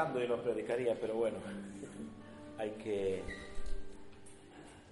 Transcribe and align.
cantando 0.00 0.24
y 0.24 0.28
no 0.28 0.36
predicaría, 0.38 0.94
pero 0.98 1.14
bueno, 1.14 1.36
hay 2.58 2.70
que 2.72 3.22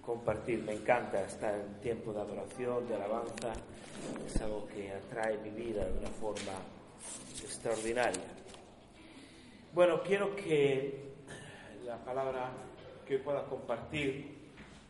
compartir. 0.05 0.63
Me 0.63 0.73
encanta 0.73 1.21
estar 1.21 1.55
en 1.55 1.81
tiempo 1.81 2.13
de 2.13 2.21
adoración, 2.21 2.87
de 2.87 2.95
alabanza. 2.95 3.53
Es 4.25 4.39
algo 4.41 4.67
que 4.67 4.91
atrae 4.91 5.37
mi 5.39 5.49
vida 5.49 5.85
de 5.85 5.97
una 5.97 6.09
forma 6.09 6.53
extraordinaria. 7.41 8.21
Bueno, 9.73 10.01
quiero 10.03 10.35
que 10.35 11.09
la 11.85 11.97
palabra 11.97 12.51
que 13.05 13.15
hoy 13.15 13.21
pueda 13.21 13.45
compartir 13.45 14.37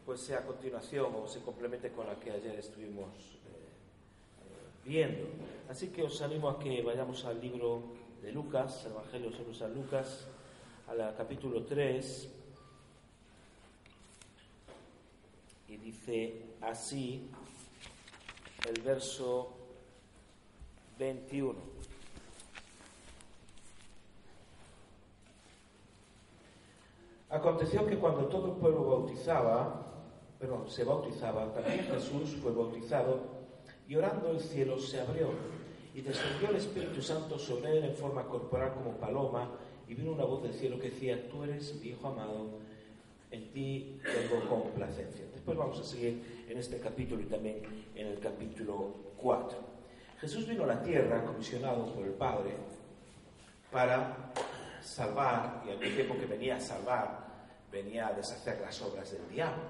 pues 0.06 0.22
sea 0.22 0.40
a 0.40 0.46
continuación 0.46 1.14
o 1.16 1.28
se 1.28 1.40
complemente 1.42 1.92
con 1.92 2.08
la 2.08 2.20
que 2.20 2.32
ayer 2.32 2.56
estuvimos 2.56 3.40
viendo. 4.84 5.28
Así 5.70 5.90
que 5.90 6.04
os 6.04 6.22
animo 6.22 6.50
a 6.50 6.60
que 6.60 6.82
vayamos 6.82 7.24
al 7.26 7.40
libro 7.40 7.99
de 8.22 8.32
Lucas, 8.32 8.86
el 8.86 8.92
Evangelio 8.92 9.32
según 9.32 9.56
San 9.56 9.74
Lucas, 9.74 10.28
al 10.88 11.16
capítulo 11.16 11.64
3, 11.64 12.30
y 15.68 15.78
dice 15.78 16.42
así 16.62 17.30
el 18.68 18.82
verso 18.82 19.54
21. 20.98 21.58
Aconteció 27.30 27.86
que 27.86 27.98
cuando 27.98 28.26
todo 28.26 28.54
el 28.54 28.60
pueblo 28.60 28.86
bautizaba, 28.86 29.86
perdón, 30.40 30.70
se 30.70 30.84
bautizaba, 30.84 31.54
también 31.54 31.86
Jesús 31.86 32.36
fue 32.42 32.52
bautizado 32.52 33.40
y 33.88 33.96
orando 33.96 34.32
el 34.32 34.40
cielo 34.40 34.80
se 34.80 35.00
abrió 35.00 35.30
y 35.94 36.02
descendió 36.02 36.50
el 36.50 36.58
Espíritu 36.58 37.02
Santo 37.02 37.38
sobre 37.38 37.78
él 37.78 37.84
en 37.86 37.96
forma 37.96 38.24
corporal 38.26 38.74
como 38.74 38.98
paloma 38.98 39.50
y 39.88 39.96
vino 39.96 40.12
una 40.12 40.24
voz 40.24 40.44
del 40.44 40.54
cielo 40.54 40.80
que 40.80 40.90
decía, 40.90 41.30
tú 41.30 41.44
eres 41.44 41.76
mi 41.76 41.90
Hijo 41.90 42.08
amado, 42.08 42.60
en 43.32 43.52
ti 43.52 44.00
tengo 44.04 44.48
complacencia. 44.48 45.26
Después 45.34 45.58
vamos 45.58 45.80
a 45.80 45.84
seguir 45.84 46.46
en 46.48 46.58
este 46.58 46.80
capítulo 46.80 47.22
y 47.22 47.26
también 47.26 47.62
en 47.96 48.08
el 48.08 48.20
capítulo 48.20 48.94
4. 49.18 49.58
Jesús 50.20 50.48
vino 50.48 50.64
a 50.64 50.68
la 50.68 50.84
tierra 50.84 51.24
comisionado 51.24 51.94
por 51.94 52.06
el 52.06 52.14
Padre 52.14 52.52
para 53.72 54.32
salvar, 54.82 55.64
y 55.66 55.72
al 55.72 55.80
mismo 55.80 55.96
tiempo 55.96 56.18
que 56.18 56.26
venía 56.26 56.58
a 56.58 56.60
salvar, 56.60 57.30
venía 57.72 58.08
a 58.08 58.14
deshacer 58.14 58.60
las 58.62 58.82
obras 58.82 59.12
del 59.12 59.28
diablo. 59.30 59.64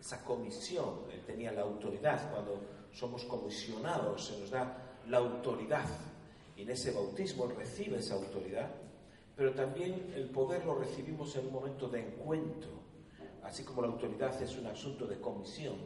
Esa 0.00 0.22
comisión, 0.24 1.04
él 1.12 1.20
tenía 1.26 1.52
la 1.52 1.62
autoridad. 1.62 2.30
Cuando 2.30 2.60
somos 2.92 3.24
comisionados, 3.24 4.26
se 4.26 4.40
nos 4.40 4.50
da 4.50 4.85
la 5.08 5.18
autoridad. 5.18 5.88
Y 6.56 6.62
en 6.62 6.70
ese 6.70 6.92
bautismo 6.92 7.46
recibe 7.46 7.98
esa 7.98 8.14
autoridad, 8.14 8.70
pero 9.36 9.52
también 9.52 10.12
el 10.14 10.30
poder 10.30 10.64
lo 10.64 10.76
recibimos 10.76 11.36
en 11.36 11.46
un 11.46 11.52
momento 11.52 11.88
de 11.88 12.00
encuentro. 12.00 12.70
Así 13.42 13.62
como 13.62 13.82
la 13.82 13.88
autoridad 13.88 14.40
es 14.42 14.56
un 14.56 14.66
asunto 14.66 15.06
de 15.06 15.20
comisión, 15.20 15.76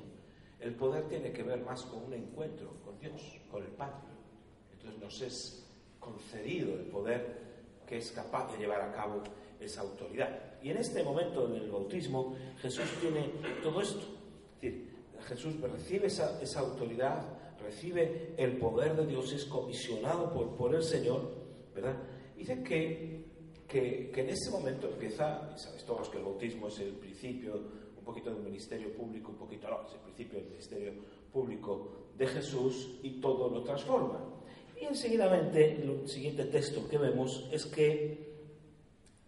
el 0.60 0.74
poder 0.74 1.08
tiene 1.08 1.32
que 1.32 1.42
ver 1.42 1.60
más 1.62 1.82
con 1.82 2.04
un 2.04 2.14
encuentro 2.14 2.80
con 2.84 2.98
Dios, 2.98 3.40
con 3.50 3.62
el 3.62 3.70
Padre. 3.70 4.10
Entonces 4.72 5.00
nos 5.00 5.20
es 5.22 5.66
concedido 5.98 6.74
el 6.74 6.86
poder 6.86 7.40
que 7.86 7.98
es 7.98 8.12
capaz 8.12 8.52
de 8.52 8.58
llevar 8.58 8.80
a 8.82 8.92
cabo 8.92 9.22
esa 9.58 9.80
autoridad. 9.82 10.28
Y 10.62 10.70
en 10.70 10.76
este 10.76 11.02
momento 11.02 11.46
del 11.48 11.70
bautismo, 11.70 12.36
Jesús 12.60 12.84
tiene 13.00 13.32
todo 13.62 13.80
esto. 13.80 14.06
Es 14.54 14.60
decir, 14.60 14.90
Jesús 15.26 15.60
recibe 15.60 16.06
esa, 16.06 16.40
esa, 16.40 16.60
autoridad, 16.60 17.22
recibe 17.62 18.34
el 18.36 18.58
poder 18.58 18.96
de 18.96 19.06
Dios, 19.06 19.32
es 19.32 19.44
comisionado 19.44 20.32
por, 20.32 20.56
por 20.56 20.74
el 20.74 20.82
Señor, 20.82 21.30
¿verdad? 21.74 21.96
Dice 22.36 22.62
que, 22.62 23.24
que, 23.68 24.10
que 24.12 24.20
en 24.20 24.30
ese 24.30 24.50
momento 24.50 24.88
empieza, 24.88 25.52
y 25.54 25.58
sabéis 25.58 25.84
todos 25.84 26.08
que 26.08 26.18
el 26.18 26.24
bautismo 26.24 26.68
es 26.68 26.78
el 26.80 26.92
principio, 26.94 27.54
un 27.98 28.04
poquito 28.04 28.30
del 28.32 28.42
ministerio 28.42 28.92
público, 28.94 29.30
un 29.30 29.38
poquito 29.38 29.68
no, 29.68 29.86
es 29.86 29.94
el 29.94 30.00
principio 30.00 30.38
del 30.38 30.48
ministerio 30.48 30.92
público 31.32 31.92
de 32.16 32.26
Jesús 32.26 32.98
y 33.02 33.20
todo 33.20 33.48
lo 33.48 33.62
transforma. 33.62 34.20
Y 34.80 34.86
enseguidamente, 34.86 35.82
el 35.82 36.08
siguiente 36.08 36.44
texto 36.44 36.88
que 36.88 36.96
vemos 36.96 37.48
es 37.52 37.66
que 37.66 38.30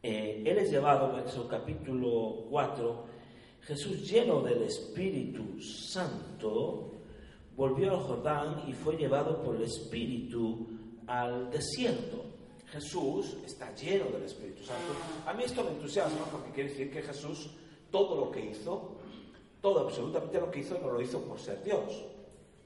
eh, 0.02 0.42
Él 0.44 0.58
es 0.58 0.70
llevado, 0.70 1.18
en 1.18 1.24
el 1.24 1.48
capítulo 1.48 2.46
4, 2.48 3.04
Jesús 3.60 4.10
lleno 4.10 4.40
del 4.40 4.62
Espíritu 4.62 5.60
Santo, 5.60 6.91
volvió 7.62 7.92
al 7.92 8.00
Jordán 8.00 8.64
y 8.66 8.72
fue 8.72 8.96
llevado 8.96 9.40
por 9.40 9.54
el 9.54 9.62
Espíritu 9.62 10.66
al 11.06 11.48
desierto. 11.48 12.24
Jesús 12.66 13.36
está 13.46 13.72
lleno 13.76 14.06
del 14.06 14.24
Espíritu 14.24 14.64
Santo. 14.64 14.92
A 15.24 15.32
mí 15.32 15.44
esto 15.44 15.62
me 15.62 15.70
entusiasma 15.70 16.24
porque 16.24 16.50
quiere 16.50 16.70
decir 16.70 16.90
que 16.90 17.00
Jesús, 17.02 17.52
todo 17.88 18.16
lo 18.16 18.32
que 18.32 18.44
hizo, 18.46 18.96
todo 19.60 19.78
absolutamente 19.78 20.40
lo 20.40 20.50
que 20.50 20.58
hizo, 20.58 20.76
no 20.80 20.90
lo 20.90 21.00
hizo 21.00 21.22
por 21.22 21.38
ser 21.38 21.62
Dios. 21.62 22.04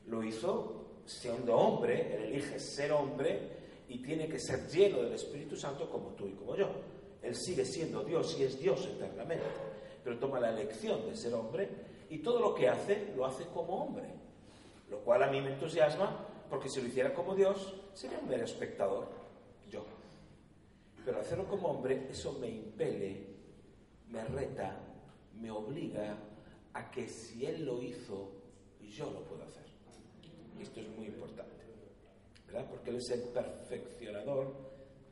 Lo 0.06 0.24
hizo 0.24 1.02
siendo 1.04 1.54
hombre, 1.54 2.16
él 2.16 2.32
elige 2.32 2.58
ser 2.58 2.92
hombre 2.92 3.50
y 3.90 3.98
tiene 3.98 4.26
que 4.26 4.38
ser 4.38 4.66
lleno 4.66 5.02
del 5.02 5.12
Espíritu 5.12 5.56
Santo 5.56 5.90
como 5.90 6.14
tú 6.14 6.26
y 6.26 6.32
como 6.32 6.56
yo. 6.56 6.70
Él 7.20 7.34
sigue 7.34 7.66
siendo 7.66 8.02
Dios 8.02 8.34
y 8.40 8.44
es 8.44 8.58
Dios 8.58 8.86
eternamente, 8.86 9.44
pero 10.02 10.18
toma 10.18 10.40
la 10.40 10.52
elección 10.58 11.06
de 11.06 11.14
ser 11.14 11.34
hombre 11.34 11.68
y 12.08 12.20
todo 12.20 12.40
lo 12.40 12.54
que 12.54 12.66
hace 12.66 13.12
lo 13.14 13.26
hace 13.26 13.44
como 13.52 13.84
hombre, 13.84 14.25
lo 14.88 15.00
cual 15.00 15.22
a 15.22 15.30
mí 15.30 15.40
me 15.40 15.52
entusiasma 15.52 16.26
porque 16.48 16.68
si 16.68 16.80
lo 16.80 16.86
hiciera 16.86 17.12
como 17.12 17.34
Dios 17.34 17.74
sería 17.94 18.18
un 18.18 18.28
mero 18.28 18.44
espectador, 18.44 19.08
yo. 19.70 19.84
Pero 21.04 21.20
hacerlo 21.20 21.46
como 21.46 21.68
hombre, 21.68 22.06
eso 22.10 22.38
me 22.40 22.48
impele, 22.48 23.26
me 24.08 24.24
reta, 24.24 24.78
me 25.40 25.50
obliga 25.50 26.16
a 26.72 26.90
que 26.90 27.08
si 27.08 27.46
Él 27.46 27.64
lo 27.64 27.82
hizo, 27.82 28.32
yo 28.80 29.10
lo 29.10 29.22
puedo 29.24 29.42
hacer. 29.44 29.64
Esto 30.60 30.80
es 30.80 30.88
muy 30.96 31.06
importante, 31.06 31.64
¿verdad? 32.46 32.66
Porque 32.68 32.90
Él 32.90 32.96
es 32.96 33.10
el 33.10 33.20
perfeccionador, 33.22 34.54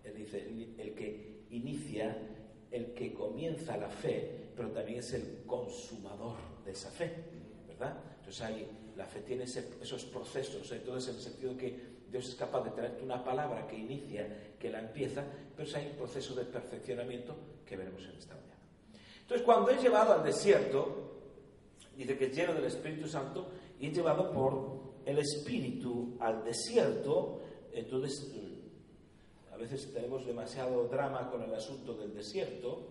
Él 0.05 0.15
dice, 0.17 0.41
el, 0.41 0.75
el 0.79 0.95
que 0.95 1.45
inicia, 1.51 2.17
el 2.71 2.95
que 2.95 3.12
comienza 3.12 3.77
la 3.77 3.89
fe, 3.89 4.51
pero 4.56 4.71
también 4.71 5.01
es 5.01 5.12
el 5.12 5.45
consumador 5.47 6.37
de 6.65 6.73
esa 6.73 6.91
fe, 6.91 7.12
¿verdad? 7.69 7.97
Entonces 8.19 8.43
ahí 8.43 8.69
la 8.97 9.06
fe 9.06 9.21
tiene 9.21 9.44
esos 9.44 10.05
procesos, 10.05 10.71
entonces 10.72 11.10
en 11.10 11.16
el 11.16 11.22
sentido 11.22 11.56
que 11.56 11.94
Dios 12.10 12.28
es 12.28 12.34
capaz 12.37 12.62
de 12.62 12.71
traerte 12.71 13.03
una 13.03 13.25
palabra 13.25 13.66
que 13.66 13.77
inicia, 13.77 14.55
que 14.59 14.71
la 14.71 14.78
empieza, 14.81 15.25
pero 15.56 15.69
hay 15.77 15.87
un 15.87 15.97
proceso 15.97 16.34
de 16.34 16.44
perfeccionamiento 16.44 17.34
que 17.66 17.77
veremos 17.77 18.03
en 18.05 18.16
esta 18.16 18.34
mañana. 18.34 18.62
Entonces 19.21 19.44
cuando 19.44 19.71
es 19.71 19.82
llevado 19.82 20.12
al 20.12 20.25
desierto, 20.25 21.12
dice 21.97 22.16
que 22.16 22.27
es 22.27 22.37
lleno 22.37 22.55
del 22.55 22.66
Espíritu 22.66 23.09
Santo 23.09 23.49
y 23.81 23.88
es 23.88 23.94
llevado 23.94 24.32
por 24.32 24.94
el 25.05 25.19
Espíritu 25.19 26.17
al 26.20 26.44
desierto, 26.44 27.41
entonces 27.73 28.32
a 29.52 29.56
veces 29.56 29.93
tenemos 29.93 30.26
demasiado 30.26 30.88
drama 30.88 31.31
con 31.31 31.43
el 31.43 31.55
asunto 31.55 31.94
del 31.94 32.14
desierto. 32.14 32.88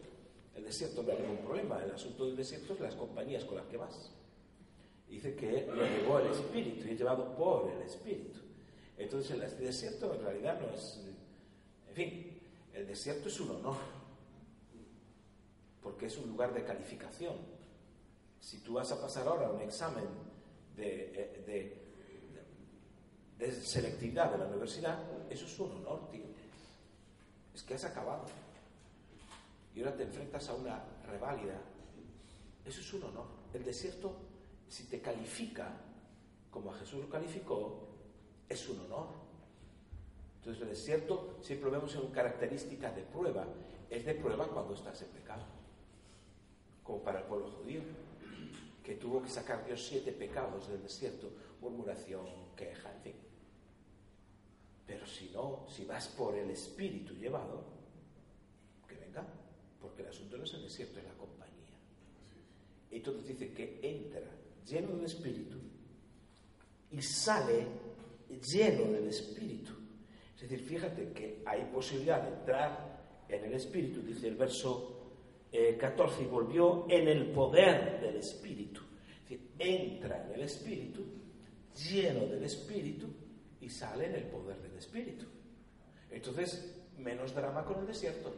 El 0.55 0.63
desierto 0.63 1.03
no 1.03 1.11
hay 1.11 1.19
ningún 1.19 1.37
problema, 1.45 1.83
el 1.83 1.91
asunto 1.91 2.25
del 2.25 2.35
desierto 2.35 2.73
es 2.73 2.79
las 2.79 2.95
compañías 2.95 3.43
con 3.43 3.57
las 3.57 3.65
que 3.67 3.77
vas. 3.77 4.11
Dice 5.07 5.35
que 5.35 5.67
lo 5.67 5.83
llevó 5.85 6.19
el 6.19 6.31
Espíritu 6.31 6.87
y 6.87 6.91
es 6.91 6.97
llevado 6.97 7.35
por 7.35 7.71
el 7.71 7.81
Espíritu. 7.83 8.39
Entonces 8.97 9.31
el 9.31 9.57
desierto 9.59 10.13
en 10.13 10.23
realidad 10.23 10.59
no 10.59 10.73
es... 10.73 11.01
En 11.89 11.95
fin, 11.95 12.39
el 12.73 12.87
desierto 12.87 13.27
es 13.27 13.39
un 13.39 13.51
honor, 13.51 13.77
porque 15.81 16.07
es 16.07 16.17
un 16.17 16.29
lugar 16.29 16.53
de 16.53 16.63
calificación. 16.63 17.35
Si 18.39 18.59
tú 18.59 18.73
vas 18.73 18.91
a 18.91 18.99
pasar 18.99 19.27
ahora 19.27 19.49
un 19.49 19.61
examen 19.61 20.05
de, 20.75 21.81
selectividad 23.61 24.31
de 24.31 24.37
la 24.37 24.45
universidad, 24.45 24.99
eso 25.29 25.45
es 25.45 25.59
un 25.59 25.71
honor, 25.71 26.09
tío. 26.09 26.25
Es 27.53 27.63
que 27.63 27.75
has 27.75 27.83
acabado. 27.83 28.25
Y 29.75 29.79
ahora 29.79 29.95
te 29.95 30.03
enfrentas 30.03 30.49
a 30.49 30.55
una 30.55 30.83
reválida. 31.07 31.59
Eso 32.65 32.81
es 32.81 32.93
un 32.93 33.03
honor. 33.03 33.27
El 33.53 33.63
desierto, 33.63 34.15
si 34.67 34.85
te 34.85 35.01
califica, 35.01 35.71
como 36.49 36.71
a 36.71 36.77
Jesús 36.77 37.01
lo 37.01 37.09
calificó, 37.09 37.87
es 38.47 38.69
un 38.69 38.79
honor. 38.81 39.07
Entonces 40.37 40.61
el 40.61 40.69
desierto 40.69 41.37
siempre 41.41 41.69
lo 41.69 41.77
vemos 41.77 41.93
en 41.95 42.01
una 42.01 42.11
característica 42.11 42.91
de 42.91 43.01
prueba. 43.01 43.47
Es 43.89 44.05
de 44.05 44.15
prueba 44.15 44.47
cuando 44.47 44.73
estás 44.73 45.01
en 45.01 45.09
pecado. 45.09 45.43
Como 46.83 47.01
para 47.01 47.19
el 47.19 47.25
pueblo 47.25 47.49
judío, 47.49 47.81
que 48.83 48.95
tuvo 48.95 49.21
que 49.21 49.29
sacar 49.29 49.65
Dios 49.65 49.85
siete 49.87 50.11
pecados 50.11 50.67
del 50.67 50.83
desierto, 50.83 51.31
murmuración, 51.61 52.25
queja, 52.55 52.93
en 52.93 53.01
fin. 53.01 53.15
Pero 54.85 55.07
si 55.07 55.29
no, 55.29 55.65
si 55.69 55.85
vas 55.85 56.09
por 56.09 56.35
el 56.35 56.49
espíritu 56.49 57.13
llevado, 57.13 57.63
que 58.87 58.95
venga, 58.95 59.25
porque 59.81 60.01
el 60.01 60.09
asunto 60.09 60.37
no 60.37 60.43
es 60.43 60.53
el 60.53 60.63
desierto, 60.63 60.99
es 60.99 61.05
la 61.05 61.13
compañía. 61.13 61.53
Entonces 62.91 63.27
dice 63.27 63.53
que 63.53 63.79
entra 63.81 64.29
lleno 64.65 64.95
del 64.95 65.05
espíritu 65.05 65.57
y 66.91 67.01
sale 67.01 67.67
lleno 68.51 68.91
del 68.91 69.07
espíritu. 69.07 69.71
Es 70.35 70.41
decir, 70.41 70.59
fíjate 70.65 71.11
que 71.13 71.41
hay 71.45 71.63
posibilidad 71.73 72.21
de 72.21 72.37
entrar 72.37 73.23
en 73.29 73.45
el 73.45 73.53
espíritu, 73.53 74.01
dice 74.01 74.27
el 74.27 74.35
verso 74.35 74.93
14, 75.79 76.21
eh, 76.21 76.25
y 76.25 76.27
volvió 76.27 76.85
en 76.89 77.07
el 77.07 77.31
poder 77.31 78.01
del 78.01 78.17
espíritu. 78.17 78.81
Es 79.07 79.29
decir, 79.29 79.51
entra 79.57 80.25
en 80.25 80.33
el 80.33 80.41
espíritu, 80.41 81.03
lleno 81.89 82.25
del 82.25 82.43
espíritu, 82.43 83.07
y 83.61 83.69
sale 83.69 84.07
en 84.07 84.15
el 84.15 84.23
poder 84.23 84.61
del 84.61 84.75
espíritu. 84.75 85.25
Entonces, 86.11 86.75
menos 86.97 87.33
drama 87.33 87.63
con 87.63 87.79
el 87.79 87.87
desierto. 87.87 88.33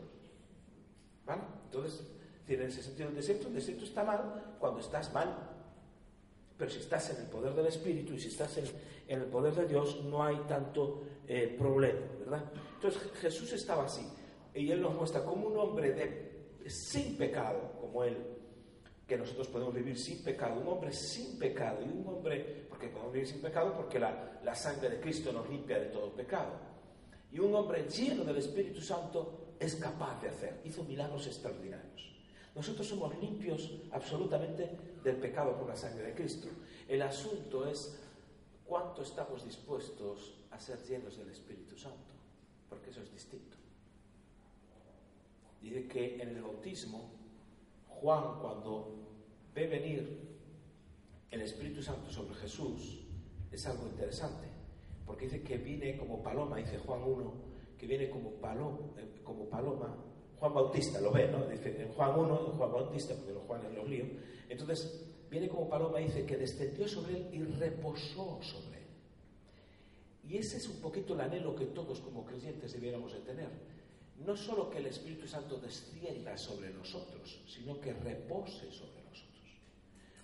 ¿Vale? 1.25 1.41
Entonces, 1.65 2.05
en 2.47 2.61
ese 2.61 2.83
sentido, 2.83 3.09
el 3.09 3.15
desierto, 3.15 3.47
el 3.47 3.55
desierto 3.55 3.85
está 3.85 4.03
mal 4.03 4.55
cuando 4.59 4.79
estás 4.79 5.11
mal. 5.13 5.54
Pero 6.57 6.71
si 6.71 6.79
estás 6.79 7.09
en 7.11 7.25
el 7.25 7.29
poder 7.29 7.53
del 7.53 7.67
Espíritu 7.67 8.13
y 8.13 8.19
si 8.19 8.29
estás 8.29 8.57
en, 8.57 8.65
el 9.07 9.25
poder 9.25 9.53
de 9.53 9.67
Dios, 9.67 10.03
no 10.05 10.23
hay 10.23 10.37
tanto 10.47 11.03
eh, 11.27 11.53
problema, 11.57 11.99
¿verdad? 12.19 12.43
Entonces 12.75 13.01
Jesús 13.19 13.51
estaba 13.53 13.85
así. 13.85 14.07
Y 14.53 14.71
Él 14.71 14.81
nos 14.81 14.95
muestra 14.95 15.23
como 15.23 15.47
un 15.47 15.57
hombre 15.57 15.91
de, 15.91 16.69
sin 16.69 17.17
pecado, 17.17 17.73
como 17.81 18.03
Él, 18.03 18.17
que 19.05 19.17
nosotros 19.17 19.47
podemos 19.49 19.73
vivir 19.73 19.97
sin 19.97 20.23
pecado, 20.23 20.59
un 20.59 20.67
hombre 20.67 20.91
sin 20.91 21.37
pecado 21.37 21.79
y 21.81 21.89
un 21.89 22.07
hombre, 22.07 22.65
porque 22.69 22.87
podemos 22.87 23.13
vivir 23.13 23.27
sin 23.27 23.41
pecado 23.41 23.73
porque 23.75 23.99
la, 23.99 24.39
la 24.43 24.55
sangre 24.55 24.89
de 24.89 24.99
Cristo 24.99 25.31
nos 25.33 25.47
limpia 25.49 25.77
de 25.77 25.87
todo 25.87 26.11
pecado. 26.13 26.53
Y 27.31 27.39
un 27.39 27.53
hombre 27.53 27.83
lleno 27.83 28.23
del 28.23 28.37
Espíritu 28.37 28.81
Santo 28.81 29.55
es 29.59 29.75
capaz 29.75 30.21
de 30.21 30.29
hacer, 30.29 30.61
hizo 30.63 30.83
milagros 30.83 31.27
extraordinarios. 31.27 32.14
Nosotros 32.55 32.87
somos 32.87 33.13
limpios 33.19 33.69
absolutamente 33.91 34.69
del 35.03 35.17
pecado 35.17 35.57
por 35.57 35.67
la 35.67 35.75
sangre 35.75 36.07
de 36.07 36.15
Cristo. 36.15 36.47
El 36.87 37.01
asunto 37.01 37.67
es 37.67 37.99
cuánto 38.65 39.01
estamos 39.01 39.43
dispuestos 39.43 40.39
a 40.51 40.59
ser 40.59 40.81
llenos 40.83 41.17
del 41.17 41.29
Espíritu 41.29 41.77
Santo, 41.77 42.13
porque 42.69 42.91
eso 42.91 43.01
es 43.01 43.11
distinto. 43.11 43.57
Dice 45.61 45.87
que 45.87 46.21
en 46.21 46.29
el 46.29 46.41
bautismo, 46.41 47.11
Juan 47.89 48.39
cuando 48.39 48.95
ve 49.53 49.67
venir 49.67 50.37
el 51.31 51.41
Espíritu 51.41 51.83
Santo 51.83 52.09
sobre 52.09 52.35
Jesús, 52.35 53.01
es 53.51 53.65
algo 53.67 53.85
interesante, 53.87 54.47
porque 55.05 55.25
dice 55.25 55.43
que 55.43 55.57
viene 55.57 55.97
como 55.97 56.23
paloma, 56.23 56.57
dice 56.57 56.77
Juan 56.77 57.03
1, 57.03 57.33
que 57.77 57.85
viene 57.85 58.09
como, 58.09 58.31
paloma, 58.31 58.79
eh, 58.97 59.21
como 59.23 59.49
paloma 59.49 59.95
Juan 60.45 60.53
Bautista 60.53 61.01
lo 61.01 61.11
ve, 61.11 61.27
¿no? 61.27 61.43
Dice 61.47 61.81
en 61.81 61.91
Juan 61.93 62.19
1, 62.19 62.39
en 62.51 62.57
Juan 62.57 62.71
Bautista, 62.71 63.15
porque 63.15 63.33
los 63.33 63.43
Juanes 63.45 63.73
los 63.73 63.89
lío. 63.89 64.05
Entonces, 64.47 65.03
viene 65.27 65.49
como 65.49 65.67
paloma 65.67 65.99
y 65.99 66.05
dice 66.05 66.23
que 66.23 66.37
descendió 66.37 66.87
sobre 66.87 67.17
él 67.17 67.29
y 67.31 67.43
reposó 67.43 68.39
sobre 68.43 68.77
él. 68.77 68.85
Y 70.29 70.37
ese 70.37 70.57
es 70.57 70.67
un 70.69 70.81
poquito 70.81 71.15
el 71.15 71.21
anhelo 71.21 71.55
que 71.55 71.65
todos 71.65 71.99
como 71.99 72.23
creyentes 72.23 72.73
debiéramos 72.73 73.13
de 73.13 73.21
tener. 73.21 73.49
No 74.23 74.37
solo 74.37 74.69
que 74.69 74.77
el 74.77 74.85
Espíritu 74.85 75.27
Santo 75.27 75.57
descienda 75.57 76.37
sobre 76.37 76.69
nosotros, 76.69 77.41
sino 77.47 77.81
que 77.81 77.93
repose 77.93 78.71
sobre 78.71 79.01
nosotros. 79.03 79.49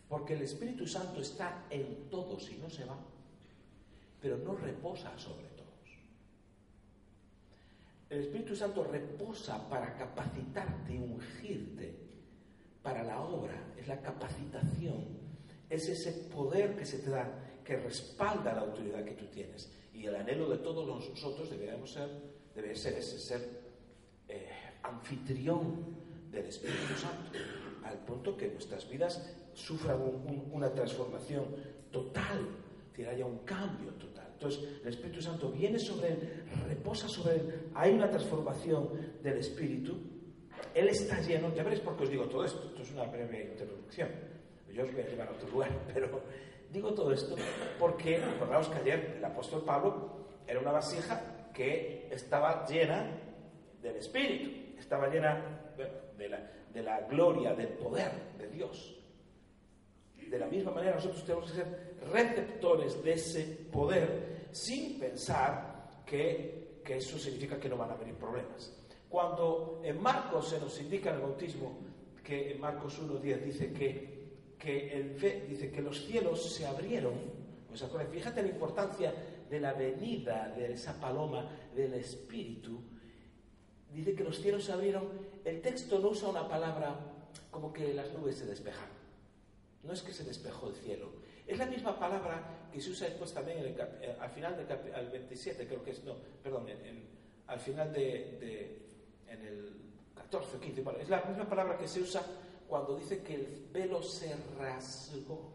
Porque 0.08 0.36
el 0.36 0.44
Espíritu 0.44 0.86
Santo 0.86 1.22
está 1.22 1.66
en 1.72 2.12
todos 2.12 2.48
y 2.52 2.58
no 2.58 2.70
se 2.70 2.86
va, 2.86 3.00
pero 4.22 4.38
no 4.38 4.56
reposa 4.56 5.18
sobre 5.18 5.48
todos. 5.48 5.61
El 8.12 8.20
Espíritu 8.20 8.54
Santo 8.54 8.84
reposa 8.84 9.70
para 9.70 9.96
capacitarte 9.96 10.94
y 10.94 10.98
ungirte 10.98 11.96
para 12.84 13.04
la 13.04 13.22
obra. 13.22 13.54
Es 13.78 13.88
la 13.88 14.02
capacitación. 14.02 15.06
Es 15.70 15.88
ese 15.88 16.12
poder 16.30 16.76
que 16.76 16.86
se 16.86 17.00
te 17.00 17.10
da, 17.10 17.32
que 17.64 17.78
respalda 17.78 18.54
la 18.54 18.62
autoridad 18.62 19.06
que 19.06 19.14
tú 19.14 19.28
tienes. 19.28 19.72
Y 19.94 20.06
el 20.06 20.16
anhelo 20.18 20.50
de 20.50 20.58
todos 20.58 20.86
nosotros 20.86 21.50
deberíamos 21.50 21.94
ser, 21.94 22.10
debe 22.54 22.76
ser 22.76 22.96
ese 22.96 23.18
ser 23.18 23.48
eh, 24.28 24.50
anfitrión 24.84 25.96
del 26.30 26.48
Espíritu 26.48 26.94
Santo, 26.98 27.40
al 27.86 27.98
punto 28.00 28.36
que 28.36 28.50
nuestras 28.50 28.90
vidas 28.90 29.26
sufran 29.54 30.02
una 30.52 30.74
transformación 30.74 31.46
total, 31.90 32.46
que 32.94 33.08
haya 33.08 33.26
un 33.26 33.40
cambio 33.40 33.92
total. 33.94 34.21
Entonces, 34.42 34.82
el 34.82 34.90
Espíritu 34.90 35.22
Santo 35.22 35.52
viene 35.52 35.78
sobre 35.78 36.14
él, 36.14 36.44
reposa 36.68 37.08
sobre 37.08 37.36
él, 37.36 37.70
hay 37.76 37.94
una 37.94 38.10
transformación 38.10 38.90
del 39.22 39.38
Espíritu, 39.38 39.96
él 40.74 40.88
está 40.88 41.22
lleno, 41.22 41.54
ya 41.54 41.62
veréis 41.62 41.82
por 41.82 41.96
qué 41.96 42.04
os 42.04 42.10
digo 42.10 42.26
todo 42.26 42.44
esto, 42.44 42.70
esto 42.70 42.82
es 42.82 42.92
una 42.92 43.04
breve 43.04 43.52
introducción, 43.52 44.10
yo 44.74 44.82
os 44.82 44.92
voy 44.92 45.02
a 45.02 45.08
llevar 45.08 45.28
a 45.28 45.32
otro 45.34 45.48
lugar, 45.48 45.70
pero 45.94 46.22
digo 46.72 46.92
todo 46.92 47.14
esto 47.14 47.36
porque, 47.78 48.18
acordaos 48.18 48.68
que 48.70 48.80
ayer 48.80 49.14
el 49.18 49.26
apóstol 49.26 49.64
Pablo 49.64 50.26
era 50.48 50.60
una 50.60 50.72
vasija 50.72 51.52
que 51.54 52.08
estaba 52.10 52.66
llena 52.66 53.12
del 53.80 53.98
Espíritu, 53.98 54.80
estaba 54.80 55.08
llena 55.08 55.72
de, 56.18 56.30
la, 56.30 56.52
de 56.74 56.82
la 56.82 57.02
gloria, 57.02 57.54
del 57.54 57.70
poder 57.74 58.12
de 58.40 58.48
Dios. 58.48 59.01
De 60.32 60.40
la 60.40 60.48
misma 60.48 60.72
manera 60.72 60.96
nosotros 60.96 61.26
tenemos 61.26 61.52
que 61.52 61.58
ser 61.58 61.96
receptores 62.10 63.04
de 63.04 63.12
ese 63.12 63.44
poder 63.70 64.48
sin 64.54 64.98
pensar 64.98 65.92
que, 66.06 66.80
eso 66.86 67.18
significa 67.18 67.58
que 67.60 67.70
no 67.70 67.78
van 67.78 67.92
a 67.92 67.96
venir 67.96 68.16
problemas. 68.16 68.74
Cuando 69.10 69.82
en 69.84 70.02
Marcos 70.02 70.50
se 70.50 70.60
nos 70.60 70.80
indica 70.80 71.14
el 71.14 71.20
bautismo 71.20 71.80
que 72.24 72.52
en 72.52 72.62
Marcos 72.62 73.02
1.10 73.02 73.42
dice 73.42 73.74
que, 73.74 74.56
que, 74.58 74.94
el, 74.94 75.48
dice 75.50 75.70
que 75.70 75.82
los 75.82 76.06
cielos 76.06 76.54
se 76.54 76.66
abrieron, 76.66 77.14
pues 77.68 77.84
fíjate 78.10 78.42
la 78.42 78.50
importancia 78.50 79.14
de 79.50 79.60
la 79.60 79.74
venida 79.74 80.54
de 80.56 80.74
esa 80.74 80.98
paloma 81.00 81.50
del 81.76 81.94
Espíritu, 81.94 82.82
dice 83.94 84.16
que 84.16 84.24
los 84.24 84.40
cielos 84.40 84.64
se 84.64 84.72
abrieron, 84.72 85.10
el 85.44 85.62
texto 85.62 86.00
no 86.00 86.10
usa 86.10 86.30
una 86.30 86.48
palabra 86.48 86.98
como 87.50 87.74
que 87.74 87.94
las 87.94 88.14
nubes 88.14 88.38
se 88.38 88.46
despejaron. 88.46 89.01
No 89.84 89.94
es 89.94 90.02
que 90.02 90.14
se 90.14 90.24
despejó 90.24 90.70
el 90.70 90.76
cielo. 90.76 91.12
Es 91.48 91.58
la 91.58 91.66
misma 91.66 91.98
palabra 91.98 92.70
que 92.72 92.80
se 92.80 92.92
usa 92.92 93.08
después 93.08 93.34
también 93.34 93.58
eh, 93.60 94.16
al 94.20 94.30
final 94.30 94.56
del 94.56 95.10
27, 95.10 95.68
creo 95.68 95.84
que 95.84 95.92
es, 95.92 96.04
no, 96.04 96.16
perdón, 96.42 96.68
al 97.48 97.60
final 97.60 97.92
de, 97.92 98.78
en 99.28 99.46
el 99.46 99.76
14 100.16 100.58
o 100.58 100.60
15, 100.60 100.84
es 101.02 101.10
la 101.10 101.22
misma 101.24 101.50
palabra 101.50 101.78
que 101.78 101.88
se 101.88 102.00
usa 102.00 102.24
cuando 102.68 102.96
dice 102.96 103.22
que 103.22 103.36
el 103.36 103.68
velo 103.74 104.02
se 104.02 104.34
rasgó. 104.58 105.52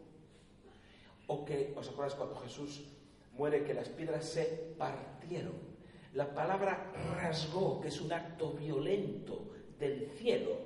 O 1.28 1.44
que, 1.44 1.72
¿os 1.74 1.88
acordáis 1.88 2.14
cuando 2.14 2.36
Jesús 2.36 2.84
muere 3.32 3.64
que 3.64 3.74
las 3.74 3.88
piedras 3.88 4.24
se 4.24 4.44
partieron? 4.76 5.54
La 6.12 6.32
palabra 6.34 6.92
rasgó, 7.16 7.80
que 7.80 7.88
es 7.88 8.00
un 8.00 8.12
acto 8.12 8.52
violento 8.52 9.50
del 9.78 10.10
cielo, 10.18 10.58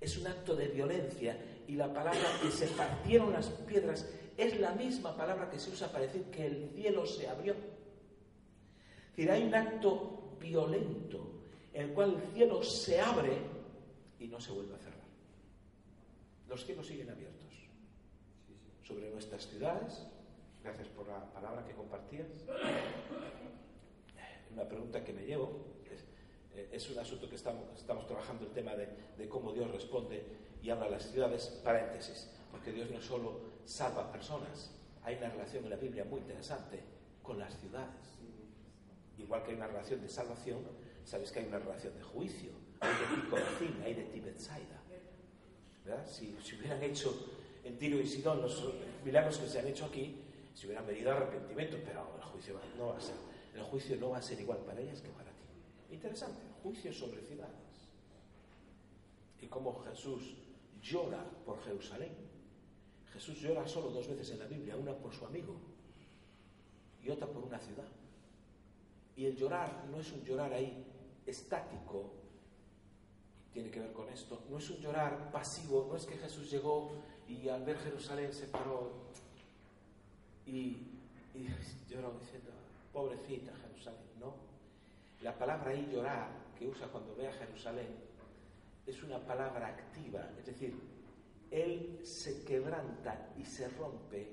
es 0.00 0.16
un 0.16 0.26
acto 0.26 0.56
de 0.56 0.68
violencia 0.68 1.36
y 1.68 1.74
la 1.74 1.92
palabra 1.92 2.26
que 2.42 2.50
se 2.50 2.66
partieron 2.68 3.30
las 3.32 3.48
piedras 3.50 4.08
es 4.38 4.58
la 4.58 4.72
misma 4.72 5.14
palabra 5.14 5.50
que 5.50 5.58
se 5.58 5.70
usa 5.70 5.92
para 5.92 6.06
decir 6.06 6.24
que 6.30 6.46
el 6.46 6.70
cielo 6.74 7.04
se 7.04 7.28
abrió. 7.28 7.52
Es 7.52 9.16
decir, 9.16 9.30
hay 9.30 9.42
un 9.42 9.54
acto 9.54 10.32
violento 10.40 11.42
en 11.74 11.88
el 11.88 11.92
cual 11.92 12.14
el 12.14 12.32
cielo 12.32 12.62
se 12.62 12.98
abre 12.98 13.36
y 14.18 14.28
no 14.28 14.40
se 14.40 14.52
vuelve 14.52 14.74
a 14.74 14.78
cerrar. 14.78 14.98
Los 16.48 16.64
cielos 16.64 16.86
siguen 16.86 17.10
abiertos 17.10 17.52
sobre 18.82 19.10
nuestras 19.10 19.46
ciudades. 19.46 20.06
Gracias 20.64 20.88
por 20.88 21.06
la 21.06 21.30
palabra 21.34 21.66
que 21.66 21.74
compartías. 21.74 22.28
Una 24.54 24.66
pregunta 24.66 25.04
que 25.04 25.12
me 25.12 25.26
llevo 25.26 25.66
eh, 26.54 26.70
es, 26.72 26.88
un 26.88 26.98
asunto 26.98 27.28
que 27.28 27.34
estamos, 27.36 28.06
trabajando 28.06 28.46
el 28.46 28.52
tema 28.52 28.72
de 28.74 29.28
cómo 29.28 29.52
Dios 29.52 29.70
responde 29.70 30.47
y 30.62 30.70
habla 30.70 30.88
las 30.88 31.10
ciudades, 31.10 31.60
paréntesis, 31.64 32.28
porque 32.50 32.72
Dios 32.72 32.90
no 32.90 33.00
solo 33.00 33.40
salva 33.64 34.10
personas, 34.10 34.70
hay 35.02 35.16
una 35.16 35.30
relación 35.30 35.64
en 35.64 35.70
la 35.70 35.76
Biblia 35.76 36.04
muy 36.04 36.20
interesante 36.20 36.82
con 37.22 37.38
las 37.38 37.58
ciudades. 37.58 38.18
Igual 39.16 39.42
que 39.42 39.50
hay 39.50 39.56
una 39.56 39.66
relación 39.66 40.00
de 40.00 40.08
salvación, 40.08 40.60
sabes 41.04 41.32
que 41.32 41.40
hay 41.40 41.46
una 41.46 41.58
relación 41.58 41.94
de 41.94 42.02
juicio, 42.02 42.50
hay 42.80 42.90
de 42.90 43.22
Ticorazín, 43.22 43.82
hay 43.84 43.94
de 43.94 44.04
Tibetsaida. 44.04 44.82
¿verdad? 45.84 46.06
Si, 46.06 46.36
si 46.42 46.56
hubieran 46.56 46.82
hecho 46.82 47.14
en 47.64 47.78
Tiro 47.78 47.98
y 47.98 48.06
Sidón 48.06 48.42
los 48.42 48.62
milagros 49.04 49.38
que 49.38 49.48
se 49.48 49.58
han 49.58 49.66
hecho 49.66 49.86
aquí, 49.86 50.22
si 50.54 50.66
hubieran 50.66 50.86
venido 50.86 51.12
arrepentimiento, 51.12 51.76
pero 51.84 52.16
el 52.16 52.22
juicio 52.22 52.58
no 52.76 52.88
va 52.88 52.98
a 52.98 53.00
ser, 53.00 53.14
el 53.54 53.62
juicio 53.62 53.96
no 53.96 54.10
va 54.10 54.18
a 54.18 54.22
ser 54.22 54.40
igual 54.40 54.58
para 54.58 54.80
ellas 54.80 55.00
que 55.00 55.08
para 55.10 55.30
ti. 55.30 55.94
Interesante, 55.94 56.40
juicio 56.62 56.92
sobre 56.92 57.22
ciudades. 57.22 57.54
Y 59.40 59.46
cómo 59.46 59.84
Jesús 59.84 60.36
llora 60.88 61.22
por 61.44 61.62
Jerusalén. 61.64 62.12
Jesús 63.12 63.40
llora 63.40 63.66
solo 63.66 63.90
dos 63.90 64.08
veces 64.08 64.30
en 64.30 64.38
la 64.38 64.46
Biblia, 64.46 64.76
una 64.76 64.94
por 64.94 65.12
su 65.12 65.24
amigo 65.26 65.54
y 67.02 67.10
otra 67.10 67.26
por 67.26 67.44
una 67.44 67.58
ciudad. 67.58 67.86
Y 69.16 69.26
el 69.26 69.36
llorar 69.36 69.86
no 69.90 69.98
es 70.00 70.12
un 70.12 70.22
llorar 70.24 70.52
ahí 70.52 70.84
estático, 71.26 72.12
tiene 73.52 73.70
que 73.70 73.80
ver 73.80 73.92
con 73.92 74.08
esto, 74.08 74.44
no 74.48 74.58
es 74.58 74.70
un 74.70 74.76
llorar 74.78 75.30
pasivo, 75.32 75.86
no 75.90 75.96
es 75.96 76.06
que 76.06 76.16
Jesús 76.16 76.50
llegó 76.50 76.90
y 77.28 77.48
al 77.48 77.64
ver 77.64 77.76
Jerusalén 77.78 78.32
se 78.32 78.46
paró 78.46 78.92
y, 80.46 80.76
lloró 81.88 82.12
diciendo, 82.18 82.50
pobrecita 82.92 83.52
Jerusalén, 83.56 84.00
no. 84.20 84.34
La 85.22 85.36
palabra 85.36 85.72
ahí 85.72 85.88
llorar 85.92 86.28
que 86.58 86.68
usa 86.68 86.86
cuando 86.88 87.14
ve 87.16 87.28
a 87.28 87.32
Jerusalén 87.32 88.07
es 88.88 89.02
una 89.02 89.24
palabra 89.24 89.68
activa, 89.68 90.30
es 90.38 90.46
decir, 90.46 90.74
él 91.50 92.00
se 92.02 92.44
quebranta 92.44 93.32
y 93.36 93.44
se 93.44 93.68
rompe 93.68 94.28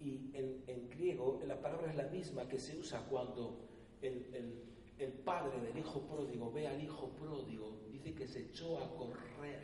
y 0.00 0.30
en, 0.34 0.88
griego 0.88 1.40
la 1.46 1.60
palabra 1.60 1.90
es 1.90 1.96
la 1.96 2.08
misma 2.08 2.48
que 2.48 2.58
se 2.58 2.76
usa 2.76 3.06
cuando 3.08 3.68
el, 4.00 4.64
el 4.98 5.12
padre 5.12 5.60
del 5.60 5.78
hijo 5.78 6.00
pródigo 6.00 6.50
ve 6.50 6.66
al 6.66 6.82
hijo 6.82 7.08
pródigo, 7.10 7.78
dice 7.90 8.14
que 8.14 8.26
se 8.26 8.40
echó 8.40 8.78
a 8.78 8.94
correr, 8.96 9.62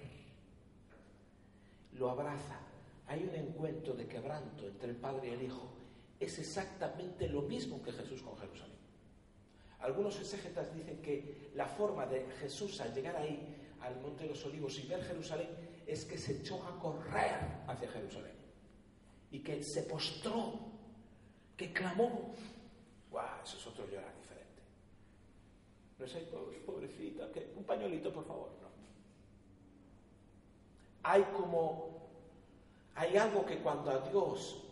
lo 1.93 2.11
abraza. 2.11 2.61
Hay 3.07 3.25
un 3.25 3.35
encuentro 3.35 3.95
de 3.95 4.07
quebranto 4.07 4.67
entre 4.67 4.91
el 4.91 4.97
padre 4.97 5.29
y 5.29 5.33
el 5.33 5.43
hijo. 5.43 5.69
Es 6.21 6.39
exactamente 6.39 7.29
lo 7.29 7.43
mismo 7.43 7.83
que 7.83 7.93
Jesús 7.93 8.23
con 8.23 8.37
Jerusalén. 8.37 8.77
Algunos 9.81 10.19
exégetas 10.19 10.75
dicen 10.75 11.01
que 11.01 11.51
la 11.55 11.67
forma 11.67 12.07
de 12.07 12.27
Jesús 12.41 12.81
al 12.81 12.93
llegar 12.93 13.17
ahí, 13.17 13.57
al 13.81 14.01
Monte 14.01 14.25
de 14.25 14.31
los 14.31 14.45
Olivos 14.45 14.79
y 14.79 14.87
ver 14.87 15.03
Jerusalén, 15.05 15.49
es 15.87 16.05
que 16.05 16.19
se 16.19 16.33
echó 16.33 16.63
a 16.65 16.79
correr 16.79 17.37
hacia 17.67 17.89
Jerusalén 17.89 18.39
y 19.31 19.41
que 19.41 19.63
se 19.63 19.83
postró, 19.83 20.55
que 21.57 21.73
clamó. 21.73 22.35
¡Guau! 23.11 23.43
Eso 23.43 23.57
es 23.57 23.67
otro 23.67 23.85
diferente. 23.87 24.63
No 25.99 26.05
es 26.05 26.13
pobrecita, 26.65 27.31
que 27.33 27.53
un 27.57 27.65
pañuelito, 27.65 28.13
por 28.13 28.27
favor. 28.27 28.51
No. 28.61 28.69
Hay 31.03 31.23
como, 31.35 32.09
hay 32.95 33.17
algo 33.17 33.45
que 33.45 33.59
cuando 33.59 33.91
a 33.91 34.09
Dios, 34.09 34.65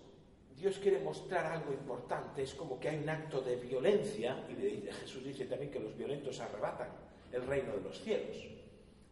Dios 0.57 0.79
quiere 0.79 1.01
mostrar 1.01 1.47
algo 1.47 1.73
importante, 1.73 2.43
es 2.43 2.55
como 2.55 2.79
que 2.79 2.89
hay 2.89 2.99
un 2.99 3.09
acto 3.09 3.41
de 3.41 3.57
violencia, 3.57 4.47
y 4.49 4.91
Jesús 4.93 5.25
dice 5.25 5.47
también 5.47 5.71
que 5.71 5.81
los 5.81 5.97
violentos 5.97 6.41
arrebatan 6.41 6.89
el 7.33 7.47
reino 7.47 7.73
de 7.75 7.81
los 7.83 8.01
cielos. 8.01 8.37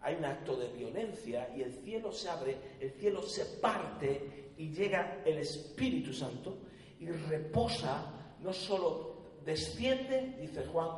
Hay 0.05 0.17
un 0.17 0.25
acto 0.27 0.55
de 0.55 0.69
violencia 0.69 1.49
y 1.57 1.63
el 1.63 1.73
cielo 1.83 2.13
se 2.13 2.29
abre, 2.29 2.77
el 2.79 2.91
cielo 2.91 3.23
se 3.23 3.59
parte 3.59 4.53
y 4.59 4.69
llega 4.69 5.23
el 5.25 5.39
Espíritu 5.39 6.13
Santo 6.13 6.59
y 7.01 7.09
reposa, 7.09 8.37
no 8.43 8.53
solo 8.53 9.39
desciende, 9.43 10.37
dice 10.39 10.67
Juan, 10.67 10.91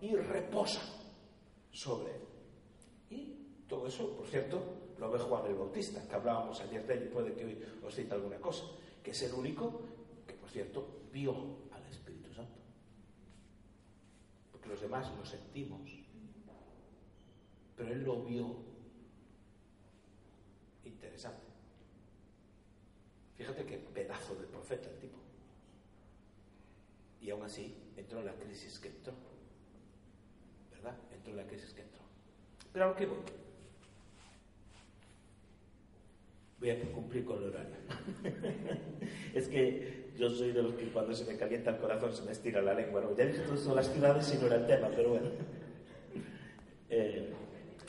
y 0.00 0.14
reposa 0.14 0.80
sobre 1.72 2.14
él. 2.14 2.22
Y 3.10 3.64
todo 3.66 3.88
eso, 3.88 4.16
por 4.16 4.28
cierto, 4.28 4.62
lo 4.96 5.10
ve 5.10 5.18
Juan 5.18 5.44
el 5.46 5.54
Bautista, 5.54 6.06
que 6.06 6.14
hablábamos 6.14 6.60
ayer 6.60 6.86
de 6.86 6.94
él, 6.94 7.04
y 7.06 7.08
puede 7.08 7.34
que 7.34 7.44
hoy 7.44 7.58
os 7.84 7.92
cite 7.92 8.14
alguna 8.14 8.38
cosa, 8.38 8.64
que 9.02 9.10
es 9.10 9.22
el 9.22 9.32
único 9.34 9.80
que, 10.24 10.34
por 10.34 10.48
cierto, 10.48 11.02
vio 11.12 11.34
al 11.72 11.84
Espíritu 11.90 12.32
Santo. 12.32 12.60
Porque 14.52 14.68
los 14.68 14.80
demás 14.80 15.10
lo 15.18 15.24
sentimos, 15.24 16.01
pero 17.82 17.94
él 17.94 18.04
lo 18.04 18.22
vio 18.22 18.56
interesante. 20.84 21.40
Fíjate 23.36 23.64
qué 23.64 23.78
pedazo 23.78 24.36
de 24.36 24.46
profeta 24.46 24.88
el 24.88 24.98
tipo. 24.98 25.18
Y 27.20 27.30
aún 27.30 27.42
así 27.42 27.74
entró 27.96 28.20
en 28.20 28.26
la 28.26 28.34
crisis 28.34 28.78
que 28.78 28.88
entró. 28.88 29.14
¿Verdad? 30.70 30.96
Entró 31.12 31.32
en 31.32 31.36
la 31.38 31.46
crisis 31.46 31.72
que 31.72 31.82
entró. 31.82 32.02
Pero 32.72 32.84
a 32.84 32.88
lo 32.88 32.94
que 32.94 33.06
voy. 33.06 33.18
Voy 36.60 36.70
a 36.70 36.92
cumplir 36.92 37.24
con 37.24 37.38
el 37.38 37.48
horario. 37.48 37.74
es 39.34 39.48
que 39.48 40.12
yo 40.16 40.30
soy 40.30 40.52
de 40.52 40.62
los 40.62 40.74
que 40.74 40.86
cuando 40.92 41.12
se 41.14 41.24
me 41.24 41.36
calienta 41.36 41.70
el 41.70 41.78
corazón 41.78 42.14
se 42.14 42.22
me 42.22 42.30
estira 42.30 42.62
la 42.62 42.74
lengua. 42.74 43.02
Ya 43.18 43.26
dije 43.26 43.40
todo 43.40 43.56
son 43.56 43.74
las 43.74 43.92
ciudades 43.92 44.32
y 44.32 44.38
no 44.38 44.46
era 44.46 44.56
el 44.56 44.66
tema, 44.68 44.88
pero 44.94 45.10
bueno. 45.10 45.30
Eh, 46.94 47.31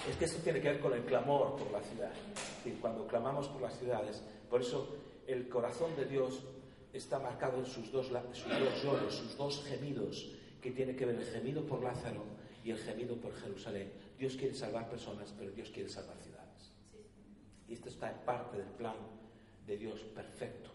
es 0.10 0.18
que 0.18 0.26
esto 0.26 0.42
tiene 0.44 0.60
que 0.60 0.70
ver 0.70 0.80
con 0.80 0.94
el 0.94 1.04
clamor 1.04 1.56
por 1.56 1.72
la 1.72 1.82
ciudad. 1.82 2.12
cuando 2.82 3.08
clamamos 3.08 3.48
por 3.48 3.62
las 3.62 3.78
ciudades, 3.78 4.22
por 4.50 4.62
eso 4.62 4.96
el 5.28 5.48
corazón 5.48 5.96
de 5.96 6.06
Dios 6.06 6.44
está 6.92 7.20
marcado 7.20 7.58
en 7.58 7.66
sus 7.66 7.92
dos, 7.92 8.08
sus 8.08 8.50
dos 8.60 8.84
lloros, 8.84 9.16
sus 9.16 9.38
dos 9.38 9.64
gemidos, 9.66 10.32
que 10.62 10.72
tiene 10.72 10.96
que 10.96 11.06
ver 11.06 11.16
el 11.16 11.26
gemido 11.26 11.66
por 11.66 11.82
Lázaro 11.84 12.24
y 12.64 12.72
el 12.72 12.78
gemido 12.78 13.16
por 13.16 13.34
Jerusalén. 13.36 13.92
Dios 14.18 14.36
quiere 14.36 14.54
salvar 14.54 14.90
personas, 14.90 15.34
pero 15.38 15.52
Dios 15.52 15.70
quiere 15.70 15.90
salvar 15.90 16.18
ciudades. 16.18 16.72
Y 17.68 17.74
esto 17.74 17.90
está 17.90 18.12
en 18.12 18.18
parte 18.26 18.58
del 18.58 18.68
plan 18.68 18.96
de 19.66 19.78
Dios 19.78 20.02
perfecto. 20.02 20.70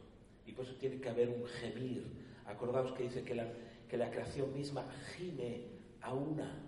Y 0.47 0.53
por 0.53 0.65
eso 0.65 0.75
tiene 0.75 1.01
que 1.01 1.09
haber 1.09 1.29
un 1.29 1.47
gemir. 1.47 2.05
Acordaos 2.47 2.93
que 2.93 3.05
dice 3.05 3.23
que 3.23 3.35
la, 3.35 3.47
que 3.89 3.97
la 3.97 4.11
creación 4.11 4.53
misma 4.55 4.85
gime 5.17 5.67
a 6.01 6.15
una 6.15 6.65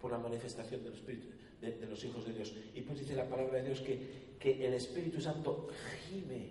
por 0.00 0.12
la 0.12 0.18
manifestación 0.18 0.82
del 0.82 0.94
Espíritu, 0.94 1.28
de, 1.60 1.86
los 1.86 2.04
hijos 2.04 2.26
de 2.26 2.32
Dios. 2.32 2.52
Y 2.74 2.82
pues 2.82 3.00
dice 3.00 3.14
la 3.14 3.28
palabra 3.28 3.58
de 3.58 3.66
Dios 3.66 3.80
que, 3.80 4.36
que 4.38 4.66
el 4.66 4.74
Espíritu 4.74 5.20
Santo 5.20 5.68
gime 6.08 6.50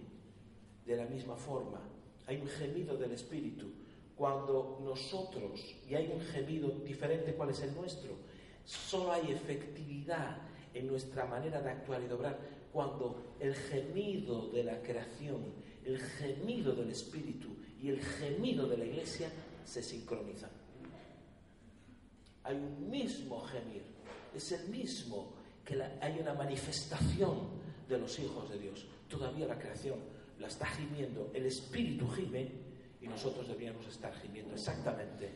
de 0.86 0.96
la 0.96 1.06
misma 1.06 1.36
forma. 1.36 1.82
Hay 2.28 2.38
un 2.38 2.48
gemido 2.48 2.98
del 2.98 3.12
Espíritu. 3.12 3.72
Cuando 4.16 4.80
nosotros, 4.84 5.75
y 5.88 5.96
hay 5.96 6.12
un 6.13 6.20
gemido 6.20 6.70
diferente 6.70 7.34
cuál 7.34 7.51
es 7.51 7.62
el 7.62 7.74
nuestro, 7.74 8.18
solo 8.66 9.12
hay 9.13 9.32
efectividad 9.32 10.38
en 10.74 10.88
nuestra 10.88 11.25
manera 11.25 11.62
de 11.62 11.70
actuar 11.70 12.01
y 12.04 12.08
de 12.08 12.13
obrar 12.13 12.39
cuando 12.72 13.36
el 13.39 13.56
gemido 13.56 14.50
de 14.50 14.63
la 14.63 14.82
creación, 14.82 15.54
el 15.86 16.00
gemido 16.00 16.75
del 16.75 16.89
Espíritu 16.92 17.56
y 17.82 17.89
el 17.89 18.00
gemido 18.01 18.68
de 18.68 18.78
la 18.78 18.86
Iglesia 18.86 19.32
se 19.63 19.82
sincronizan. 19.82 20.51
Hay 22.44 22.56
un 22.56 22.89
mismo 22.89 23.42
gemir, 23.42 23.84
es 24.33 24.51
el 24.51 24.67
mismo 24.69 25.33
que 25.65 25.81
hay 26.01 26.19
una 26.19 26.33
manifestación 26.33 27.59
de 27.88 27.98
los 27.98 28.17
hijos 28.19 28.50
de 28.50 28.59
Dios. 28.59 28.88
Todavía 29.07 29.48
la 29.48 29.57
creación 29.57 30.00
la 30.39 30.48
está 30.48 30.65
gimiendo, 30.67 31.31
el 31.33 31.45
Espíritu 31.45 32.07
gime 32.09 32.51
y 33.01 33.07
nosotros 33.07 33.48
deberíamos 33.48 33.86
estar 33.88 34.13
gimiendo 34.15 34.53
exactamente, 34.53 35.29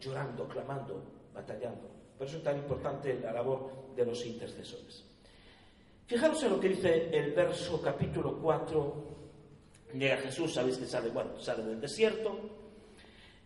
llorando, 0.00 0.48
clamando, 0.48 1.02
batallando. 1.34 1.88
Por 2.18 2.26
eso 2.26 2.38
es 2.38 2.42
tan 2.42 2.56
importante 2.56 3.18
la 3.20 3.32
labor 3.32 3.94
de 3.94 4.04
los 4.04 4.24
intercesores. 4.26 5.04
Fijaros 6.06 6.42
en 6.42 6.50
lo 6.50 6.60
que 6.60 6.68
dice 6.68 7.08
el 7.16 7.32
verso 7.32 7.80
capítulo 7.80 8.38
4. 8.40 9.10
Llega 9.94 10.16
Jesús, 10.18 10.54
sabéis 10.54 10.78
que 10.78 10.86
sale, 10.86 11.10
bueno, 11.10 11.38
sale 11.38 11.64
del 11.64 11.80
desierto, 11.80 12.36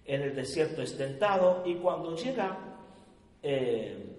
en 0.05 0.23
el 0.23 0.35
desierto 0.35 0.83
es 0.83 0.97
tentado 0.97 1.63
y 1.65 1.77
cuando 1.77 2.15
llega 2.17 2.59
eh, 3.43 4.14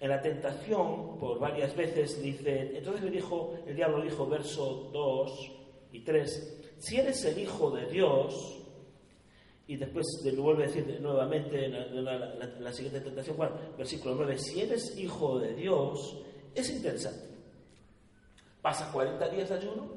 en 0.00 0.08
la 0.10 0.22
tentación, 0.22 1.18
por 1.18 1.38
varias 1.38 1.74
veces, 1.74 2.22
dice, 2.22 2.76
entonces 2.76 3.02
le 3.02 3.10
dijo, 3.10 3.54
el 3.66 3.74
diablo 3.74 4.00
dijo, 4.00 4.26
verso 4.26 4.90
2 4.92 5.52
y 5.92 6.00
3, 6.00 6.76
si 6.78 6.96
eres 6.96 7.24
el 7.24 7.38
Hijo 7.38 7.70
de 7.72 7.86
Dios, 7.86 8.58
y 9.66 9.76
después 9.76 10.06
lo 10.32 10.42
vuelve 10.42 10.64
a 10.64 10.66
decir 10.68 10.98
nuevamente 11.00 11.66
en 11.66 12.04
la, 12.04 12.72
siguiente 12.72 13.00
tentación, 13.00 13.36
bueno, 13.36 13.56
versículo 13.76 14.14
9, 14.14 14.38
si 14.38 14.60
eres 14.60 14.96
Hijo 14.96 15.40
de 15.40 15.54
Dios, 15.54 16.16
es 16.54 16.70
interesante. 16.70 17.28
Pasa 18.62 18.92
40 18.92 19.28
días 19.30 19.48
de 19.48 19.54
ayuno, 19.56 19.88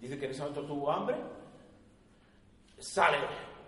dice 0.00 0.18
que 0.18 0.24
en 0.24 0.30
ese 0.30 0.40
momento 0.40 0.62
tuvo 0.62 0.90
hambre, 0.90 1.16
sale, 2.78 3.18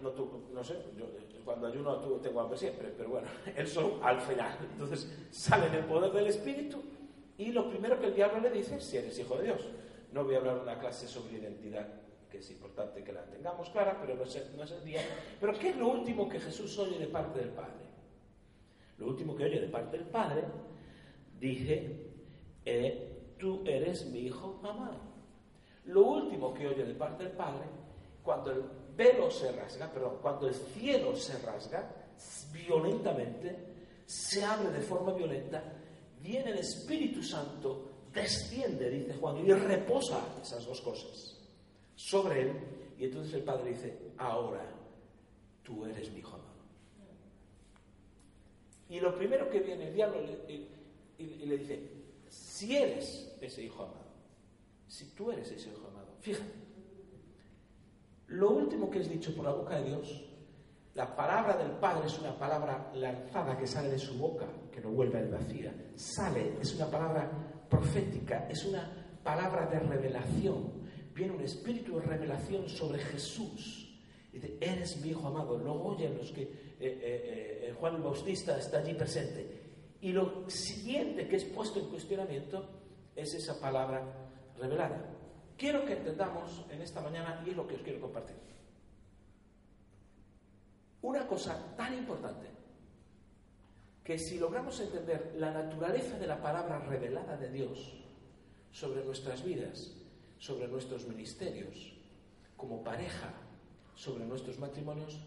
no, 0.01 0.11
no 0.55 0.65
sé, 0.65 0.75
yo, 0.97 1.05
cuando 1.45 1.67
ayuno 1.67 1.97
tengo 1.97 2.41
hambre 2.41 2.59
siempre, 2.59 2.93
pero 2.97 3.11
bueno, 3.11 3.29
eso 3.57 4.01
al 4.03 4.21
final. 4.21 4.57
Entonces 4.73 5.13
sale 5.31 5.67
en 5.67 5.75
el 5.75 5.85
poder 5.85 6.13
del 6.13 6.27
Espíritu 6.27 6.83
y 7.39 7.53
lo 7.53 7.69
primero 7.69 7.99
que 7.99 8.07
el 8.07 8.15
diablo 8.15 8.41
le 8.41 8.51
dice 8.51 8.81
si 8.81 8.97
eres 8.97 9.19
hijo 9.19 9.37
de 9.37 9.45
Dios. 9.45 9.69
No 10.13 10.25
voy 10.25 10.35
a 10.35 10.39
hablar 10.39 10.59
una 10.59 10.79
clase 10.79 11.07
sobre 11.07 11.39
identidad, 11.39 11.87
que 12.31 12.39
es 12.39 12.51
importante 12.51 13.03
que 13.03 13.13
la 13.13 13.25
tengamos 13.25 13.71
clara, 13.71 13.99
pero 14.01 14.15
no 14.17 14.25
es, 14.25 14.53
no 14.57 14.65
es 14.65 14.71
el 14.73 14.85
día. 14.85 15.01
Pero 15.41 15.53
¿qué 15.59 15.71
es 15.71 15.77
lo 15.77 15.89
último 15.89 16.29
que 16.29 16.41
Jesús 16.41 16.79
oye 16.79 16.99
de 16.99 17.07
parte 17.07 17.39
del 17.39 17.51
Padre? 17.51 17.91
Lo 18.99 19.07
último 19.07 19.35
que 19.35 19.45
oye 19.45 19.61
de 19.61 19.69
parte 19.69 19.97
del 19.97 20.07
Padre, 20.07 20.45
dije, 21.39 22.11
eh, 22.65 23.35
tú 23.39 23.63
eres 23.65 24.07
mi 24.07 24.21
hijo 24.21 24.61
amado. 24.63 24.99
Lo 25.87 26.03
último 26.03 26.53
que 26.53 26.69
oye 26.69 26.85
de 26.85 26.95
parte 26.95 27.25
del 27.25 27.33
Padre, 27.33 27.65
cuando 28.23 28.71
velo 29.01 29.31
se 29.31 29.51
rasga, 29.53 29.91
perdón, 29.91 30.19
cuando 30.21 30.47
el 30.47 30.55
cielo 30.55 31.17
se 31.17 31.39
rasga 31.39 31.91
violentamente, 32.53 33.57
se 34.05 34.45
abre 34.45 34.71
de 34.71 34.83
forma 34.83 35.15
violenta, 35.15 35.63
viene 36.21 36.51
el 36.51 36.59
Espíritu 36.59 37.23
Santo, 37.23 38.09
desciende, 38.13 38.91
dice 38.91 39.15
Juan, 39.15 39.39
y 39.39 39.51
reposa 39.55 40.21
esas 40.43 40.67
dos 40.67 40.83
cosas 40.83 41.39
sobre 41.95 42.43
él, 42.43 42.53
y 42.99 43.05
entonces 43.07 43.33
el 43.33 43.43
Padre 43.43 43.71
dice, 43.71 43.99
ahora 44.19 44.67
tú 45.63 45.87
eres 45.87 46.13
mi 46.13 46.19
hijo 46.19 46.35
amado. 46.35 46.51
Y 48.91 49.01
lo 49.01 49.17
primero 49.17 49.49
que 49.49 49.61
viene 49.61 49.89
el 49.89 49.95
diablo 49.95 50.21
y 51.17 51.47
le 51.47 51.57
dice, 51.57 51.81
si 52.29 52.77
eres 52.77 53.35
ese 53.41 53.63
hijo 53.63 53.85
amado, 53.85 54.11
si 54.89 55.07
tú 55.15 55.31
eres 55.31 55.51
ese 55.51 55.71
hijo 55.71 55.87
amado, 55.87 56.13
fíjate, 56.21 56.60
lo 58.31 58.51
último 58.51 58.91
que 58.91 59.01
es 59.01 59.09
dicho 59.09 59.35
por 59.35 59.45
la 59.45 59.53
boca 59.53 59.79
de 59.79 59.85
Dios 59.85 60.31
la 60.95 61.15
palabra 61.15 61.57
del 61.57 61.71
Padre 61.73 62.09
es 62.09 62.19
una 62.19 62.37
palabra 62.37 62.91
lanzada 62.95 63.57
que 63.57 63.67
sale 63.67 63.91
de 63.91 63.99
su 63.99 64.19
boca, 64.19 64.47
que 64.73 64.81
no 64.81 64.91
vuelve 64.91 65.19
al 65.19 65.29
vacía. 65.29 65.73
Sale, 65.95 66.55
es 66.61 66.75
una 66.75 66.91
palabra 66.91 67.31
profética, 67.69 68.49
es 68.49 68.65
una 68.65 69.19
palabra 69.23 69.67
de 69.67 69.79
revelación. 69.79 70.81
Viene 71.15 71.33
un 71.33 71.43
espíritu 71.43 71.97
de 71.97 72.07
revelación 72.07 72.69
sobre 72.69 72.99
Jesús. 72.99 73.99
Dice, 74.33 74.59
eres 74.61 75.01
mi 75.01 75.11
hijo 75.11 75.29
amado. 75.29 75.57
Lo 75.59 75.75
oyen 75.75 76.19
los 76.19 76.33
que 76.33 76.43
eh, 76.43 76.51
eh, 76.81 77.69
eh, 77.69 77.75
Juan 77.79 77.97
el 77.97 78.03
Bautista 78.03 78.59
está 78.59 78.79
allí 78.79 78.95
presente. 78.95 79.61
Y 80.01 80.13
lo 80.13 80.51
siguiente 80.51 81.29
que 81.29 81.37
es 81.37 81.45
puesto 81.45 81.79
en 81.79 81.87
cuestionamiento 81.87 82.69
es 83.15 83.33
esa 83.33 83.61
palabra 83.61 84.03
revelada. 84.59 85.10
Quiero 85.61 85.85
que 85.85 85.93
entendamos 85.93 86.65
en 86.71 86.81
esta 86.81 87.03
mañana, 87.03 87.43
y 87.45 87.51
es 87.51 87.57
lo 87.57 87.67
que 87.67 87.75
os 87.75 87.83
quiero 87.83 88.01
compartir 88.01 88.37
una 91.03 91.27
cosa 91.27 91.77
tan 91.77 91.93
importante 91.99 92.47
que 94.03 94.19
si 94.19 94.39
logramos 94.39 94.81
entender 94.81 95.35
la 95.37 95.51
naturaleza 95.51 96.19
de 96.19 96.27
la 96.27 96.41
palabra 96.41 96.79
revelada 96.79 97.37
de 97.37 97.51
Dios 97.51 97.93
sobre 98.73 99.05
nuestras 99.05 99.45
vidas, 99.45 99.93
sobre 100.39 100.67
nuestros 100.67 101.07
ministerios, 101.07 101.93
como 102.57 102.83
pareja, 102.83 103.31
sobre 103.95 104.25
nuestros 104.25 104.59
matrimonios, 104.59 105.21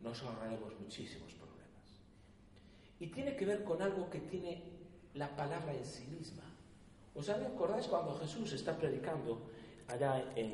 nos 0.00 0.22
ahorraremos 0.22 0.78
muchísimos 0.78 1.32
problemas. 1.34 2.00
Y 3.00 3.08
tiene 3.08 3.34
que 3.34 3.46
ver 3.46 3.64
con 3.64 3.82
algo 3.82 4.08
que 4.08 4.20
tiene 4.20 4.62
la 5.14 5.34
palabra 5.34 5.74
en 5.74 5.84
sí 5.84 6.04
misma. 6.06 6.44
¿Os 7.14 7.28
acordáis 7.28 7.86
cuando 7.86 8.14
Jesús 8.14 8.52
está 8.52 8.76
predicando 8.76 9.50
allá 9.88 10.32
en, 10.36 10.52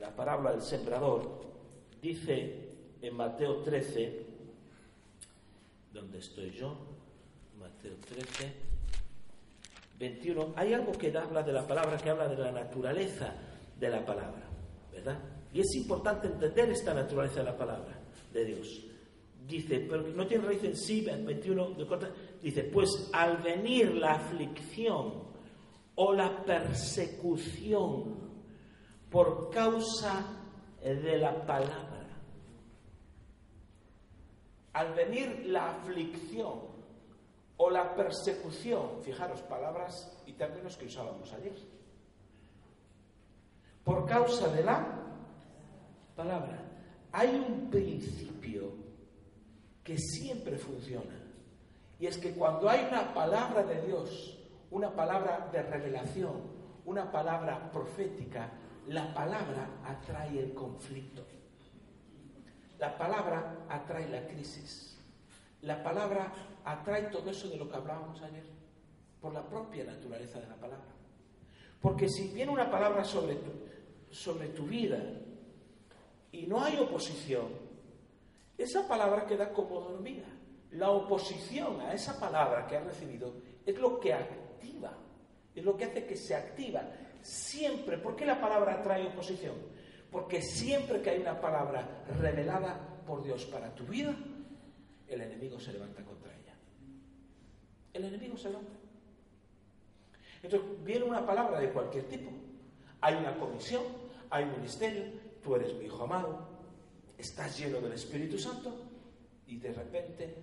la 0.00 0.14
parábola 0.14 0.52
del 0.52 0.62
sembrador? 0.62 1.40
Dice 2.00 2.68
en 3.00 3.14
Mateo 3.14 3.56
13, 3.62 4.26
donde 5.92 6.18
estoy 6.18 6.50
yo, 6.50 6.76
Mateo 7.58 7.94
13, 8.08 8.52
21, 9.98 10.52
hay 10.56 10.74
algo 10.74 10.92
que 10.92 11.16
habla 11.16 11.42
de 11.42 11.52
la 11.52 11.66
palabra, 11.66 11.96
que 11.96 12.10
habla 12.10 12.28
de 12.28 12.36
la 12.36 12.52
naturaleza 12.52 13.34
de 13.78 13.88
la 13.88 14.04
palabra, 14.04 14.42
¿verdad? 14.92 15.18
Y 15.52 15.60
es 15.60 15.74
importante 15.74 16.26
entender 16.26 16.70
esta 16.70 16.92
naturaleza 16.92 17.36
de 17.36 17.44
la 17.44 17.56
palabra 17.56 17.98
de 18.32 18.44
Dios. 18.44 18.84
Dice, 19.46 19.86
pero 19.88 20.02
no 20.02 20.26
tiene 20.26 20.44
raíz 20.44 20.64
en 20.64 20.76
sí, 20.76 21.02
21, 21.02 21.76
dice, 22.42 22.64
pues 22.64 23.08
al 23.12 23.38
venir 23.38 23.94
la 23.94 24.14
aflicción 24.14 25.25
o 25.96 26.12
la 26.12 26.44
persecución 26.44 28.14
por 29.10 29.50
causa 29.50 30.24
de 30.82 31.18
la 31.18 31.44
palabra, 31.44 32.06
al 34.74 34.94
venir 34.94 35.46
la 35.46 35.70
aflicción 35.70 36.60
o 37.56 37.70
la 37.70 37.94
persecución, 37.94 39.02
fijaros, 39.02 39.40
palabras 39.42 40.22
y 40.26 40.32
términos 40.34 40.76
que 40.76 40.86
usábamos 40.86 41.32
ayer, 41.32 41.56
por 43.82 44.06
causa 44.06 44.48
de 44.48 44.64
la 44.64 44.84
palabra, 46.14 46.62
hay 47.12 47.34
un 47.36 47.70
principio 47.70 48.72
que 49.82 49.96
siempre 49.96 50.58
funciona. 50.58 51.14
Y 51.98 52.06
es 52.06 52.18
que 52.18 52.32
cuando 52.32 52.68
hay 52.68 52.84
una 52.88 53.14
palabra 53.14 53.62
de 53.62 53.86
Dios, 53.86 54.36
una 54.70 54.94
palabra 54.94 55.48
de 55.52 55.62
revelación, 55.62 56.34
una 56.84 57.10
palabra 57.10 57.70
profética, 57.70 58.50
la 58.86 59.12
palabra 59.12 59.80
atrae 59.84 60.38
el 60.38 60.54
conflicto. 60.54 61.24
La 62.78 62.96
palabra 62.96 63.66
atrae 63.68 64.08
la 64.08 64.26
crisis. 64.26 64.98
La 65.62 65.82
palabra 65.82 66.32
atrae 66.64 67.04
todo 67.04 67.30
eso 67.30 67.48
de 67.48 67.56
lo 67.56 67.68
que 67.68 67.76
hablábamos 67.76 68.20
ayer, 68.22 68.44
por 69.20 69.32
la 69.32 69.42
propia 69.42 69.84
naturaleza 69.84 70.40
de 70.40 70.48
la 70.48 70.56
palabra. 70.56 70.92
Porque 71.80 72.08
si 72.08 72.28
viene 72.28 72.52
una 72.52 72.70
palabra 72.70 73.04
sobre 73.04 73.36
tu, 73.36 73.50
sobre 74.10 74.48
tu 74.48 74.64
vida 74.64 74.98
y 76.32 76.46
no 76.46 76.62
hay 76.62 76.78
oposición, 76.78 77.48
esa 78.58 78.86
palabra 78.86 79.26
queda 79.26 79.52
como 79.52 79.80
dormida. 79.80 80.26
La 80.72 80.90
oposición 80.90 81.80
a 81.80 81.94
esa 81.94 82.18
palabra 82.20 82.66
que 82.66 82.76
has 82.76 82.84
recibido 82.84 83.34
es 83.64 83.78
lo 83.78 83.98
que 84.00 84.12
activa, 84.56 84.92
es 85.54 85.64
lo 85.64 85.76
que 85.76 85.84
hace 85.84 86.06
que 86.06 86.16
se 86.16 86.34
activa. 86.34 86.82
Siempre, 87.22 87.98
¿por 87.98 88.16
qué 88.16 88.26
la 88.26 88.40
palabra 88.40 88.74
atrae 88.74 89.06
oposición? 89.06 89.54
Porque 90.10 90.40
siempre 90.40 91.02
que 91.02 91.10
hay 91.10 91.20
una 91.20 91.40
palabra 91.40 92.04
revelada 92.20 92.78
por 93.06 93.22
Dios 93.22 93.44
para 93.46 93.74
tu 93.74 93.84
vida, 93.84 94.14
el 95.08 95.20
enemigo 95.20 95.58
se 95.60 95.72
levanta 95.72 96.02
contra 96.04 96.32
ella. 96.32 96.54
El 97.92 98.04
enemigo 98.04 98.36
se 98.36 98.48
levanta. 98.48 98.76
Entonces, 100.42 100.84
viene 100.84 101.04
una 101.04 101.26
palabra 101.26 101.60
de 101.60 101.70
cualquier 101.70 102.04
tipo. 102.04 102.30
Hay 103.00 103.14
una 103.14 103.38
comisión, 103.38 103.82
hay 104.30 104.44
un 104.44 104.52
ministerio, 104.52 105.04
tú 105.42 105.54
eres 105.56 105.74
mi 105.74 105.86
hijo 105.86 106.04
amado, 106.04 106.48
estás 107.18 107.58
lleno 107.58 107.80
del 107.80 107.92
Espíritu 107.92 108.38
Santo 108.38 108.74
y 109.46 109.56
de 109.58 109.72
repente 109.72 110.34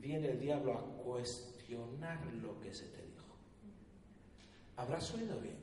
viene 0.00 0.30
el 0.30 0.40
diablo 0.40 0.74
a 0.74 1.02
cuestionar 1.02 2.24
lo 2.42 2.60
que 2.60 2.72
se 2.72 2.86
te 2.86 3.02
dijo. 3.02 3.11
¿Habrás 4.76 5.12
oído 5.14 5.38
bien? 5.40 5.58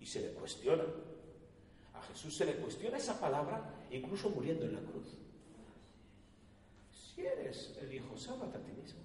Y 0.00 0.06
se 0.06 0.20
le 0.20 0.28
cuestiona. 0.32 0.84
Jesús 2.14 2.36
se 2.36 2.44
le 2.44 2.54
cuestiona 2.56 2.96
esa 2.96 3.18
palabra, 3.18 3.86
incluso 3.90 4.30
muriendo 4.30 4.64
en 4.66 4.74
la 4.74 4.80
cruz. 4.80 5.16
Si 6.92 7.26
eres 7.26 7.76
el 7.80 7.92
Hijo, 7.92 8.16
sálvate 8.16 8.58
a 8.58 8.60
ti 8.60 8.72
mismo. 8.72 9.00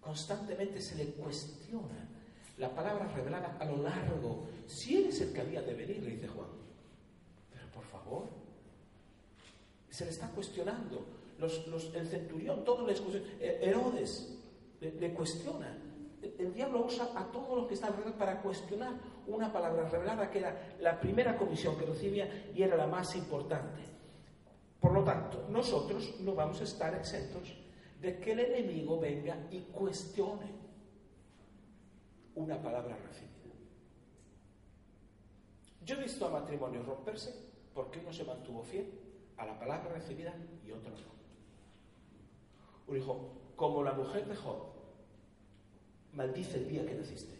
Constantemente 0.00 0.80
se 0.80 0.96
le 0.96 1.12
cuestiona 1.12 2.08
la 2.58 2.74
palabra 2.74 3.08
revelada 3.08 3.56
a 3.58 3.64
lo 3.64 3.82
largo. 3.82 4.48
Si 4.66 4.98
eres 4.98 5.20
el 5.20 5.32
que 5.32 5.40
había 5.40 5.62
de 5.62 5.74
venir, 5.74 6.02
le 6.02 6.10
dice 6.10 6.28
Juan. 6.28 6.48
Pero 7.52 7.70
por 7.72 7.84
favor, 7.84 8.28
se 9.90 10.04
le 10.04 10.10
está 10.10 10.28
cuestionando. 10.30 11.06
el 11.40 12.06
centurión, 12.06 12.64
todos 12.64 12.86
les 12.86 13.02
Herodes 13.40 14.38
le, 14.80 15.14
cuestiona. 15.14 15.76
El, 16.22 16.54
diablo 16.54 16.84
usa 16.86 17.10
a 17.14 17.24
todos 17.30 17.56
los 17.56 17.66
que 17.66 17.74
están 17.74 17.90
alrededor 17.90 18.14
para 18.14 18.40
cuestionar 18.40 18.94
una 19.26 19.52
palabra 19.52 19.88
revelada 19.88 20.30
que 20.30 20.38
era 20.38 20.76
la 20.80 20.98
primera 20.98 21.36
comisión 21.36 21.76
que 21.76 21.84
recibía 21.84 22.50
y 22.54 22.62
era 22.62 22.76
la 22.76 22.86
más 22.86 23.14
importante. 23.16 23.82
Por 24.80 24.92
lo 24.92 25.04
tanto, 25.04 25.46
nosotros 25.50 26.20
no 26.20 26.34
vamos 26.34 26.60
a 26.60 26.64
estar 26.64 26.94
exentos 26.94 27.54
de 28.00 28.18
que 28.18 28.32
el 28.32 28.40
enemigo 28.40 28.98
venga 28.98 29.36
y 29.50 29.60
cuestione 29.60 30.46
una 32.34 32.60
palabra 32.60 32.96
recibida. 32.96 33.54
Yo 35.84 35.96
he 35.96 36.02
visto 36.02 36.26
a 36.26 36.30
matrimonios 36.30 36.84
romperse 36.84 37.34
porque 37.74 38.00
uno 38.00 38.12
se 38.12 38.24
mantuvo 38.24 38.62
fiel 38.62 38.90
a 39.36 39.46
la 39.46 39.58
palabra 39.58 39.92
recibida 39.92 40.34
y 40.66 40.72
otro 40.72 40.90
no. 40.90 41.16
Uno 42.86 42.98
dijo, 42.98 43.30
como 43.56 43.82
la 43.82 43.92
mujer 43.92 44.26
de 44.26 44.36
maldice 46.16 46.58
el 46.58 46.68
día 46.68 46.84
que 46.84 46.94
naciste. 46.94 47.34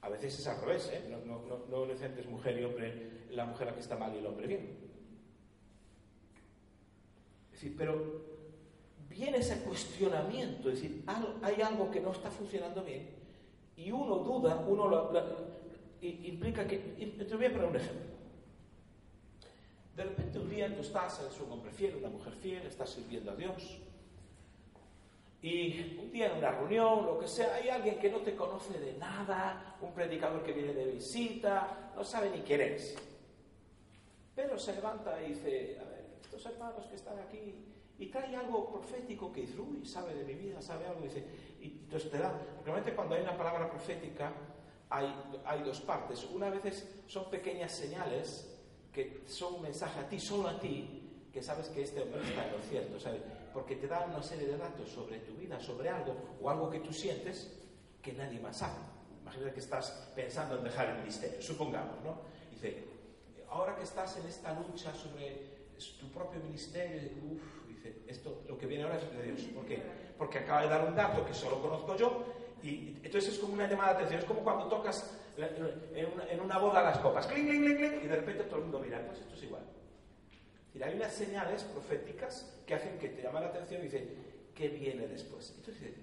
A 0.00 0.08
veces 0.08 0.38
es 0.38 0.46
al 0.46 0.60
revés, 0.60 0.88
¿eh? 0.92 1.02
no, 1.10 1.18
no, 1.18 1.66
no, 1.68 1.86
no 1.86 1.92
es 1.92 2.26
mujer 2.26 2.58
y 2.60 2.64
hombre, 2.64 3.26
la 3.30 3.44
mujer 3.44 3.66
la 3.66 3.74
que 3.74 3.80
está 3.80 3.96
mal 3.96 4.14
y 4.14 4.18
el 4.18 4.26
hombre 4.26 4.46
bien. 4.46 4.78
Es 7.52 7.60
decir, 7.60 7.74
pero 7.76 8.24
viene 9.08 9.38
ese 9.38 9.60
cuestionamiento, 9.62 10.70
es 10.70 10.80
decir, 10.80 11.04
hay 11.42 11.60
algo 11.60 11.90
que 11.90 12.00
no 12.00 12.12
está 12.12 12.30
funcionando 12.30 12.84
bien 12.84 13.08
y 13.76 13.90
uno 13.90 14.16
duda, 14.16 14.64
uno 14.66 14.88
lo, 14.88 15.12
implica 16.00 16.66
que... 16.66 16.78
Te 16.78 17.34
voy 17.34 17.46
a 17.46 17.52
poner 17.52 17.68
un 17.68 17.76
ejemplo. 17.76 18.16
De 19.96 20.04
repente 20.04 20.38
un 20.38 20.50
día 20.50 20.74
tú 20.74 20.82
estás, 20.82 21.20
eres 21.20 21.40
un 21.40 21.50
hombre 21.50 21.72
fiel, 21.72 21.96
una 21.96 22.10
mujer 22.10 22.34
fiel, 22.34 22.66
estás 22.66 22.90
sirviendo 22.90 23.32
a 23.32 23.34
Dios, 23.34 23.78
y 25.46 25.96
un 26.02 26.10
día 26.10 26.26
en 26.26 26.38
una 26.38 26.50
reunión, 26.50 27.06
lo 27.06 27.20
que 27.20 27.28
sea, 27.28 27.54
hay 27.54 27.68
alguien 27.68 28.00
que 28.00 28.10
no 28.10 28.18
te 28.18 28.34
conoce 28.34 28.80
de 28.80 28.94
nada, 28.94 29.76
un 29.80 29.92
predicador 29.92 30.42
que 30.42 30.52
viene 30.52 30.74
de 30.74 30.86
visita, 30.86 31.92
no 31.94 32.02
sabe 32.02 32.30
ni 32.30 32.40
quién 32.40 32.62
eres. 32.62 32.96
Pedro 34.34 34.58
se 34.58 34.74
levanta 34.74 35.22
y 35.22 35.28
dice, 35.28 35.78
a 35.80 35.84
ver, 35.84 36.04
estos 36.20 36.44
hermanos 36.46 36.86
que 36.86 36.96
están 36.96 37.18
aquí, 37.20 37.54
y 37.96 38.06
trae 38.06 38.34
algo 38.34 38.68
profético 38.72 39.32
que 39.32 39.42
dice, 39.42 39.60
uy, 39.60 39.86
sabe 39.86 40.14
de 40.14 40.24
mi 40.24 40.34
vida, 40.34 40.60
sabe 40.60 40.86
algo, 40.86 41.00
y 41.02 41.04
dice, 41.04 41.24
y 41.60 41.66
entonces 41.84 42.10
te 42.10 42.18
da, 42.18 42.32
realmente 42.64 42.92
cuando 42.92 43.14
hay 43.14 43.22
una 43.22 43.36
palabra 43.36 43.70
profética 43.70 44.32
hay, 44.90 45.14
hay 45.44 45.62
dos 45.62 45.80
partes. 45.80 46.24
Una 46.24 46.50
vez 46.50 46.86
son 47.06 47.30
pequeñas 47.30 47.70
señales 47.70 48.52
que 48.92 49.22
son 49.26 49.54
un 49.54 49.62
mensaje 49.62 50.00
a 50.00 50.08
ti, 50.08 50.18
solo 50.18 50.48
a 50.48 50.58
ti, 50.58 51.28
que 51.32 51.40
sabes 51.40 51.68
que 51.68 51.82
este 51.82 52.02
hombre 52.02 52.20
está 52.22 52.46
en 52.46 52.52
lo 52.52 52.58
cierto, 52.58 52.98
¿sabes? 52.98 53.22
Porque 53.56 53.76
te 53.76 53.88
dan 53.88 54.10
una 54.10 54.22
serie 54.22 54.48
de 54.48 54.58
datos 54.58 54.86
sobre 54.90 55.20
tu 55.20 55.32
vida, 55.32 55.58
sobre 55.58 55.88
algo, 55.88 56.14
o 56.42 56.50
algo 56.50 56.68
que 56.68 56.80
tú 56.80 56.92
sientes 56.92 57.56
que 58.02 58.12
nadie 58.12 58.38
más 58.38 58.58
sabe. 58.58 58.76
Imagínate 59.22 59.54
que 59.54 59.60
estás 59.60 60.12
pensando 60.14 60.58
en 60.58 60.64
dejar 60.64 60.90
el 60.90 60.98
ministerio, 60.98 61.40
supongamos, 61.40 62.04
¿no? 62.04 62.20
Dice, 62.50 62.84
ahora 63.48 63.74
que 63.74 63.84
estás 63.84 64.18
en 64.18 64.26
esta 64.26 64.52
lucha 64.52 64.94
sobre 64.94 65.72
tu 65.98 66.06
propio 66.10 66.38
ministerio, 66.40 67.00
uff, 67.32 67.66
dice, 67.66 68.02
esto, 68.06 68.42
lo 68.46 68.58
que 68.58 68.66
viene 68.66 68.84
ahora 68.84 68.98
es 68.98 69.10
de 69.10 69.22
Dios. 69.22 69.40
¿Por 69.54 69.64
qué? 69.64 69.82
Porque 70.18 70.40
acaba 70.40 70.60
de 70.60 70.68
dar 70.68 70.86
un 70.86 70.94
dato 70.94 71.24
que 71.24 71.32
solo 71.32 71.58
conozco 71.62 71.96
yo, 71.96 72.24
y 72.62 72.98
entonces 73.02 73.32
es 73.32 73.38
como 73.38 73.54
una 73.54 73.66
llamada 73.66 73.92
de 73.92 73.94
atención, 73.94 74.20
es 74.20 74.26
como 74.26 74.40
cuando 74.40 74.66
tocas 74.66 75.18
en 75.38 76.40
una, 76.42 76.58
boda 76.58 76.82
las 76.82 76.98
copas, 76.98 77.26
clink, 77.26 77.48
clink, 77.48 77.64
clink, 77.64 77.78
clink, 77.78 78.04
y 78.04 78.06
de 78.06 78.16
repente 78.16 78.44
todo 78.44 78.56
el 78.56 78.62
mundo 78.64 78.80
mira, 78.80 79.02
pues 79.06 79.20
esto 79.20 79.34
es 79.34 79.42
igual. 79.44 79.62
Y 80.78 80.82
hay 80.82 80.94
unas 80.94 81.12
señales 81.12 81.62
proféticas 81.62 82.52
que 82.66 82.74
hacen 82.74 82.98
que 82.98 83.08
te 83.08 83.22
llama 83.22 83.40
la 83.40 83.46
atención 83.46 83.80
y 83.80 83.84
dicen, 83.84 84.08
¿qué 84.54 84.68
viene 84.68 85.08
después? 85.08 85.54
Entonces, 85.56 85.94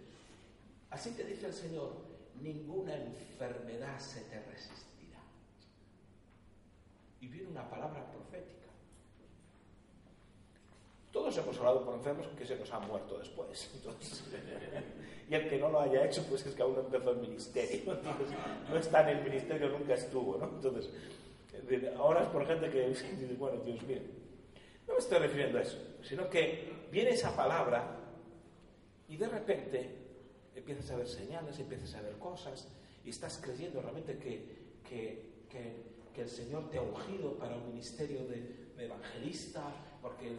así 0.90 1.12
te 1.12 1.24
dice 1.24 1.48
el 1.48 1.54
Señor, 1.54 1.92
ninguna 2.42 2.96
enfermedad 2.96 4.00
se 4.00 4.22
te 4.22 4.42
resistirá. 4.42 5.20
Y 7.22 7.28
viene 7.28 7.50
una 7.50 7.70
palabra 7.70 8.04
profética. 8.12 8.68
Todos 11.12 11.38
hemos 11.38 11.56
hablado 11.60 11.86
por 11.86 11.94
enfermos 11.94 12.26
que 12.36 12.46
se 12.46 12.58
nos 12.58 12.72
han 12.72 12.88
muerto 12.88 13.20
después. 13.20 13.70
y 15.30 15.36
el 15.36 15.50
que 15.50 15.60
no 15.60 15.70
lo 15.70 15.82
haya 15.82 16.04
hecho, 16.06 16.26
pues 16.28 16.44
es 16.48 16.56
que 16.56 16.64
aún 16.64 16.74
no 16.74 16.82
empezó 16.82 17.12
el 17.12 17.18
ministerio. 17.18 17.96
no 18.70 18.78
está 18.78 19.08
en 19.08 19.20
el 19.20 19.24
ministerio, 19.24 19.70
nunca 19.70 19.94
estuvo. 19.94 20.38
¿no? 20.40 20.46
Entonces, 20.48 20.90
ahora 21.96 22.24
es 22.24 22.30
por 22.30 22.48
gente 22.48 22.72
que 22.72 22.88
dice, 22.90 23.36
bueno, 23.38 23.62
Dios 23.64 23.80
mío. 23.84 24.23
No 24.88 24.94
me 24.94 25.00
estoy 25.00 25.20
refiriendo 25.20 25.58
a 25.58 25.62
eso, 25.62 25.78
sino 26.02 26.30
que 26.30 26.88
viene 26.92 27.12
esa 27.12 27.36
palabra 27.36 28.00
y 29.08 29.18
de 29.18 29.28
repente 29.28 29.90
empiezas 30.56 30.92
a 30.92 30.98
ver 30.98 31.08
señales, 31.08 31.60
empiezas 31.60 31.96
a 31.96 32.02
ver 32.02 32.18
cosas 32.18 32.68
y 33.06 33.10
estás 33.10 33.40
creyendo 33.42 33.82
realmente 33.82 34.18
que, 34.18 34.64
que, 34.88 35.34
el 36.16 36.30
Señor 36.30 36.70
te 36.70 36.78
ha 36.78 36.82
ungido 36.82 37.34
para 37.38 37.56
un 37.56 37.68
ministerio 37.68 38.26
de, 38.28 38.64
evangelista, 38.78 39.64
porque 40.02 40.30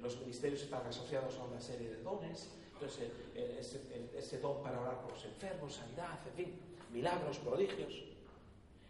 los 0.00 0.20
ministerios 0.20 0.62
están 0.62 0.86
asociados 0.86 1.36
a 1.36 1.44
una 1.44 1.60
serie 1.60 1.90
de 1.90 2.02
dones. 2.02 2.50
Entonces, 2.74 3.10
ese, 3.34 4.38
don 4.40 4.62
para 4.62 4.80
orar 4.80 5.00
por 5.02 5.12
los 5.12 5.24
enfermos, 5.24 5.74
sanidad, 5.74 6.18
en 6.28 6.34
fin, 6.34 6.60
milagros, 6.92 7.38
prodigios. 7.38 8.04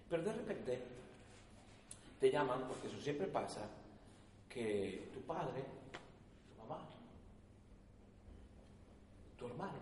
Pero 0.09 0.23
de 0.23 0.33
repente 0.33 0.81
te 2.21 2.31
llaman, 2.31 2.67
porque 2.69 2.89
eso 2.89 3.01
siempre 3.01 3.27
pasa, 3.27 3.69
que 4.53 5.11
tu 5.15 5.21
padre, 5.23 5.65
tu 6.49 6.63
mamá, 6.63 6.87
tu 9.39 9.47
hermano, 9.47 9.79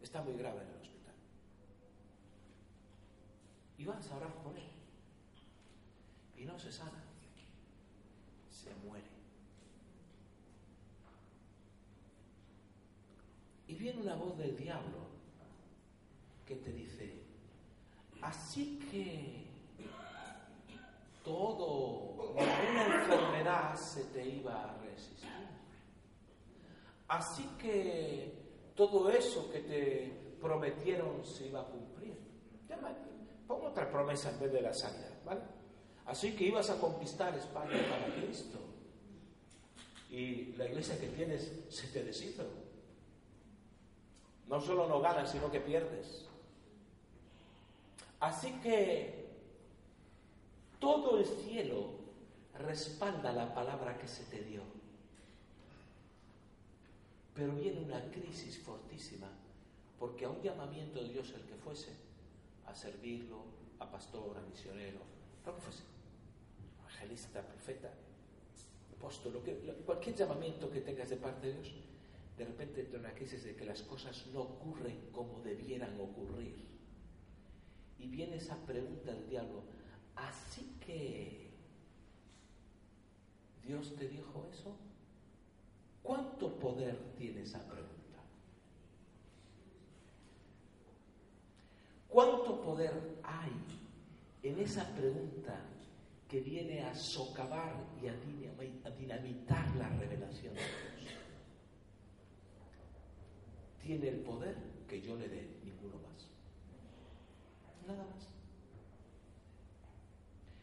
está 0.00 0.22
muy 0.22 0.34
grave 0.34 0.62
en 0.62 0.68
el 0.68 0.80
hospital. 0.80 1.14
Y 3.78 3.84
vas 3.84 4.10
a 4.10 4.16
orar 4.16 4.32
por 4.42 4.56
él. 4.56 4.70
Y 6.36 6.44
no 6.44 6.58
se 6.58 6.70
sana. 6.70 7.02
Se 8.48 8.72
muere. 8.86 9.06
Y 13.66 13.74
viene 13.74 14.00
una 14.00 14.14
voz 14.14 14.38
del 14.38 14.56
diablo 14.56 15.10
que 16.46 16.56
te 16.56 16.72
dice, 16.72 17.22
así 18.20 18.80
que 18.90 19.46
todo, 21.24 22.09
ninguna 22.34 22.86
enfermedad 22.86 23.74
se 23.74 24.04
te 24.04 24.26
iba 24.26 24.64
a 24.64 24.76
resistir. 24.78 25.28
Así 27.08 27.44
que 27.58 28.32
todo 28.74 29.10
eso 29.10 29.50
que 29.50 29.60
te 29.60 30.36
prometieron 30.40 31.24
se 31.24 31.46
iba 31.48 31.60
a 31.60 31.64
cumplir. 31.64 32.18
Pongo 33.46 33.66
otra 33.66 33.90
promesa 33.90 34.30
en 34.30 34.40
vez 34.40 34.52
de 34.52 34.60
la 34.60 34.72
sanidad, 34.72 35.22
¿vale? 35.24 35.40
Así 36.06 36.36
que 36.36 36.44
ibas 36.44 36.70
a 36.70 36.80
conquistar 36.80 37.36
España 37.36 37.78
para 37.90 38.14
Cristo. 38.14 38.58
Y 40.08 40.52
la 40.56 40.66
iglesia 40.66 40.98
que 41.00 41.08
tienes 41.08 41.52
se 41.68 41.88
te 41.88 42.04
deshizo. 42.04 42.44
No 44.46 44.60
solo 44.60 44.88
no 44.88 45.00
ganas, 45.00 45.30
sino 45.30 45.50
que 45.50 45.60
pierdes. 45.60 46.28
Así 48.20 48.52
que 48.60 49.28
todo 50.78 51.18
el 51.18 51.26
cielo 51.26 51.99
respalda 52.62 53.32
la 53.32 53.54
palabra 53.54 53.98
que 53.98 54.08
se 54.08 54.24
te 54.24 54.42
dio. 54.42 54.62
Pero 57.34 57.54
viene 57.54 57.80
una 57.80 58.02
crisis 58.10 58.58
fortísima, 58.58 59.28
porque 59.98 60.24
a 60.24 60.30
un 60.30 60.42
llamamiento 60.42 61.02
de 61.02 61.10
Dios 61.10 61.32
el 61.34 61.42
que 61.42 61.54
fuese, 61.54 61.92
a 62.66 62.74
servirlo, 62.74 63.44
a 63.78 63.90
pastor, 63.90 64.36
a 64.36 64.40
misionero, 64.42 65.00
lo 65.44 65.54
que 65.54 65.60
fuese, 65.60 65.82
evangelista, 66.80 67.42
profeta, 67.42 67.90
apóstol, 69.00 69.42
cualquier 69.86 70.14
llamamiento 70.14 70.70
que 70.70 70.82
tengas 70.82 71.08
de 71.08 71.16
parte 71.16 71.46
de 71.46 71.54
Dios, 71.54 71.72
de 72.36 72.44
repente 72.44 72.82
entra 72.82 73.00
una 73.00 73.14
crisis 73.14 73.44
de 73.44 73.56
que 73.56 73.64
las 73.64 73.82
cosas 73.82 74.26
no 74.32 74.42
ocurren 74.42 75.08
como 75.12 75.40
debieran 75.40 75.98
ocurrir. 76.00 76.54
Y 77.98 78.08
viene 78.08 78.36
esa 78.36 78.56
pregunta 78.66 79.12
del 79.12 79.28
diablo, 79.28 79.62
así 80.16 80.76
que 80.84 81.39
Dios 83.70 83.94
te 83.94 84.08
dijo 84.08 84.44
eso. 84.50 84.76
¿Cuánto 86.02 86.58
poder 86.58 87.14
tiene 87.16 87.42
esa 87.42 87.60
pregunta? 87.68 88.18
¿Cuánto 92.08 92.60
poder 92.62 93.20
hay 93.22 93.52
en 94.42 94.58
esa 94.58 94.84
pregunta 94.96 95.56
que 96.28 96.40
viene 96.40 96.82
a 96.82 96.92
socavar 96.96 97.76
y 98.02 98.08
a 98.08 98.90
dinamitar 98.90 99.76
la 99.76 99.88
revelación 99.90 100.52
de 100.52 100.60
Dios? 101.00 101.14
Tiene 103.84 104.08
el 104.08 104.18
poder 104.22 104.56
que 104.88 105.00
yo 105.00 105.14
le 105.14 105.28
dé, 105.28 105.60
ninguno 105.62 105.94
más. 105.98 106.28
Nada 107.86 108.04
más. 108.04 108.28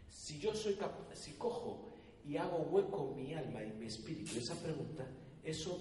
Si 0.10 0.40
yo 0.40 0.54
soy 0.54 0.74
capaz, 0.74 1.16
si 1.16 1.32
cojo 1.36 1.97
y 2.28 2.38
hago 2.38 2.58
hueco 2.70 3.14
mi 3.16 3.34
alma 3.34 3.64
y 3.64 3.72
mi 3.72 3.86
espíritu 3.86 4.38
esa 4.38 4.56
pregunta, 4.56 5.06
eso, 5.44 5.80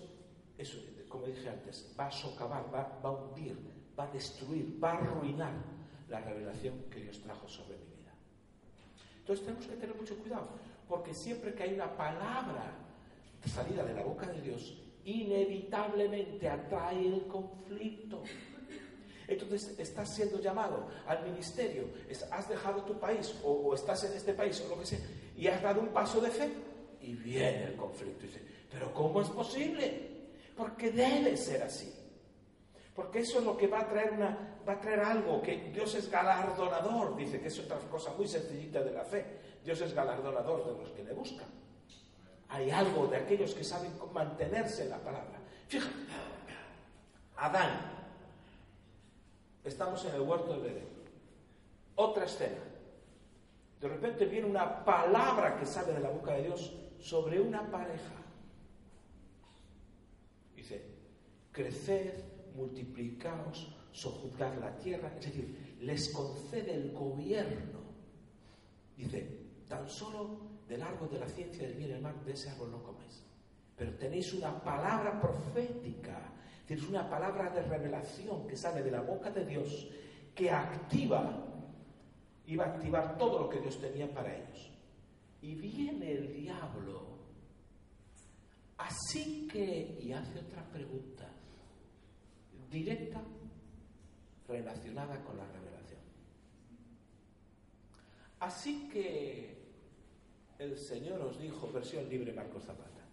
eso, 0.56 0.78
como 1.09 1.26
dije 1.26 1.48
antes, 1.48 1.92
va 1.98 2.06
a 2.06 2.11
socavar, 2.11 2.72
va, 2.72 3.00
va 3.04 3.09
a 3.09 3.12
hundir, 3.12 3.56
va 3.98 4.04
a 4.04 4.12
destruir, 4.12 4.82
va 4.82 4.92
a 4.92 4.98
arruinar 4.98 5.52
la 6.09 6.20
revelación 6.20 6.85
que 6.90 7.00
Dios 7.00 7.20
trajo 7.20 7.48
sobre 7.48 7.76
mi 7.78 7.87
vida. 7.96 8.14
Entonces 9.18 9.44
tenemos 9.44 9.66
que 9.66 9.76
tener 9.76 9.96
mucho 9.96 10.16
cuidado, 10.18 10.48
porque 10.88 11.12
siempre 11.12 11.52
que 11.52 11.64
hay 11.64 11.74
una 11.74 11.96
palabra 11.96 12.72
salida 13.44 13.85
de 13.85 13.94
la 13.94 14.04
boca 14.04 14.26
de 14.26 14.40
Dios, 14.40 14.80
inevitablemente 15.04 16.48
atrae 16.48 17.06
el 17.06 17.26
conflicto. 17.26 18.22
Entonces 19.28 19.74
estás 19.78 20.14
siendo 20.14 20.40
llamado 20.40 20.87
al 21.06 21.24
ministerio, 21.24 21.88
has 22.30 22.48
dejado 22.48 22.82
tu 22.82 22.98
país 23.00 23.35
o, 23.42 23.74
estás 23.74 24.04
en 24.04 24.16
este 24.16 24.32
país 24.35 24.61
o 24.61 24.68
lo 24.68 24.78
que 24.78 24.87
sea, 24.87 25.00
y 25.37 25.46
has 25.49 25.62
dado 25.62 25.81
un 25.81 25.88
paso 25.88 26.20
de 26.20 26.31
fe 26.31 26.51
y 27.01 27.14
viene 27.14 27.64
el 27.64 27.77
conflicto. 27.77 28.25
Y 28.25 28.29
dice, 28.29 28.42
pero 28.70 28.92
¿cómo 28.92 29.20
es 29.20 29.29
posible? 29.29 30.29
Porque 30.57 30.90
debe 30.90 31.37
ser 31.37 31.62
así. 31.62 31.92
Porque 32.94 33.20
eso 33.20 33.40
es 33.40 33.44
lo 33.44 33.57
que 33.57 33.66
va 33.66 33.81
a 33.81 33.88
traer 33.88 34.12
una, 34.12 34.59
va 34.66 34.72
a 34.72 34.81
traer 34.81 35.01
algo, 35.01 35.42
que 35.42 35.70
Dios 35.70 35.94
es 35.94 36.11
galardonador, 36.11 37.14
dice 37.14 37.40
que 37.40 37.49
es 37.49 37.59
otra 37.59 37.79
cosa 37.90 38.12
muy 38.16 38.27
sencillita 38.27 38.83
de 38.83 38.92
la 38.92 39.05
fe. 39.05 39.25
Dios 39.62 39.81
es 39.83 39.92
galardonador 39.92 40.64
de 40.64 40.79
los 40.81 40.90
que 40.90 41.05
le 41.05 41.12
buscan. 41.12 41.46
Hay 42.49 42.70
algo 42.70 43.07
de 43.07 43.18
aquellos 43.18 43.55
que 43.55 43.64
saben 43.64 43.92
mantenerse 44.12 44.85
en 44.85 44.90
la 44.90 44.99
palabra. 44.99 45.38
Fíjate, 45.68 45.92
Adán, 47.37 47.81
estamos 49.64 50.03
en 50.07 50.14
el 50.14 50.20
huerto 50.22 50.59
de 50.61 50.70
Edén. 50.70 50.88
Otra 51.96 52.25
escena. 52.25 52.75
De 53.87 53.92
repente 53.92 54.25
viene 54.25 54.49
una 54.49 54.85
palabra 54.85 55.57
que 55.57 55.64
sale 55.64 55.92
de 55.92 56.01
la 56.01 56.11
boca 56.11 56.33
de 56.33 56.42
Dios 56.42 56.75
sobre 56.99 57.40
una 57.40 57.70
pareja. 57.70 58.16
Dice, 60.57 60.85
creced, 61.53 62.14
multiplicaos, 62.57 63.72
sojuzgad 63.92 64.59
la 64.59 64.77
tierra. 64.77 65.12
Es 65.20 65.27
decir, 65.27 65.77
les 65.81 66.09
concede 66.09 66.75
el 66.75 66.90
gobierno. 66.90 67.79
Dice, 68.96 69.46
tan 69.68 69.88
solo 69.88 70.40
del 70.68 70.83
árbol 70.83 71.09
de 71.09 71.20
la 71.20 71.29
ciencia 71.29 71.62
del 71.68 71.77
bien 71.77 71.90
y 71.90 71.92
el 71.92 72.03
mal, 72.03 72.25
de 72.25 72.33
ese 72.33 72.51
árbol 72.51 72.72
no 72.72 72.83
comáis. 72.83 73.22
Pero 73.77 73.92
tenéis 73.94 74.33
una 74.33 74.64
palabra 74.64 75.20
profética, 75.20 76.33
tienes 76.66 76.88
una 76.88 77.09
palabra 77.09 77.51
de 77.51 77.62
revelación 77.62 78.49
que 78.49 78.57
sale 78.57 78.83
de 78.83 78.90
la 78.90 79.03
boca 79.03 79.31
de 79.31 79.44
Dios, 79.44 79.88
que 80.35 80.51
activa, 80.51 81.55
iba 82.46 82.64
a 82.64 82.68
activar 82.68 83.18
todo 83.18 83.40
lo 83.40 83.48
que 83.48 83.61
Dios 83.61 83.80
tenía 83.80 84.12
para 84.12 84.35
ellos. 84.35 84.70
Y 85.42 85.54
viene 85.54 86.12
el 86.12 86.32
diablo. 86.32 87.16
Así 88.78 89.48
que, 89.48 89.98
y 90.00 90.12
hace 90.12 90.38
otra 90.38 90.62
pregunta, 90.70 91.28
directa, 92.70 93.20
relacionada 94.46 95.22
con 95.24 95.37
la 95.37 95.46
revelación. 95.46 96.00
Así 98.40 98.88
que 98.88 99.56
el 100.59 100.78
Señor 100.78 101.20
os 101.22 101.40
dijo, 101.40 101.70
versión 101.72 102.09
libre 102.09 102.32
Marcos 102.32 102.64
Zapata, 102.64 103.04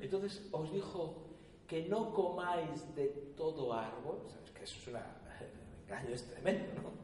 entonces 0.00 0.48
os 0.52 0.72
dijo 0.72 1.24
que 1.66 1.86
no 1.88 2.12
comáis 2.12 2.94
de 2.94 3.06
todo 3.36 3.72
árbol, 3.72 4.22
¿sabes? 4.26 4.50
que 4.50 4.64
eso 4.64 4.78
es 4.78 4.88
un 4.88 4.96
engaño, 5.84 6.14
es 6.14 6.24
tremendo, 6.26 6.82
¿no? 6.82 7.03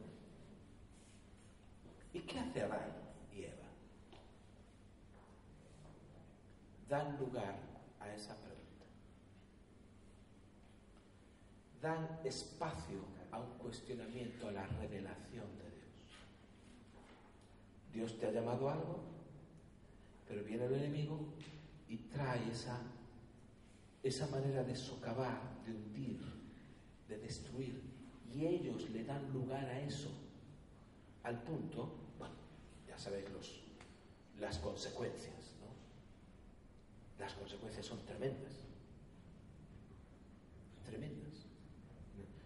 ¿Y 2.13 2.19
qué 2.21 2.39
hace 2.39 2.61
Adán 2.61 2.91
y 3.33 3.43
Eva? 3.43 3.67
Dan 6.89 7.17
lugar 7.17 7.55
a 7.99 8.13
esa 8.13 8.35
pregunta. 8.35 8.85
Dan 11.81 12.19
espacio 12.25 12.99
a 13.31 13.39
un 13.39 13.57
cuestionamiento, 13.57 14.47
a 14.47 14.51
la 14.51 14.67
revelación 14.67 15.47
de 15.57 15.69
Dios. 15.71 15.81
Dios 17.93 18.19
te 18.19 18.27
ha 18.27 18.31
llamado 18.31 18.69
algo, 18.69 18.99
pero 20.27 20.43
viene 20.43 20.65
el 20.65 20.73
enemigo 20.73 21.17
y 21.87 21.97
trae 21.97 22.51
esa, 22.51 22.77
esa 24.03 24.27
manera 24.27 24.63
de 24.63 24.75
socavar, 24.75 25.39
de 25.65 25.71
hundir, 25.71 26.21
de 27.07 27.17
destruir. 27.19 27.81
Y 28.33 28.45
ellos 28.45 28.89
le 28.89 29.05
dan 29.05 29.31
lugar 29.31 29.65
a 29.65 29.79
eso, 29.79 30.09
al 31.23 31.41
punto, 31.43 32.00
sabéis 33.01 33.29
los, 33.31 33.61
las 34.39 34.59
consecuencias, 34.59 35.55
¿no? 35.59 35.69
Las 37.19 37.33
consecuencias 37.33 37.85
son 37.85 37.99
tremendas. 38.05 38.53
Tremendas. 40.85 41.45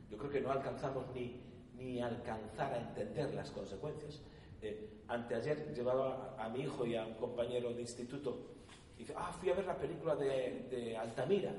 Yo 0.10 0.18
creo 0.18 0.32
que 0.32 0.42
no 0.42 0.52
alcanzamos 0.52 1.06
ni, 1.14 1.42
ni 1.78 2.02
alcanzar 2.02 2.74
a 2.74 2.78
entender 2.78 3.34
las 3.34 3.52
consecuencias. 3.52 4.22
Eh, 4.62 5.04
anteayer 5.10 5.74
llevaba 5.76 6.36
a 6.40 6.48
mi 6.50 6.62
hijo 6.62 6.86
y 6.86 6.96
a 6.96 7.06
un 7.06 7.16
compañero 7.16 7.74
de 7.74 7.82
instituto 7.82 8.56
y 8.96 9.00
dice, 9.00 9.14
ah, 9.18 9.36
fui 9.38 9.50
a 9.50 9.56
ver 9.56 9.66
la 9.66 9.78
película 9.78 10.16
de, 10.16 10.96
Altamira. 10.98 11.54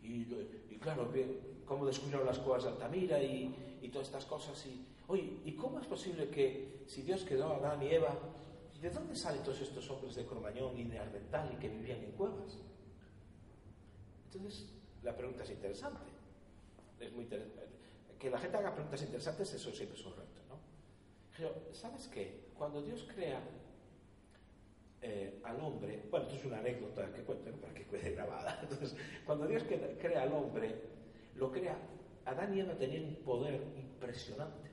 Y, 0.00 0.24
claro, 0.80 1.12
cómo 1.64 1.86
descubrieron 1.86 2.26
las 2.26 2.38
cuevas 2.38 2.64
de 2.64 2.70
Altamira 2.70 3.20
y, 3.20 3.78
y, 3.82 3.88
todas 3.88 4.08
estas 4.08 4.24
cosas. 4.26 4.64
Y, 4.66 4.86
oye, 5.08 5.38
¿y 5.44 5.54
cómo 5.54 5.78
es 5.80 5.86
posible 5.86 6.28
que 6.28 6.84
si 6.86 7.02
Dios 7.02 7.22
quedó 7.24 7.52
a 7.52 7.56
Adán 7.56 7.82
y 7.82 7.88
Eva, 7.88 8.16
¿de 8.80 8.90
dónde 8.90 9.14
salen 9.14 9.42
todos 9.42 9.60
estos 9.60 9.88
hombres 9.90 10.14
de 10.16 10.26
Cromañón 10.26 10.76
y 10.78 10.84
de 10.84 10.98
Armental 10.98 11.50
y 11.54 11.56
que 11.56 11.68
vivían 11.68 12.02
en 12.02 12.12
cuevas? 12.12 12.58
Entonces, 14.26 14.66
la 15.02 15.16
pregunta 15.16 15.44
es 15.44 15.50
interesante. 15.50 16.10
Es 16.98 17.12
muy 17.12 17.24
interesante. 17.24 17.62
Que 18.18 18.30
la 18.30 18.38
gente 18.38 18.56
haga 18.56 18.74
preguntas 18.74 19.02
interesantes, 19.02 19.52
eso 19.52 19.70
siempre 19.72 19.98
es 19.98 20.06
un 20.06 20.12
reto, 20.12 20.40
¿no? 20.48 20.56
Pero, 21.36 21.54
¿sabes 21.72 22.08
qué? 22.08 22.48
Cuando 22.56 22.82
Dios 22.82 23.06
crea 23.12 23.40
eh, 25.00 25.40
al 25.42 25.60
hombre, 25.60 26.06
bueno, 26.10 26.26
esto 26.26 26.38
es 26.38 26.44
una 26.44 26.58
anécdota 26.58 27.12
que 27.12 27.22
cuento 27.22 27.50
para 27.60 27.74
que 27.74 27.84
quede 27.86 28.12
grabada. 28.12 28.62
Cuando 29.26 29.46
Dios 29.46 29.64
crea 29.64 30.22
al 30.22 30.32
hombre, 30.32 30.74
lo 31.34 31.50
crea, 31.50 31.76
Adán 32.24 32.56
y 32.56 32.60
Eva 32.60 32.74
tenían 32.74 33.04
un 33.04 33.16
poder 33.16 33.60
impresionante, 33.76 34.70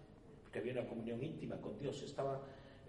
porque 0.50 0.60
había 0.60 0.82
una 0.82 0.90
comunión 0.90 1.24
íntima 1.24 1.58
con 1.58 1.78
Dios, 1.78 2.02
estaban 2.02 2.40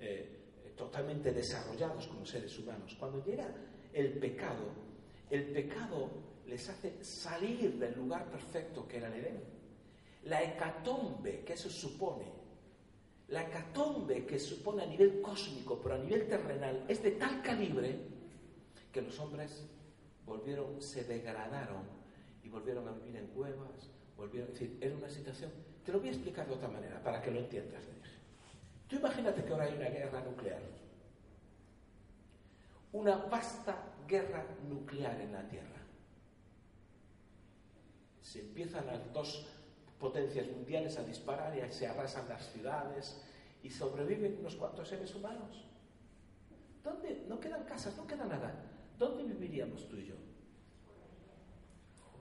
eh, 0.01 0.73
totalmente 0.75 1.31
desarrollados 1.31 2.07
como 2.07 2.25
seres 2.25 2.59
humanos. 2.59 2.96
Cuando 2.99 3.23
llega 3.23 3.46
el 3.92 4.14
pecado, 4.14 4.64
el 5.29 5.44
pecado 5.53 6.09
les 6.46 6.66
hace 6.70 7.05
salir 7.05 7.79
del 7.79 7.94
lugar 7.96 8.31
perfecto 8.31 8.88
que 8.88 8.96
era 8.96 9.09
el 9.09 9.14
Edén. 9.14 9.40
La 10.25 10.42
hecatombe 10.42 11.44
que 11.44 11.53
eso 11.53 11.68
supone 11.68 12.40
la 13.29 13.42
hecatombe 13.42 14.27
que 14.27 14.38
supone 14.38 14.83
a 14.83 14.87
nivel 14.87 15.20
cósmico, 15.20 15.79
pero 15.81 15.96
a 15.96 15.99
nivel 15.99 16.27
terrenal, 16.27 16.85
es 16.88 17.03
de 17.03 17.12
tal 17.12 17.42
calibre 17.42 17.94
que 18.90 19.03
los 19.03 19.20
hombres 19.20 19.64
volvieron, 20.27 20.81
se 20.83 21.05
degradaron 21.05 21.85
y 22.42 22.49
volvieron 22.49 22.88
a 22.88 22.92
vivir 22.92 23.16
en 23.16 23.29
cuevas, 23.29 23.90
volvieron, 24.16 24.51
es 24.51 24.59
decir, 24.59 24.79
era 24.81 24.96
una 24.96 25.09
situación. 25.09 25.53
Te 25.90 25.94
lo 25.94 26.03
voy 26.03 26.11
a 26.11 26.12
explicar 26.12 26.46
de 26.46 26.55
otra 26.55 26.68
manera 26.68 27.03
para 27.03 27.20
que 27.20 27.33
lo 27.33 27.40
entiendas, 27.40 27.85
le 27.85 27.94
dije. 27.94 28.16
Tú 28.87 28.94
imagínate 28.94 29.42
que 29.42 29.53
ahora 29.53 29.64
hay 29.64 29.74
una 29.74 29.88
guerra 29.88 30.20
nuclear. 30.20 30.62
Una 32.92 33.16
vasta 33.16 33.76
guerra 34.07 34.46
nuclear 34.68 35.20
en 35.20 35.33
la 35.33 35.42
Tierra. 35.48 35.81
Se 38.22 38.38
empiezan 38.38 38.87
las 38.87 39.12
dos 39.12 39.48
potencias 39.98 40.46
mundiales 40.46 40.96
a 40.96 41.03
disparar 41.03 41.59
y 41.59 41.72
se 41.72 41.88
arrasan 41.88 42.29
las 42.29 42.53
ciudades 42.53 43.20
y 43.61 43.68
sobreviven 43.68 44.38
unos 44.38 44.55
cuantos 44.55 44.87
seres 44.87 45.12
humanos. 45.16 45.66
¿Dónde? 46.85 47.24
No 47.26 47.40
quedan 47.40 47.64
casas, 47.64 47.96
no 47.96 48.07
queda 48.07 48.26
nada. 48.26 48.55
¿Dónde 48.96 49.24
viviríamos 49.24 49.88
tú 49.88 49.96
y 49.96 50.07
yo? 50.07 50.14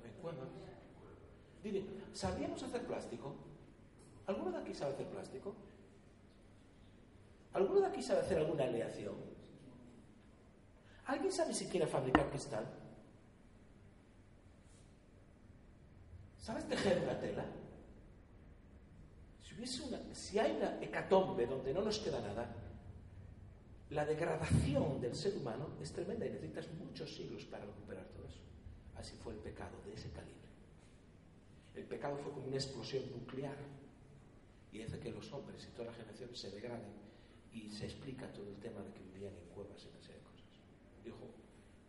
En 0.03 0.13
cuevas. 0.23 0.47
Dime, 1.61 1.83
¿sabríamos 2.13 2.63
hacer 2.63 2.81
plástico? 2.87 3.48
¿Alguno 4.29 4.51
de 4.51 4.59
aquí 4.59 4.75
sabe 4.75 4.93
hacer 4.93 5.07
plástico? 5.07 5.55
¿Alguno 7.51 7.81
de 7.81 7.87
aquí 7.87 8.03
sabe 8.03 8.19
hacer 8.19 8.37
alguna 8.37 8.65
aleación? 8.65 9.15
¿Alguien 11.07 11.31
sabe 11.31 11.51
siquiera 11.51 11.87
fabricar 11.87 12.29
cristal? 12.29 12.63
¿Sabes 16.37 16.67
tejer 16.67 17.01
una 17.01 17.19
tela? 17.19 17.43
Si, 20.13 20.37
hay 20.37 20.57
una 20.57 20.79
hecatombe 20.79 21.47
donde 21.47 21.73
no 21.73 21.81
nos 21.81 21.97
queda 21.97 22.21
nada, 22.21 22.55
la 23.89 24.05
degradación 24.05 25.01
del 25.01 25.15
ser 25.15 25.35
humano 25.37 25.69
es 25.81 25.91
tremenda 25.91 26.27
y 26.27 26.29
necesitas 26.29 26.67
muchos 26.73 27.15
siglos 27.15 27.45
para 27.45 27.65
recuperar 27.65 28.05
todo 28.05 28.27
eso. 28.27 28.41
Así 28.95 29.17
fue 29.17 29.33
el 29.33 29.39
pecado 29.39 29.75
de 29.87 29.95
ese 29.95 30.11
calibre. 30.11 30.49
El 31.73 31.85
pecado 31.85 32.15
fue 32.17 32.31
como 32.31 32.45
una 32.45 32.57
explosión 32.57 33.09
nuclear 33.09 33.57
y 34.71 34.81
hace 34.81 34.99
que 34.99 35.11
los 35.11 35.31
hombres 35.33 35.67
y 35.67 35.71
toda 35.75 35.87
la 35.87 35.93
generación 35.93 36.29
se 36.33 36.51
degraden 36.51 36.93
y 37.51 37.69
se 37.69 37.85
explica 37.85 38.27
todo 38.27 38.47
el 38.49 38.55
tema 38.57 38.81
de 38.81 38.91
que 38.93 39.01
vivían 39.13 39.33
en 39.33 39.45
cuevas 39.53 39.83
y 39.83 39.87
una 39.89 39.99
serie 40.01 40.19
de 40.19 40.23
cosas. 40.23 40.45
Dijo, 41.03 41.17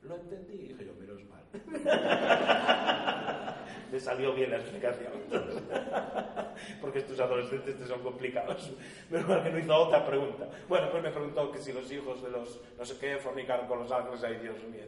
lo 0.02 0.16
entendí 0.16 0.54
y 0.54 0.68
dije 0.68 0.86
yo, 0.86 0.94
menos 0.94 1.22
mal. 1.24 1.44
Me 3.92 3.98
salió 3.98 4.32
bien 4.34 4.50
la 4.50 4.58
explicación. 4.58 5.12
Porque 6.80 7.00
estos 7.00 7.18
adolescentes 7.18 7.76
te 7.76 7.86
son 7.86 8.00
complicados. 8.02 8.70
Menos 9.10 9.28
mal 9.28 9.42
que 9.42 9.50
no 9.50 9.58
hizo 9.58 9.76
otra 9.76 10.06
pregunta. 10.06 10.48
Bueno, 10.68 10.90
pues 10.90 11.02
me 11.02 11.10
preguntó 11.10 11.50
que 11.50 11.58
si 11.58 11.72
los 11.72 11.90
hijos 11.90 12.22
de 12.22 12.30
los 12.30 12.60
no 12.78 12.84
sé 12.84 12.98
qué 12.98 13.16
fornicaron 13.16 13.66
con 13.66 13.80
los 13.80 13.90
ángeles. 13.90 14.22
Ay, 14.22 14.38
Dios 14.42 14.62
mío. 14.64 14.82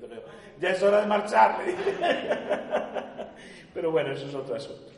ya 0.61 0.70
es 0.70 0.83
hora 0.83 1.00
de 1.00 1.07
marchar. 1.07 1.59
Pero 3.74 3.90
bueno, 3.90 4.12
eso 4.12 4.26
es 4.26 4.35
otro 4.35 4.55
asunto. 4.55 4.92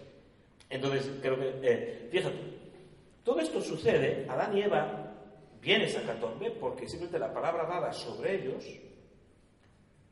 Entonces, 0.69 1.11
creo 1.23 1.39
que, 1.39 1.55
eh, 1.63 2.09
fíjate, 2.11 2.37
todo 3.25 3.41
esto 3.41 3.61
sucede, 3.61 4.27
Adán 4.29 4.57
y 4.57 4.63
Eva 4.63 5.13
viene 5.61 5.87
esa 5.87 6.03
catombe 6.03 6.51
porque 6.53 6.87
simplemente 6.87 7.19
la 7.19 7.33
palabra 7.33 7.65
dada 7.67 7.93
sobre 7.93 8.37
ellos 8.37 8.65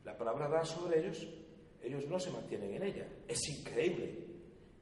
la 0.05 0.17
palabra 0.17 0.49
da 0.49 0.65
sobre 0.65 0.99
ellos, 0.99 1.29
ellos 1.81 2.07
no 2.09 2.19
se 2.19 2.31
mantienen 2.31 2.75
en 2.75 2.83
ella. 2.83 3.07
Es 3.29 3.49
increíble 3.49 4.27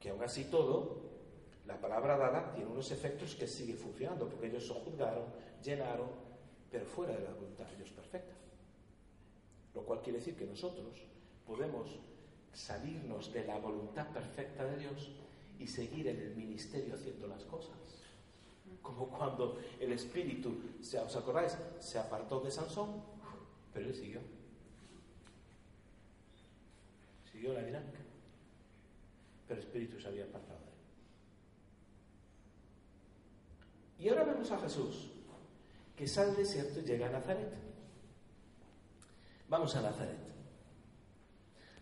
que 0.00 0.10
aún 0.10 0.22
así 0.22 0.44
todo, 0.44 1.02
la 1.66 1.78
palabra 1.78 2.16
dada 2.16 2.52
tiene 2.54 2.70
unos 2.70 2.90
efectos 2.90 3.34
que 3.34 3.46
sigue 3.46 3.74
funcionando, 3.74 4.28
porque 4.28 4.46
ellos 4.46 4.66
se 4.66 4.74
juzgaron, 4.74 5.26
llenaron, 5.62 6.08
pero 6.70 6.86
fuera 6.86 7.14
de 7.14 7.24
la 7.24 7.34
voluntad 7.34 7.66
de 7.66 7.76
Dios 7.76 7.90
perfecta. 7.90 8.34
Lo 9.74 9.82
cual 9.84 10.00
quiere 10.00 10.18
decir 10.18 10.36
que 10.36 10.46
nosotros 10.46 11.02
podemos 11.46 11.98
salirnos 12.52 13.32
de 13.32 13.44
la 13.44 13.58
voluntad 13.58 14.10
perfecta 14.12 14.64
de 14.64 14.78
Dios 14.78 15.12
y 15.58 15.66
seguir 15.66 16.08
en 16.08 16.18
el 16.18 16.34
ministerio 16.34 16.94
haciendo 16.94 17.28
las 17.28 17.44
cosas. 17.44 17.99
Como 18.82 19.08
cuando 19.08 19.58
el 19.78 19.92
espíritu, 19.92 20.54
¿os 20.80 21.16
acordáis? 21.16 21.56
Se 21.78 21.98
apartó 21.98 22.40
de 22.40 22.50
Sansón, 22.50 23.02
pero 23.72 23.86
él 23.86 23.94
siguió. 23.94 24.20
siguió 27.40 27.54
la 27.54 27.62
dinámica. 27.62 28.00
Pero 29.48 29.60
el 29.60 29.66
Espíritu 29.66 29.98
se 29.98 30.08
había 30.08 30.24
apartado 30.24 30.60
de 30.60 30.66
él. 30.66 30.70
Y 33.98 34.08
ahora 34.08 34.24
vemos 34.24 34.50
a 34.50 34.58
Jesús, 34.58 35.10
que 35.96 36.06
sale 36.06 36.28
del 36.28 36.36
desierto 36.38 36.80
y 36.80 36.84
llega 36.84 37.08
a 37.08 37.12
Nazaret. 37.12 37.52
Vamos 39.48 39.74
a 39.74 39.82
Nazaret. 39.82 40.18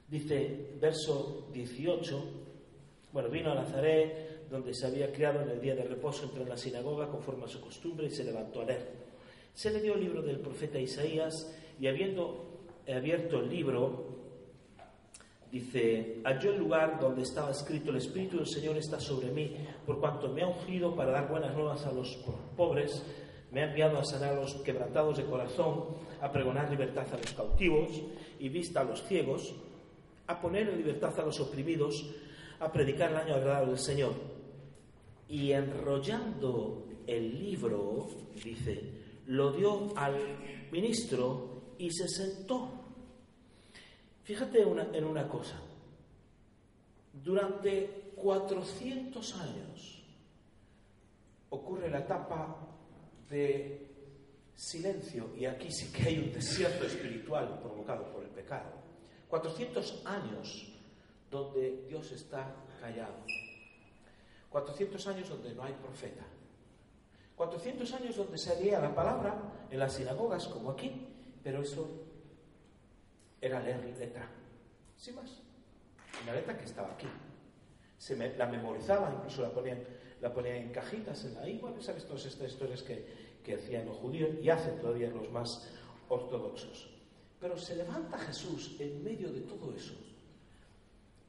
Dice, 0.09 0.77
verso 0.81 1.49
18, 1.53 2.25
bueno, 3.13 3.29
vino 3.29 3.51
a 3.53 3.57
Nazaret, 3.57 4.28
donde 4.51 4.75
se 4.75 4.87
había 4.87 5.13
criado 5.13 5.43
en 5.43 5.51
el 5.51 5.61
día 5.61 5.75
de 5.75 5.85
reposo, 5.85 6.25
entró 6.25 6.43
en 6.43 6.49
la 6.49 6.57
sinagoga 6.57 7.09
conforme 7.09 7.45
a 7.45 7.49
su 7.49 7.61
costumbre 7.61 8.07
y 8.07 8.11
se 8.11 8.25
levantó 8.25 8.63
a 8.63 8.65
leer. 8.65 8.93
Se 9.55 9.71
le 9.71 9.81
dio 9.81 9.95
el 9.95 10.01
libro 10.01 10.23
del 10.23 10.41
profeta 10.41 10.79
Isaías 10.79 11.55
y 11.81 11.87
habiendo 11.87 12.49
abierto 12.89 13.41
el 13.41 13.49
libro, 13.49 14.07
dice, 15.51 16.21
halló 16.25 16.53
el 16.53 16.59
lugar 16.59 16.99
donde 17.01 17.23
estaba 17.23 17.51
escrito, 17.51 17.91
el 17.91 17.97
Espíritu 17.97 18.39
del 18.39 18.47
Señor 18.47 18.77
está 18.77 19.01
sobre 19.01 19.31
mí, 19.31 19.57
por 19.87 20.01
cuanto 20.01 20.29
me 20.29 20.43
ha 20.43 20.47
ungido 20.47 20.95
para 20.95 21.13
dar 21.13 21.29
buenas 21.29 21.55
nuevas 21.55 21.85
a 21.87 21.93
los 21.93 22.17
pobres, 22.57 23.03
me 23.51 23.63
ha 23.63 23.69
enviado 23.69 23.99
a 23.99 24.05
sanar 24.05 24.35
a 24.35 24.41
los 24.41 24.55
quebrantados 24.57 25.17
de 25.17 25.25
corazón, 25.25 25.85
a 26.21 26.31
pregonar 26.31 26.71
libertad 26.71 27.07
a 27.13 27.17
los 27.17 27.33
cautivos 27.33 27.91
y 28.39 28.49
vista 28.49 28.81
a 28.81 28.85
los 28.85 29.03
ciegos, 29.05 29.55
a 30.27 30.41
poner 30.41 30.69
en 30.69 30.77
libertad 30.77 31.19
a 31.19 31.25
los 31.25 31.41
oprimidos, 31.41 32.15
a 32.61 32.71
predicar 32.71 33.11
el 33.11 33.17
año 33.17 33.35
agradable 33.35 33.71
del 33.71 33.79
Señor. 33.79 34.38
Y 35.29 35.53
enrollando 35.53 36.87
el 37.07 37.39
libro, 37.39 38.09
dice, 38.43 38.81
lo 39.27 39.53
dio 39.53 39.97
al 39.97 40.17
ministro 40.73 41.75
y 41.79 41.91
se 41.91 42.09
sentó. 42.09 42.71
Fíjate 44.25 44.63
en 44.63 45.05
una 45.05 45.29
cosa. 45.29 45.61
Durante 47.13 48.13
400 48.17 49.35
años 49.37 50.03
ocurre 51.51 51.91
la 51.91 52.01
etapa 52.01 52.57
de 53.31 53.87
silencio, 54.55 55.31
y 55.37 55.45
aquí 55.45 55.71
sí 55.71 55.93
que 55.93 56.09
hay 56.09 56.19
un 56.19 56.33
desierto 56.33 56.85
espiritual 56.85 57.61
provocado 57.61 58.13
por 58.13 58.25
el 58.25 58.31
pecado. 58.31 58.73
400 59.29 60.03
años 60.07 60.73
donde 61.31 61.85
Dios 61.89 62.11
está 62.13 62.55
callado. 62.81 63.25
400 64.51 65.07
años 65.07 65.29
donde 65.29 65.55
no 65.55 65.63
hay 65.63 65.73
profeta. 65.75 66.25
400 67.37 67.93
años 67.95 68.17
donde 68.17 68.39
se 68.39 68.61
leía 68.61 68.81
la 68.81 68.95
palabra 68.95 69.67
en 69.71 69.79
las 69.79 69.93
sinagogas 69.93 70.49
como 70.49 70.71
aquí, 70.71 71.07
pero 71.43 71.63
eso 71.63 71.89
era 73.41 73.61
leer 73.61 73.97
letra, 73.97 74.29
sin 74.97 75.15
más. 75.15 75.41
Una 76.23 76.35
letra 76.35 76.59
que 76.59 76.65
estaba 76.65 76.93
aquí. 76.93 77.07
Se 77.97 78.17
la 78.37 78.47
memorizaba, 78.47 79.13
incluso 79.15 79.43
la 79.43 79.51
ponían, 79.51 79.85
la 80.21 80.33
en 80.49 80.73
cajitas 80.73 81.25
en 81.25 81.35
la 81.35 81.49
igual, 81.49 81.81
¿sabes 81.81 82.05
todas 82.07 82.27
estas 82.27 82.51
historias 82.51 82.83
que, 82.83 83.39
que 83.45 83.55
hacían 83.55 83.87
los 83.87 83.97
judíos 83.99 84.31
y 84.43 84.51
hacen 84.51 84.81
todavía 84.81 85.11
los 85.11 85.31
más 85.31 85.69
ortodoxos? 86.09 86.91
Pero 87.41 87.57
se 87.57 87.77
levanta 87.77 88.19
Jesús 88.19 88.77
en 88.81 89.03
medio 89.05 89.33
de 89.33 89.43
todo 89.43 89.73
eso. 89.73 89.95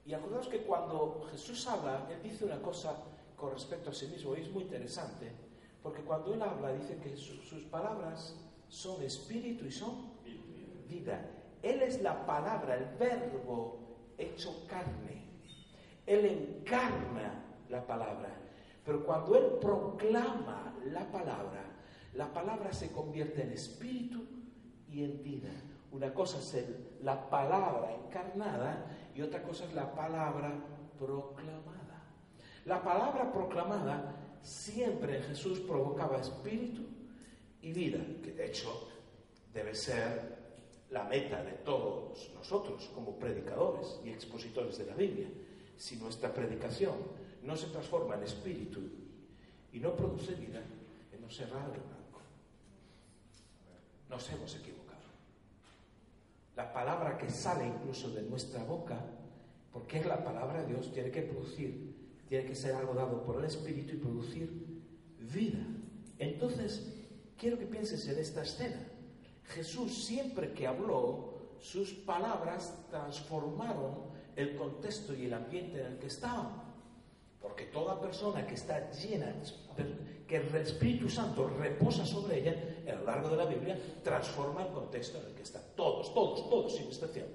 Y 0.10 0.14
acordaos 0.16 0.48
que 0.48 0.64
cuando 0.64 1.28
Jesús 1.30 1.68
habla, 1.68 2.08
Él 2.10 2.24
dice 2.24 2.44
una 2.44 2.60
cosa 2.60 2.98
con 3.36 3.52
respecto 3.52 3.92
a 3.92 3.94
sí 3.94 4.08
mismo, 4.08 4.36
y 4.36 4.42
es 4.42 4.50
muy 4.50 4.64
interesante, 4.64 5.32
porque 5.84 6.02
cuando 6.02 6.34
Él 6.34 6.42
habla 6.42 6.74
dice 6.74 6.98
que 6.98 7.16
sus 7.16 7.64
palabras 7.66 8.36
son 8.68 9.04
espíritu 9.04 9.66
y 9.66 9.72
son 9.72 10.10
vida. 10.88 11.30
Él 11.62 11.84
es 11.84 12.02
la 12.02 12.26
palabra, 12.26 12.76
el 12.76 12.86
verbo 12.98 13.98
hecho 14.18 14.66
carne. 14.68 15.28
Él 16.08 16.26
encarna 16.26 17.46
la 17.70 17.86
palabra. 17.86 18.36
Pero 18.84 19.06
cuando 19.06 19.36
Él 19.36 19.60
proclama 19.62 20.74
la 20.86 21.06
palabra, 21.12 21.66
la 22.16 22.34
palabra 22.34 22.74
se 22.74 22.92
convierte 22.92 23.44
en 23.44 23.52
espíritu 23.52 24.26
y 24.88 25.04
en 25.04 25.22
vida. 25.22 25.52
Una 25.92 26.14
cosa 26.14 26.38
es 26.38 26.66
la 27.02 27.30
palabra 27.30 27.94
encarnada 27.94 28.86
y 29.16 29.22
otra 29.22 29.42
cosa 29.42 29.66
es 29.66 29.74
la 29.74 29.94
palabra 29.94 30.54
proclamada. 30.98 32.04
La 32.66 32.84
palabra 32.84 33.32
proclamada 33.32 34.16
siempre 34.42 35.18
en 35.18 35.24
Jesús 35.24 35.60
provocaba 35.62 36.20
espíritu 36.20 36.82
y 37.62 37.74
vida, 37.74 38.00
que 38.24 38.32
de 38.32 38.46
hecho 38.46 38.90
debe 39.54 39.74
ser 39.76 40.38
la 40.92 41.04
meta 41.04 41.44
de 41.44 41.54
todos 41.54 42.32
nosotros 42.34 42.90
como 42.94 43.18
predicadores 43.18 44.00
y 44.04 44.10
expositores 44.10 44.78
de 44.78 44.86
la 44.86 44.96
Biblia. 44.96 45.28
Si 45.78 45.96
nuestra 45.98 46.34
predicación 46.34 46.96
no 47.44 47.56
se 47.56 47.68
transforma 47.68 48.16
en 48.16 48.24
espíritu 48.24 48.82
y 49.72 49.80
no 49.80 49.96
produce 49.96 50.34
vida, 50.34 50.62
hemos 51.12 51.40
errado 51.40 51.74
el 51.74 51.82
blanco. 51.82 52.22
Nos 54.10 54.30
hemos 54.30 54.56
equivocado. 54.56 54.79
La 56.60 56.74
palabra 56.74 57.18
que 57.18 57.30
sale 57.30 57.66
incluso 57.66 58.10
de 58.10 58.22
nuestra 58.22 58.62
boca, 58.66 59.00
porque 59.72 60.00
es 60.00 60.06
la 60.06 60.22
palabra 60.26 60.62
de 60.62 60.74
Dios, 60.74 60.92
tiene 60.92 61.10
que 61.10 61.22
producir, 61.22 61.96
tiene 62.28 62.46
que 62.46 62.54
ser 62.54 62.76
algo 62.76 62.94
dado 62.94 63.24
por 63.24 63.38
el 63.38 63.46
Espíritu 63.46 63.96
y 63.96 64.00
producir 64.00 64.84
vida. 65.20 65.66
Entonces, 66.18 66.86
quiero 67.38 67.58
que 67.58 67.66
pienses 67.66 68.06
en 68.10 68.20
esta 68.20 68.42
escena. 68.42 68.76
Jesús 69.46 70.04
siempre 70.04 70.52
que 70.52 70.68
habló, 70.68 71.54
sus 71.62 71.94
palabras 71.94 72.76
transformaron 72.90 74.10
el 74.36 74.58
contexto 74.58 75.16
y 75.16 75.28
el 75.28 75.36
ambiente 75.36 75.80
en 75.80 75.94
el 75.94 75.98
que 75.98 76.08
estaban. 76.08 76.69
Porque 77.42 77.66
toda 77.66 78.00
persona 78.00 78.46
que 78.46 78.56
está 78.56 78.92
llena, 78.92 79.34
que 80.28 80.38
el 80.38 80.56
Espíritu 80.56 81.10
Santo 81.10 81.48
reposa 81.48 82.06
sobre 82.06 82.40
ella, 82.40 82.56
a 82.88 82.96
lo 82.96 83.06
largo 83.06 83.30
de 83.30 83.38
la 83.38 83.46
Biblia, 83.46 83.80
transforma 84.04 84.64
el 84.64 84.74
contexto 84.74 85.20
en 85.20 85.28
el 85.28 85.34
que 85.34 85.44
está. 85.44 85.62
Todos, 85.76 86.14
todos, 86.14 86.50
todos, 86.50 86.76
sin 86.76 86.88
excepción. 86.88 87.28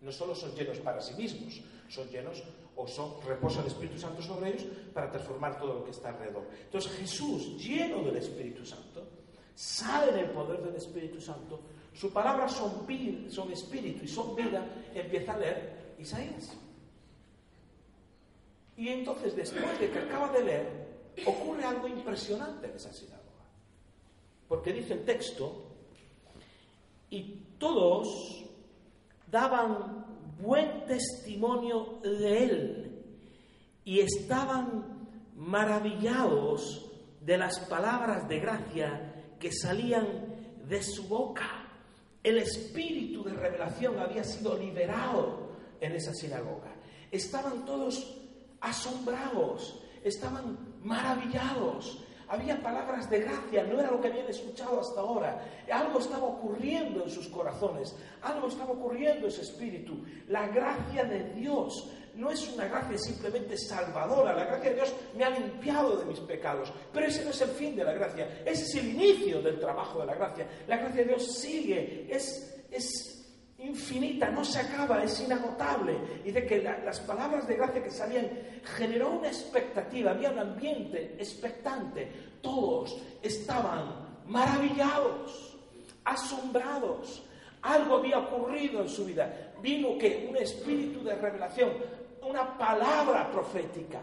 No 0.00 0.12
solo 0.12 0.34
son 0.34 0.54
llenos 0.54 0.78
para 0.78 1.00
sí 1.00 1.14
mismos, 1.14 1.60
son 1.88 2.08
llenos 2.08 2.42
o 2.76 2.86
son, 2.86 3.20
reposa 3.26 3.60
el 3.60 3.66
Espíritu 3.66 3.98
Santo 3.98 4.22
sobre 4.22 4.50
ellos 4.50 4.66
para 4.94 5.10
transformar 5.10 5.58
todo 5.58 5.74
lo 5.74 5.84
que 5.84 5.90
está 5.90 6.10
alrededor. 6.10 6.44
Entonces 6.64 6.92
Jesús, 6.92 7.62
lleno 7.62 8.02
del 8.02 8.16
Espíritu 8.16 8.64
Santo, 8.64 9.06
sale 9.54 10.12
del 10.12 10.30
poder 10.30 10.62
del 10.62 10.76
Espíritu 10.76 11.20
Santo, 11.20 11.60
sus 11.92 12.12
palabras 12.12 12.52
son, 12.52 12.86
son 13.28 13.52
espíritu 13.52 14.04
y 14.04 14.08
son 14.08 14.34
vida, 14.34 14.64
empieza 14.94 15.34
a 15.34 15.38
leer 15.38 15.94
Isaías. 15.98 16.56
Y 18.80 18.88
entonces, 18.88 19.36
después 19.36 19.78
de 19.78 19.90
que 19.90 19.98
acaba 19.98 20.32
de 20.32 20.42
leer, 20.42 20.66
ocurre 21.26 21.64
algo 21.64 21.86
impresionante 21.86 22.66
en 22.66 22.76
esa 22.76 22.90
sinagoga. 22.90 23.44
Porque 24.48 24.72
dice 24.72 24.94
el 24.94 25.04
texto, 25.04 25.66
y 27.10 27.44
todos 27.58 28.42
daban 29.30 30.06
buen 30.40 30.86
testimonio 30.86 31.98
de 32.02 32.44
él 32.44 33.04
y 33.84 34.00
estaban 34.00 35.08
maravillados 35.36 36.90
de 37.20 37.36
las 37.36 37.58
palabras 37.68 38.26
de 38.30 38.40
gracia 38.40 39.24
que 39.38 39.52
salían 39.52 40.06
de 40.66 40.82
su 40.82 41.06
boca. 41.06 41.68
El 42.22 42.38
espíritu 42.38 43.24
de 43.24 43.34
revelación 43.34 43.98
había 43.98 44.24
sido 44.24 44.56
liberado 44.56 45.50
en 45.82 45.92
esa 45.92 46.14
sinagoga. 46.14 46.74
Estaban 47.10 47.66
todos 47.66 48.16
asombrados, 48.60 49.82
estaban 50.04 50.58
maravillados. 50.82 52.04
Había 52.28 52.62
palabras 52.62 53.10
de 53.10 53.20
gracia, 53.20 53.64
no 53.64 53.80
era 53.80 53.90
lo 53.90 54.00
que 54.00 54.06
habían 54.06 54.28
escuchado 54.28 54.80
hasta 54.80 55.00
ahora. 55.00 55.44
Algo 55.70 55.98
estaba 55.98 56.26
ocurriendo 56.26 57.02
en 57.02 57.10
sus 57.10 57.26
corazones, 57.26 57.96
algo 58.22 58.46
estaba 58.46 58.70
ocurriendo 58.70 59.26
en 59.26 59.32
su 59.32 59.40
espíritu. 59.40 60.04
La 60.28 60.46
gracia 60.46 61.04
de 61.04 61.34
Dios 61.34 61.90
no 62.14 62.30
es 62.30 62.48
una 62.52 62.66
gracia 62.66 62.98
simplemente 62.98 63.56
salvadora. 63.56 64.32
La 64.32 64.44
gracia 64.44 64.70
de 64.70 64.76
Dios 64.76 64.94
me 65.16 65.24
ha 65.24 65.30
limpiado 65.30 65.96
de 65.96 66.04
mis 66.04 66.20
pecados. 66.20 66.72
Pero 66.92 67.06
ese 67.06 67.24
no 67.24 67.30
es 67.30 67.40
el 67.40 67.50
fin 67.50 67.74
de 67.74 67.82
la 67.82 67.94
gracia, 67.94 68.42
ese 68.44 68.62
es 68.62 68.74
el 68.76 68.90
inicio 68.90 69.42
del 69.42 69.58
trabajo 69.58 70.00
de 70.00 70.06
la 70.06 70.14
gracia. 70.14 70.46
La 70.68 70.76
gracia 70.76 71.02
de 71.02 71.08
Dios 71.08 71.34
sigue, 71.34 72.06
es, 72.08 72.62
es 72.70 73.19
infinita, 73.62 74.30
no 74.30 74.44
se 74.44 74.60
acaba, 74.60 75.02
es 75.02 75.20
inagotable. 75.20 75.96
Y 76.24 76.30
de 76.30 76.46
que 76.46 76.62
las 76.62 77.00
palabras 77.00 77.46
de 77.46 77.56
gracia 77.56 77.82
que 77.82 77.90
salían 77.90 78.28
generó 78.76 79.10
una 79.10 79.28
expectativa, 79.28 80.12
había 80.12 80.30
un 80.30 80.38
ambiente 80.38 81.16
expectante. 81.18 82.10
Todos 82.40 82.96
estaban 83.22 84.20
maravillados, 84.26 85.56
asombrados. 86.04 87.22
Algo 87.62 87.96
había 87.96 88.18
ocurrido 88.18 88.80
en 88.82 88.88
su 88.88 89.04
vida. 89.04 89.52
Vino 89.60 89.98
que 89.98 90.26
un 90.28 90.36
espíritu 90.36 91.02
de 91.04 91.14
revelación, 91.14 91.70
una 92.22 92.56
palabra 92.56 93.30
profética. 93.30 94.00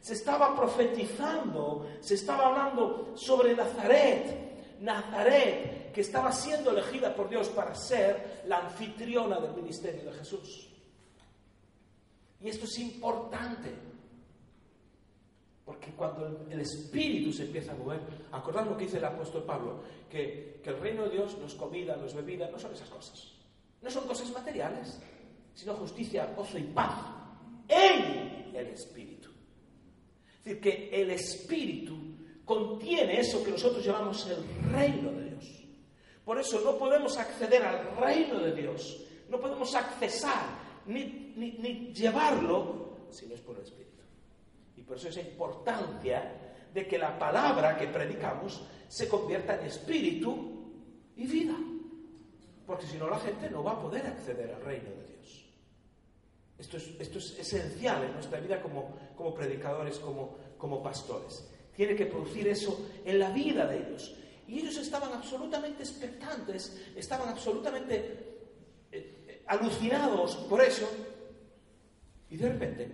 Se 0.00 0.14
estaba 0.14 0.56
profetizando, 0.56 1.86
se 2.00 2.14
estaba 2.14 2.46
hablando 2.46 3.12
sobre 3.14 3.54
Nazaret. 3.54 4.49
Nazaret 4.80 5.92
que 5.92 6.00
estaba 6.00 6.32
siendo 6.32 6.70
elegida 6.70 7.14
por 7.14 7.28
Dios 7.28 7.48
para 7.48 7.74
ser 7.74 8.42
la 8.46 8.58
anfitriona 8.58 9.38
del 9.40 9.52
ministerio 9.52 10.10
de 10.10 10.18
Jesús. 10.18 10.68
Y 12.40 12.48
esto 12.48 12.64
es 12.64 12.78
importante, 12.78 13.74
Porque 15.64 15.92
cuando 15.92 16.46
el 16.50 16.60
espíritu 16.60 17.32
se 17.32 17.44
empieza 17.44 17.72
a 17.72 17.76
mover, 17.76 18.00
acordad 18.32 18.66
lo 18.66 18.76
que 18.76 18.86
dice 18.86 18.96
el 18.96 19.04
apóstol 19.04 19.44
Pablo, 19.44 19.82
que, 20.10 20.60
que 20.64 20.70
el 20.70 20.80
reino 20.80 21.04
de 21.04 21.10
Dios 21.10 21.36
no 21.38 21.46
es 21.46 21.54
comida, 21.54 21.94
no 21.94 22.06
es 22.06 22.14
bebida, 22.14 22.50
no 22.50 22.58
son 22.58 22.72
esas 22.72 22.88
cosas. 22.88 23.34
No 23.80 23.88
son 23.88 24.04
cosas 24.06 24.32
materiales, 24.32 25.00
sino 25.54 25.74
justicia, 25.74 26.32
gozo 26.34 26.58
y 26.58 26.64
paz 26.64 26.94
en 27.68 28.54
el 28.54 28.66
espíritu. 28.68 29.28
Es 30.38 30.44
decir, 30.44 30.60
que 30.60 30.88
el 30.90 31.10
espíritu 31.10 32.09
contiene 32.50 33.20
eso 33.20 33.44
que 33.44 33.52
nosotros 33.52 33.84
llamamos 33.84 34.26
el 34.26 34.72
reino 34.72 35.12
de 35.12 35.30
Dios. 35.30 35.62
Por 36.24 36.36
eso 36.36 36.60
no 36.64 36.76
podemos 36.76 37.16
acceder 37.16 37.62
al 37.62 37.96
reino 37.96 38.40
de 38.40 38.52
Dios, 38.52 39.04
no 39.28 39.38
podemos 39.38 39.72
accesar 39.76 40.46
ni, 40.86 41.32
ni, 41.36 41.92
llevarlo 41.94 43.06
si 43.08 43.26
no 43.26 43.36
es 43.36 43.40
por 43.40 43.54
el 43.54 43.62
Espíritu. 43.62 44.02
Y 44.76 44.82
por 44.82 44.96
eso 44.96 45.06
esa 45.06 45.20
importancia 45.20 46.56
de 46.74 46.88
que 46.88 46.98
la 46.98 47.16
palabra 47.16 47.78
que 47.78 47.86
predicamos 47.86 48.60
se 48.88 49.08
convierta 49.08 49.54
en 49.54 49.66
espíritu 49.66 50.72
y 51.14 51.28
vida. 51.28 51.54
Porque 52.66 52.86
si 52.86 52.98
no 52.98 53.08
la 53.08 53.20
gente 53.20 53.48
no 53.48 53.62
va 53.62 53.74
a 53.74 53.80
poder 53.80 54.04
acceder 54.08 54.52
al 54.52 54.62
reino 54.62 54.90
de 54.90 55.06
Dios. 55.06 55.46
Esto 56.58 56.78
es, 56.78 56.88
esto 56.98 57.18
es 57.18 57.38
esencial 57.38 58.02
en 58.02 58.12
nuestra 58.14 58.40
vida 58.40 58.60
como, 58.60 58.96
como 59.16 59.32
predicadores, 59.32 60.00
como, 60.00 60.36
como 60.58 60.82
pastores. 60.82 61.48
Tiene 61.74 61.94
que 61.94 62.06
producir 62.06 62.48
eso 62.48 62.86
en 63.04 63.18
la 63.18 63.30
vida 63.30 63.66
de 63.66 63.78
ellos. 63.78 64.14
Y 64.46 64.58
ellos 64.58 64.76
estaban 64.78 65.12
absolutamente 65.12 65.82
expectantes, 65.82 66.80
estaban 66.96 67.28
absolutamente 67.28 67.96
eh, 68.90 69.24
eh, 69.26 69.42
alucinados 69.46 70.36
por 70.48 70.60
eso. 70.60 70.88
Y 72.30 72.36
de 72.36 72.48
repente, 72.48 72.90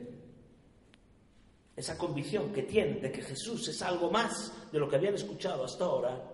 esa 1.75 1.97
convicción 1.97 2.53
que 2.53 2.63
tienen 2.63 3.01
de 3.01 3.11
que 3.11 3.23
Jesús 3.23 3.69
es 3.69 3.81
algo 3.83 4.11
más 4.11 4.53
de 4.71 4.79
lo 4.79 4.89
que 4.89 4.97
habían 4.97 5.15
escuchado 5.15 5.65
hasta 5.65 5.85
ahora, 5.85 6.33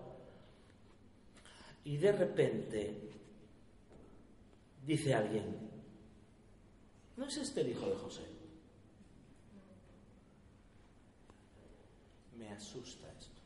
y 1.84 1.97
de 1.97 2.12
repente 2.12 3.11
dice 4.84 5.14
alguien, 5.14 5.70
¿no 7.16 7.26
es 7.26 7.36
este 7.36 7.61
el 7.62 7.70
hijo 7.70 7.86
de 7.86 7.97
José? 7.97 8.32
Me 12.43 12.51
asusta 12.51 13.07
esto. 13.18 13.43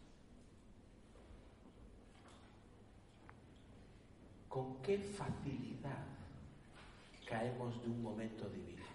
con 4.57 4.80
qué 4.80 4.97
facilidad 4.99 6.03
caemos 7.28 7.78
de 7.82 7.90
un 7.90 8.03
momento 8.03 8.49
divino. 8.49 8.86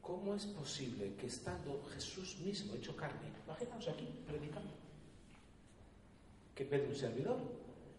¿Cómo 0.00 0.36
es 0.36 0.46
posible 0.46 1.16
que 1.16 1.26
estando 1.26 1.82
Jesús 1.92 2.38
mismo 2.44 2.76
hecho 2.76 2.94
carne, 2.94 3.32
imaginaos 3.44 3.88
aquí 3.88 4.08
predicando, 4.24 4.70
que 6.54 6.64
Pedro 6.64 6.90
un 6.90 6.94
servidor, 6.94 7.38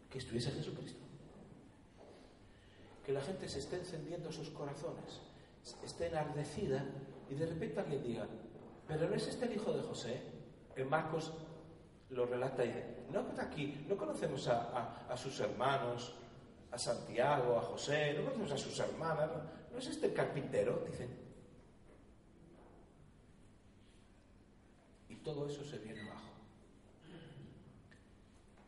que 0.10 0.20
estuviese 0.20 0.52
Jesucristo, 0.52 1.04
que 3.06 3.12
la 3.12 3.20
gente 3.20 3.50
se 3.50 3.60
esté 3.60 3.76
encendiendo 3.76 4.32
sus 4.32 4.52
corazones, 4.52 5.20
esté 5.84 6.08
enardecida 6.08 6.86
y 7.30 7.36
de 7.36 7.46
repente 7.46 7.80
alguien 7.80 8.04
diga, 8.04 8.28
pero 8.88 9.10
no 9.10 9.16
es 9.16 9.28
este 9.28 9.46
el 9.46 9.54
hijo 9.54 9.74
de 9.74 9.82
José, 9.82 10.22
en 10.76 10.90
Marcos 10.90 11.34
lo 12.10 12.26
relata 12.26 12.64
y 12.64 12.68
dice, 12.68 12.96
no 13.12 13.22
está 13.22 13.44
aquí, 13.44 13.86
no 13.88 13.98
conocemos 13.98 14.48
a, 14.48 15.16
sus 15.18 15.40
hermanos, 15.40 16.16
a 16.72 16.78
Santiago, 16.78 17.58
a 17.58 17.62
José, 17.62 18.14
no 18.14 18.24
conocemos 18.26 18.52
a 18.52 18.58
sus 18.58 18.80
hermanas, 18.80 19.30
no, 19.72 19.78
es 19.78 19.88
este 19.88 20.08
el 20.08 20.14
carpintero, 20.14 20.86
dicen. 20.90 21.10
Y 25.10 25.16
todo 25.18 25.48
eso 25.48 25.64
se 25.64 25.80
viene 25.80 26.02
abajo. 26.02 26.30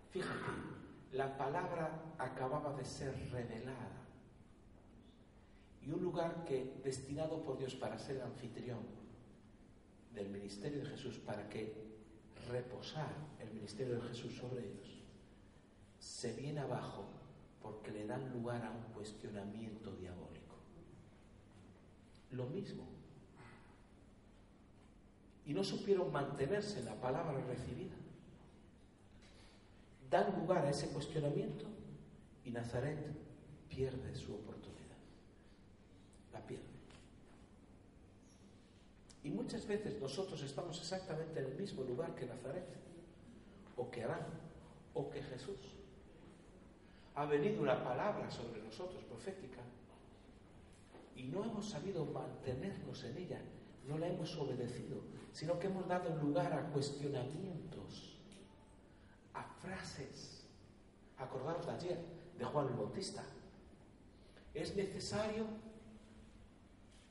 Fíjate, 0.09 0.51
la 1.13 1.37
palabra 1.37 2.13
acababa 2.17 2.73
de 2.73 2.83
ser 2.83 3.13
revelada. 3.31 3.96
Y 5.87 5.91
un 5.91 6.03
lugar 6.03 6.43
que 6.43 6.79
destinado 6.83 7.43
por 7.43 7.57
Dios 7.57 7.73
para 7.75 7.97
ser 7.97 8.21
anfitrión 8.21 8.79
del 10.13 10.29
ministerio 10.29 10.79
de 10.79 10.89
Jesús, 10.89 11.17
para 11.19 11.47
que 11.47 11.73
reposar 12.49 13.13
el 13.39 13.53
ministerio 13.53 13.95
de 13.95 14.01
Jesús 14.09 14.35
sobre 14.35 14.65
ellos, 14.65 15.03
se 15.99 16.33
viene 16.33 16.59
abajo 16.59 17.05
porque 17.61 17.91
le 17.91 18.05
dan 18.05 18.31
lugar 18.31 18.63
a 18.63 18.71
un 18.71 18.93
cuestionamiento 18.93 19.91
diabólico. 19.95 20.55
Lo 22.31 22.45
mismo. 22.47 22.83
Y 25.45 25.53
no 25.53 25.63
supieron 25.63 26.11
mantenerse 26.11 26.79
en 26.79 26.85
la 26.85 26.95
palabra 26.95 27.39
recibida. 27.45 27.95
Dan 30.09 30.39
lugar 30.39 30.65
a 30.65 30.69
ese 30.69 30.89
cuestionamiento 30.89 31.65
y 32.45 32.51
Nazaret 32.51 32.97
pierde 33.69 34.15
su 34.15 34.33
oportunidad. 34.33 34.97
La 36.33 36.39
pierde. 36.39 36.63
Y 39.27 39.29
muchas 39.29 39.67
veces 39.67 39.99
nosotros 39.99 40.41
estamos 40.41 40.79
exactamente 40.79 41.41
en 41.41 41.47
el 41.47 41.55
mismo 41.55 41.83
lugar 41.83 42.15
que 42.15 42.25
Nazaret, 42.25 42.63
o 43.75 43.91
que 43.91 44.03
Adán, 44.03 44.25
o 44.93 45.09
que 45.09 45.21
Jesús. 45.21 45.59
Ha 47.13 47.25
venido 47.25 47.61
una 47.61 47.83
palabra 47.83 48.31
sobre 48.31 48.61
nosotros 48.61 49.03
profética 49.03 49.59
y 51.13 51.23
no 51.23 51.43
hemos 51.43 51.69
sabido 51.69 52.05
mantenernos 52.05 53.03
en 53.03 53.17
ella, 53.17 53.41
no 53.85 53.97
la 53.97 54.07
hemos 54.07 54.33
obedecido, 54.37 55.01
sino 55.33 55.59
que 55.59 55.67
hemos 55.67 55.85
dado 55.89 56.15
lugar 56.21 56.53
a 56.53 56.69
cuestionamientos, 56.69 58.17
a 59.33 59.43
frases. 59.43 60.45
Acordaros 61.17 61.65
de 61.65 61.71
ayer 61.73 61.99
de 62.39 62.45
Juan 62.45 62.69
el 62.69 62.75
Bautista. 62.75 63.25
Es 64.53 64.73
necesario 64.77 65.47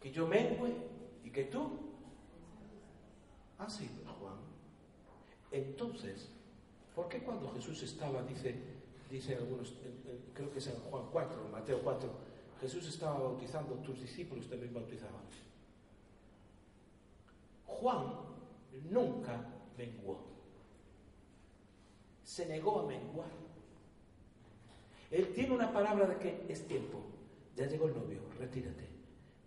que 0.00 0.10
yo 0.10 0.26
mengue 0.26 0.76
y 1.22 1.30
que 1.30 1.44
tú 1.44 1.85
Ah, 3.58 3.68
sí, 3.68 3.88
Juan. 4.20 4.36
Entonces, 5.50 6.28
¿por 6.94 7.08
qué 7.08 7.20
cuando 7.20 7.50
Jesús 7.52 7.82
estaba, 7.82 8.22
dice, 8.22 8.54
dice 9.10 9.36
algunos, 9.36 9.74
creo 10.34 10.52
que 10.52 10.58
es 10.58 10.66
en 10.66 10.80
Juan 10.80 11.04
4, 11.10 11.46
en 11.46 11.52
Mateo 11.52 11.80
4, 11.82 12.10
Jesús 12.60 12.88
estaba 12.88 13.18
bautizando, 13.18 13.74
tus 13.76 14.00
discípulos 14.00 14.48
también 14.48 14.74
bautizaban? 14.74 15.26
Juan 17.66 18.06
nunca 18.90 19.44
menguó. 19.76 20.20
Se 22.24 22.46
negó 22.46 22.80
a 22.80 22.86
menguar. 22.86 23.30
Él 25.10 25.32
tiene 25.34 25.54
una 25.54 25.72
palabra 25.72 26.06
de 26.06 26.16
que 26.18 26.46
es 26.48 26.66
tiempo. 26.66 27.00
Ya 27.54 27.66
llegó 27.66 27.86
el 27.86 27.94
novio, 27.94 28.20
retírate. 28.38 28.86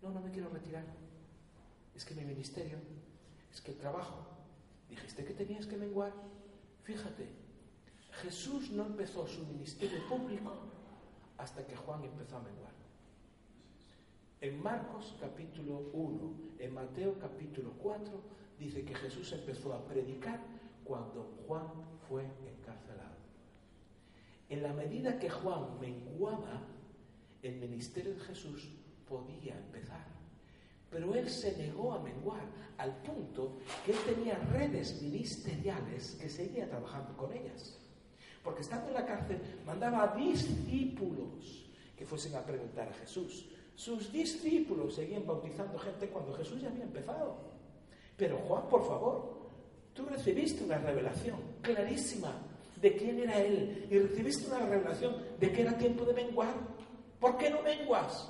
No, 0.02 0.10
no 0.12 0.22
me 0.22 0.32
quiero 0.32 0.50
retirar. 0.50 0.86
Es 1.96 2.06
que 2.06 2.16
mi 2.16 2.24
ministerio 2.24 2.78
es 3.54 3.62
que 3.62 3.74
trabajo, 3.74 4.26
dijiste 4.90 5.26
que 5.26 5.34
tenías 5.34 5.66
que 5.66 5.78
menguar. 5.78 6.14
Fíjate, 6.84 7.28
Jesús 8.22 8.72
no 8.72 8.86
empezó 8.86 9.28
su 9.28 9.46
ministerio 9.46 10.08
público 10.08 10.54
hasta 11.38 11.66
que 11.66 11.76
Juan 11.76 12.04
empezó 12.04 12.38
a 12.38 12.42
menguar. 12.42 12.74
En 14.42 14.62
Marcos 14.62 15.16
capítulo 15.20 15.90
1, 15.94 16.34
en 16.60 16.74
Mateo 16.74 17.20
capítulo 17.20 17.74
4, 17.80 18.22
dice 18.58 18.86
que 18.86 18.96
Jesús 18.96 19.32
empezó 19.34 19.74
a 19.74 19.86
predicar 19.86 20.40
cuando 20.84 21.36
Juan 21.46 21.68
fue 22.08 22.24
encarcelado. 22.24 23.18
En 24.50 24.64
la 24.64 24.74
medida 24.74 25.20
que 25.20 25.30
Juan 25.30 25.80
menguaba, 25.80 26.62
el 27.42 27.56
ministerio 27.58 28.14
de 28.14 28.20
Jesús 28.22 28.70
podía 29.08 29.58
empezar. 29.58 30.19
Pero 31.00 31.16
él 31.16 31.30
se 31.30 31.56
negó 31.56 31.94
a 31.94 32.00
menguar 32.00 32.42
al 32.78 32.94
punto 33.04 33.60
que 33.86 33.94
él 33.94 33.98
tenía 34.06 34.38
redes 34.52 35.02
ministeriales 35.02 36.18
que 36.20 36.28
seguía 36.28 36.68
trabajando 36.68 37.16
con 37.16 37.32
ellas. 37.32 37.80
Porque 38.44 38.64
estando 38.64 38.90
en 38.90 38.96
la 38.96 39.06
cárcel 39.06 39.40
mandaba 39.66 40.04
a 40.04 40.16
discípulos 40.18 41.70
que 41.96 42.06
fuesen 42.06 42.36
a 42.36 42.44
preguntar 42.44 42.90
a 42.90 42.94
Jesús. 42.96 43.48
Sus 43.76 44.12
discípulos 44.12 44.96
seguían 44.96 45.26
bautizando 45.26 45.80
gente 45.80 46.10
cuando 46.10 46.34
Jesús 46.34 46.62
ya 46.62 46.68
había 46.68 46.84
empezado. 46.84 47.38
Pero 48.18 48.38
Juan, 48.40 48.68
por 48.68 48.86
favor, 48.86 49.52
tú 49.94 50.04
recibiste 50.04 50.66
una 50.66 50.80
revelación 50.80 51.40
clarísima 51.62 52.34
de 52.82 52.98
quién 52.98 53.20
era 53.20 53.40
Él 53.40 53.88
y 53.90 54.00
recibiste 54.00 54.48
una 54.48 54.66
revelación 54.66 55.16
de 55.40 55.50
que 55.50 55.62
era 55.62 55.78
tiempo 55.78 56.04
de 56.04 56.14
menguar. 56.14 56.56
¿Por 57.22 57.38
qué 57.38 57.50
no 57.50 57.62
menguas? 57.62 58.30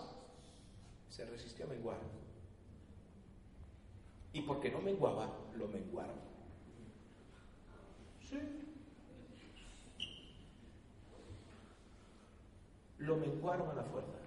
Se 1.09 1.25
resistió 1.25 1.65
a 1.65 1.69
menguar 1.69 2.18
y 4.39 4.41
porque 4.43 4.71
no 4.71 4.79
menguaba, 4.79 5.29
lo 5.57 5.67
menguaron. 5.67 6.15
Sí. 8.23 8.37
Lo 12.99 13.17
menguaron 13.17 13.69
a 13.69 13.73
la 13.73 13.83
fuerza. 13.83 14.17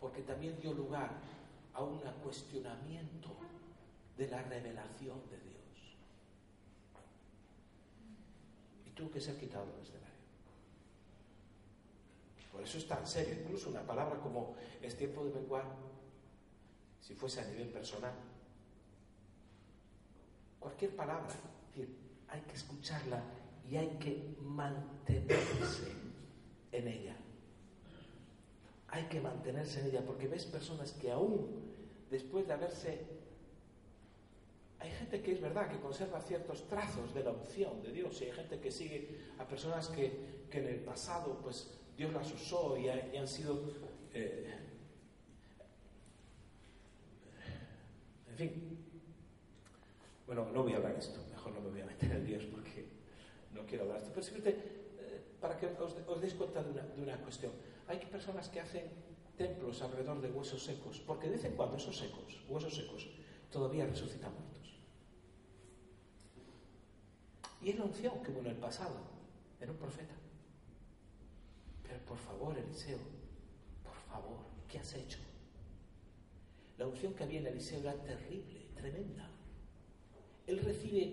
porque 0.00 0.22
también 0.22 0.58
dio 0.58 0.72
lugar 0.72 1.10
a 1.74 1.82
un 1.82 1.98
cuestionamiento 2.24 3.28
de 4.16 4.28
la 4.28 4.42
revelación 4.44 5.20
de 5.28 5.38
Dios. 5.38 5.98
Y 8.86 8.90
tuvo 8.92 9.10
que 9.10 9.20
ser 9.20 9.36
quitado 9.38 9.66
del 9.66 9.82
escenario. 9.82 10.08
Por 12.50 12.62
eso 12.62 12.78
es 12.78 12.88
tan 12.88 13.06
serio, 13.06 13.42
incluso 13.42 13.68
una 13.68 13.82
palabra 13.82 14.18
como 14.20 14.54
es 14.80 14.96
tiempo 14.96 15.22
de 15.22 15.34
menguar, 15.34 15.66
si 17.00 17.14
fuese 17.14 17.40
a 17.40 17.44
nivel 17.44 17.68
personal. 17.68 18.12
Cualquier 20.58 20.94
palabra, 20.94 21.34
hay 22.28 22.40
que 22.42 22.54
escucharla 22.54 23.22
y 23.68 23.76
hay 23.76 23.88
que 23.98 24.36
mantenerse 24.40 25.92
en 26.72 26.88
ella. 26.88 27.16
Hay 28.88 29.04
que 29.04 29.20
mantenerse 29.20 29.80
en 29.80 29.86
ella 29.86 30.02
porque 30.04 30.28
ves 30.28 30.44
personas 30.44 30.92
que 30.92 31.10
aún 31.10 31.70
después 32.10 32.46
de 32.46 32.52
haberse... 32.52 33.20
Hay 34.80 34.90
gente 34.92 35.20
que 35.22 35.32
es 35.32 35.40
verdad 35.40 35.70
que 35.70 35.78
conserva 35.78 36.20
ciertos 36.20 36.66
trazos 36.66 37.12
de 37.12 37.22
la 37.22 37.32
unción 37.32 37.82
de 37.82 37.92
Dios 37.92 38.20
y 38.22 38.24
hay 38.24 38.32
gente 38.32 38.58
que 38.58 38.70
sigue 38.70 39.20
a 39.38 39.46
personas 39.46 39.88
que, 39.88 40.46
en 40.50 40.66
el 40.66 40.80
pasado 40.80 41.38
pues 41.42 41.70
Dios 41.96 42.12
las 42.12 42.32
usó 42.32 42.76
y, 42.76 42.88
han 42.88 43.28
sido... 43.28 43.60
Eh, 44.12 44.52
en 48.28 48.29
fin. 48.40 48.78
Bueno, 50.26 50.46
no 50.52 50.62
voy 50.62 50.72
a 50.72 50.76
hablar 50.76 50.94
de 50.94 51.00
esto, 51.00 51.20
mejor 51.30 51.52
no 51.52 51.60
me 51.60 51.70
voy 51.70 51.80
a 51.80 51.86
meter 51.86 52.10
en 52.12 52.24
Dios 52.24 52.44
porque 52.46 52.88
no 53.52 53.66
quiero 53.66 53.84
hablar 53.84 53.98
de 53.98 54.04
esto, 54.04 54.14
pero 54.14 54.26
simplemente 54.26 54.60
eh, 54.98 55.22
para 55.40 55.58
que 55.58 55.66
os, 55.66 55.94
os 56.06 56.34
cuenta 56.34 56.62
de 56.62 56.70
una, 56.70 56.82
de 56.82 57.02
una 57.02 57.16
cuestión. 57.18 57.52
Hay 57.88 57.98
personas 58.06 58.48
que 58.48 58.60
hacen 58.60 58.84
templos 59.36 59.82
alrededor 59.82 60.20
de 60.20 60.30
huesos 60.30 60.62
secos, 60.62 61.00
porque 61.00 61.26
de 61.26 61.32
vez 61.36 61.44
en 61.44 61.56
cuando 61.56 61.76
esos 61.76 61.96
secos, 61.98 62.42
huesos 62.48 62.74
secos, 62.74 63.08
todavía 63.50 63.86
resucitan 63.86 64.32
muertos. 64.32 64.78
Y 67.60 67.70
es 67.70 67.78
la 67.78 67.84
unción 67.84 68.22
que 68.22 68.30
hubo 68.30 68.40
en 68.40 68.46
el 68.46 68.56
pasado, 68.56 68.96
era 69.60 69.72
un 69.72 69.78
profeta. 69.78 70.14
Pero 71.82 71.98
por 72.06 72.16
favor, 72.16 72.56
Eliseo, 72.56 72.98
por 73.82 73.96
favor, 74.08 74.38
¿qué 74.68 74.78
has 74.78 74.94
hecho? 74.94 75.18
La 76.80 76.86
unción 76.86 77.12
que 77.12 77.24
había 77.24 77.40
en 77.40 77.46
Eliseo 77.46 77.80
era 77.80 77.92
terrible, 77.92 78.70
tremenda. 78.74 79.30
Él 80.46 80.60
recibe 80.60 81.12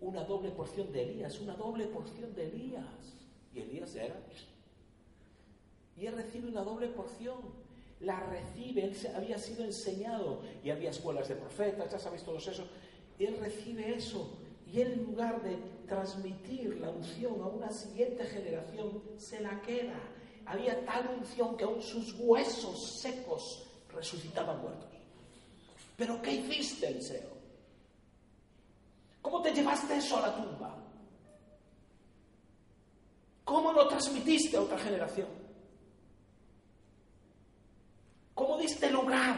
una 0.00 0.24
doble 0.24 0.50
porción 0.50 0.90
de 0.90 1.04
Elías, 1.04 1.38
una 1.38 1.54
doble 1.54 1.86
porción 1.86 2.34
de 2.34 2.48
Elías. 2.48 3.14
Y 3.54 3.60
Elías 3.60 3.94
era 3.94 4.16
y 5.96 6.06
él 6.06 6.16
recibe 6.16 6.48
una 6.48 6.62
doble 6.62 6.88
porción. 6.88 7.38
La 8.00 8.18
recibe, 8.26 8.86
él 8.86 8.96
había 9.14 9.38
sido 9.38 9.64
enseñado 9.64 10.42
y 10.64 10.70
había 10.70 10.90
escuelas 10.90 11.28
de 11.28 11.36
profetas, 11.36 11.92
ya 11.92 11.98
sabéis 12.00 12.24
todos 12.24 12.48
eso. 12.48 12.66
Él 13.20 13.36
recibe 13.38 13.94
eso 13.94 14.36
y 14.66 14.80
él 14.80 14.94
en 14.94 15.04
lugar 15.04 15.40
de 15.44 15.56
transmitir 15.86 16.80
la 16.80 16.90
unción 16.90 17.40
a 17.40 17.46
una 17.46 17.70
siguiente 17.70 18.24
generación, 18.24 19.00
se 19.16 19.40
la 19.40 19.62
queda. 19.62 20.00
Había 20.44 20.84
tal 20.84 21.08
unción 21.20 21.56
que 21.56 21.62
aún 21.62 21.80
sus 21.80 22.16
huesos 22.18 22.98
secos 23.00 23.70
resucitaban 23.94 24.60
muertos. 24.60 24.93
¿Pero 25.96 26.20
qué 26.20 26.32
hiciste, 26.32 26.88
Eliseo? 26.88 27.34
¿Cómo 29.22 29.40
te 29.40 29.54
llevaste 29.54 29.96
eso 29.96 30.18
a 30.18 30.28
la 30.28 30.36
tumba? 30.36 30.76
¿Cómo 33.44 33.72
lo 33.72 33.86
transmitiste 33.88 34.56
a 34.56 34.62
otra 34.62 34.78
generación? 34.78 35.28
¿Cómo 38.34 38.58
diste 38.58 38.90
lugar 38.90 39.36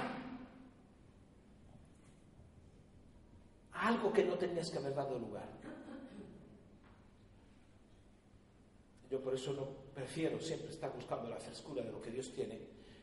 a 3.73 3.89
algo 3.89 4.13
que 4.13 4.25
no 4.25 4.35
tenías 4.35 4.71
que 4.71 4.79
haber 4.79 4.95
dado 4.95 5.19
lugar? 5.19 5.49
Yo 9.11 9.21
por 9.21 9.35
eso 9.35 9.53
no 9.53 9.69
prefiero 9.95 10.41
siempre 10.41 10.71
estar 10.71 10.93
buscando 10.93 11.29
la 11.29 11.37
frescura 11.37 11.83
de 11.83 11.93
lo 11.93 12.01
que 12.01 12.11
Dios 12.11 12.33
tiene 12.33 12.59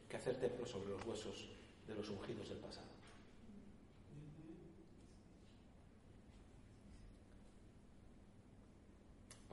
que 0.09 0.17
hacer 0.17 0.39
templo 0.39 0.65
sobre 0.65 0.89
los 0.89 1.05
huesos 1.05 1.49
de 1.87 1.95
los 1.95 2.09
ungidos 2.09 2.49
del 2.49 2.57
pasado. 2.57 2.92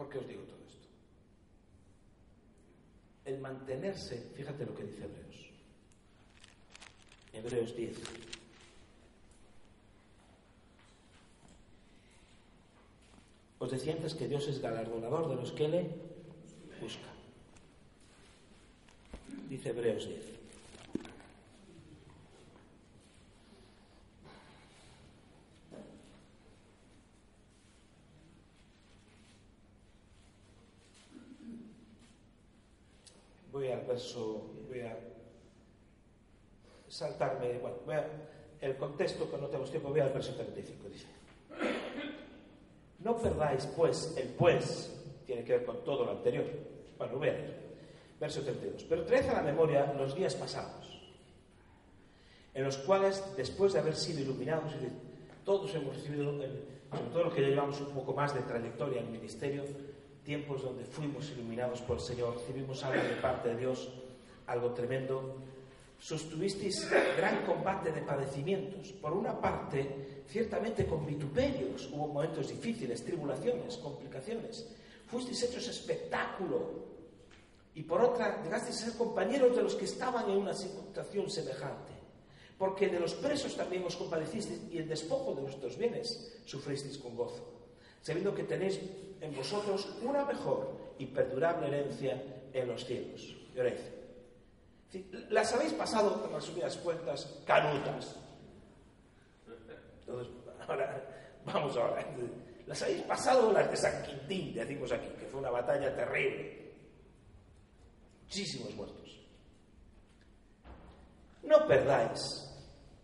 ¿Por 0.01 0.09
qué 0.09 0.17
os 0.17 0.27
digo 0.27 0.41
todo 0.45 0.57
esto? 0.67 0.89
El 3.27 3.39
mantenerse, 3.39 4.31
fíjate 4.35 4.65
lo 4.65 4.75
que 4.75 4.85
dice 4.85 5.05
Hebreos, 5.05 5.51
Hebreos 7.35 7.77
10. 7.77 7.99
Os 13.59 13.71
decía 13.71 13.93
antes 13.93 14.15
que 14.15 14.27
Dios 14.27 14.49
es 14.49 14.63
galardonador 14.63 15.29
de 15.29 15.37
los 15.37 15.53
que 15.53 15.69
le 15.69 15.91
buscan. 16.81 17.13
Dice 19.51 19.69
Hebreos 19.69 20.09
10. 20.09 20.40
Voy 33.61 33.69
al 33.69 33.83
verso, 33.83 34.55
voy 34.71 34.81
a 34.81 34.99
saltarme, 36.89 37.59
bueno, 37.59 37.77
voy 37.85 37.95
a, 37.95 38.07
el 38.59 38.75
contexto 38.79 39.31
que 39.31 39.37
no 39.37 39.49
tenemos 39.49 39.71
tiempo, 39.71 39.91
voy 39.91 40.01
al 40.01 40.15
verso 40.15 40.33
35, 40.33 40.89
dice. 40.89 41.07
No 43.01 43.19
perdáis, 43.19 43.67
pues, 43.77 44.15
el 44.17 44.29
pues, 44.29 44.99
tiene 45.27 45.45
que 45.45 45.59
ver 45.59 45.67
con 45.67 45.85
todo 45.85 46.07
lo 46.07 46.13
anterior. 46.13 46.47
Bueno, 46.97 47.19
voy 47.19 47.29
a 47.29 47.33
leer. 47.33 47.55
Verso 48.19 48.41
32. 48.41 48.85
Pero 48.85 49.05
traed 49.05 49.29
a 49.29 49.35
la 49.35 49.43
memoria 49.43 49.93
los 49.93 50.15
días 50.15 50.35
pasados, 50.37 50.99
en 52.55 52.65
los 52.65 52.79
cuales, 52.79 53.23
después 53.37 53.75
de 53.75 53.81
haber 53.81 53.95
sido 53.95 54.21
iluminados, 54.21 54.73
todos 55.45 55.75
hemos 55.75 55.97
recibido, 55.97 56.33
sobre 56.33 57.11
todo 57.13 57.25
los 57.25 57.35
que 57.35 57.43
llevamos 57.43 57.79
un 57.83 57.91
poco 57.91 58.15
más 58.15 58.33
de 58.33 58.41
trayectoria 58.41 59.01
en 59.01 59.09
el 59.09 59.13
ministerio, 59.13 59.65
tiempos 60.25 60.63
donde 60.63 60.85
fuimos 60.85 61.31
iluminados 61.31 61.81
por 61.83 61.97
el 61.97 62.03
Señor, 62.03 62.37
recibimos 62.37 62.83
algo 62.85 63.03
de 63.03 63.17
parte 63.17 63.49
de 63.51 63.57
Dios, 63.57 63.89
algo 64.47 64.71
tremendo, 64.73 65.37
sostuvisteis 66.01 66.89
gran 67.17 67.45
combate 67.45 67.93
de 67.93 68.01
padecimientos. 68.01 68.93
Por 68.93 69.13
una 69.13 69.39
parte, 69.39 70.25
ciertamente 70.27 70.87
con 70.87 71.07
vituperios, 71.07 71.89
hubo 71.93 72.09
momentos 72.09 72.49
difíciles, 72.49 73.05
tribulaciones, 73.05 73.77
complicaciones. 73.77 74.67
Fuisteis 75.07 75.43
hechos 75.45 75.69
espectáculo. 75.69 76.91
Y 77.75 77.83
por 77.83 78.01
otra, 78.01 78.43
llegasteis 78.43 78.83
a 78.83 78.85
ser 78.87 78.95
compañeros 78.97 79.55
de 79.55 79.63
los 79.63 79.75
que 79.75 79.85
estaban 79.85 80.29
en 80.31 80.39
una 80.39 80.55
situación 80.55 81.31
semejante. 81.31 81.93
Porque 82.59 82.89
de 82.89 83.01
los 83.01 83.15
presos 83.15 83.57
también 83.57 83.85
os 83.85 83.97
compadecisteis 83.97 84.61
y 84.73 84.79
el 84.79 84.89
despojo 84.89 85.35
de 85.35 85.43
vuestros 85.43 85.79
bienes 85.79 86.41
sufristeis 86.45 86.99
con 86.99 87.17
gozo, 87.17 87.60
sabiendo 88.01 88.35
que 88.35 88.45
tenéis 88.45 88.81
en 89.21 89.35
vosotros 89.35 89.97
una 90.03 90.25
mejor 90.25 90.95
y 90.99 91.07
perdurable 91.07 91.69
herencia 91.69 92.23
en 92.53 92.69
los 92.69 92.85
cielos. 92.85 93.37
Y 94.93 95.05
las 95.31 95.53
habéis 95.55 95.73
pasado, 95.75 96.25
en 96.27 96.33
las 96.33 96.45
subidas 96.45 96.77
cuentas, 96.79 97.41
canutas. 97.47 98.17
Entonces, 100.01 100.33
ahora, 100.67 101.05
vamos 101.45 101.77
ahora. 101.77 102.05
Las 102.67 102.83
habéis 102.83 103.03
pasado 103.03 103.53
las 103.53 103.71
de 103.71 103.77
San 103.77 104.03
Quintín, 104.03 104.55
decimos 104.55 104.91
aquí, 104.93 105.09
que 105.19 105.27
fue 105.27 105.41
una 105.41 105.51
batalla 105.51 105.95
terrible. 105.95 106.71
Muchísimos 108.23 108.75
muertos. 108.75 109.21
No 111.43 111.67
perdáis, 111.67 112.49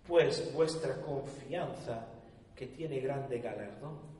pues, 0.06 0.52
vuestra 0.52 1.00
confianza, 1.00 2.06
que 2.54 2.66
tiene 2.68 3.00
grande 3.00 3.38
galardón. 3.38 4.15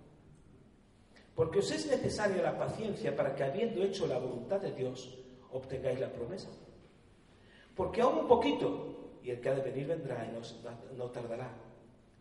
Porque 1.37 1.59
os 1.61 1.71
es 1.71 1.85
necesaria 1.87 2.41
la 2.41 2.57
paciencia 2.57 3.15
para 3.15 3.37
que, 3.37 3.45
habiendo 3.45 3.85
hecho 3.85 4.07
la 4.07 4.19
voluntad 4.19 4.59
de 4.59 4.73
Dios, 4.73 5.19
obtengáis 5.53 6.01
la 6.01 6.11
promesa. 6.11 6.49
Porque 7.77 8.01
aún 8.01 8.21
un 8.21 8.27
poquito, 8.27 9.19
y 9.23 9.31
el 9.31 9.41
que 9.43 9.51
ha 9.51 9.55
de 9.55 9.61
venir 9.61 9.87
vendrá 9.87 10.25
y 10.25 10.97
no, 10.97 11.11
tardará. 11.11 11.53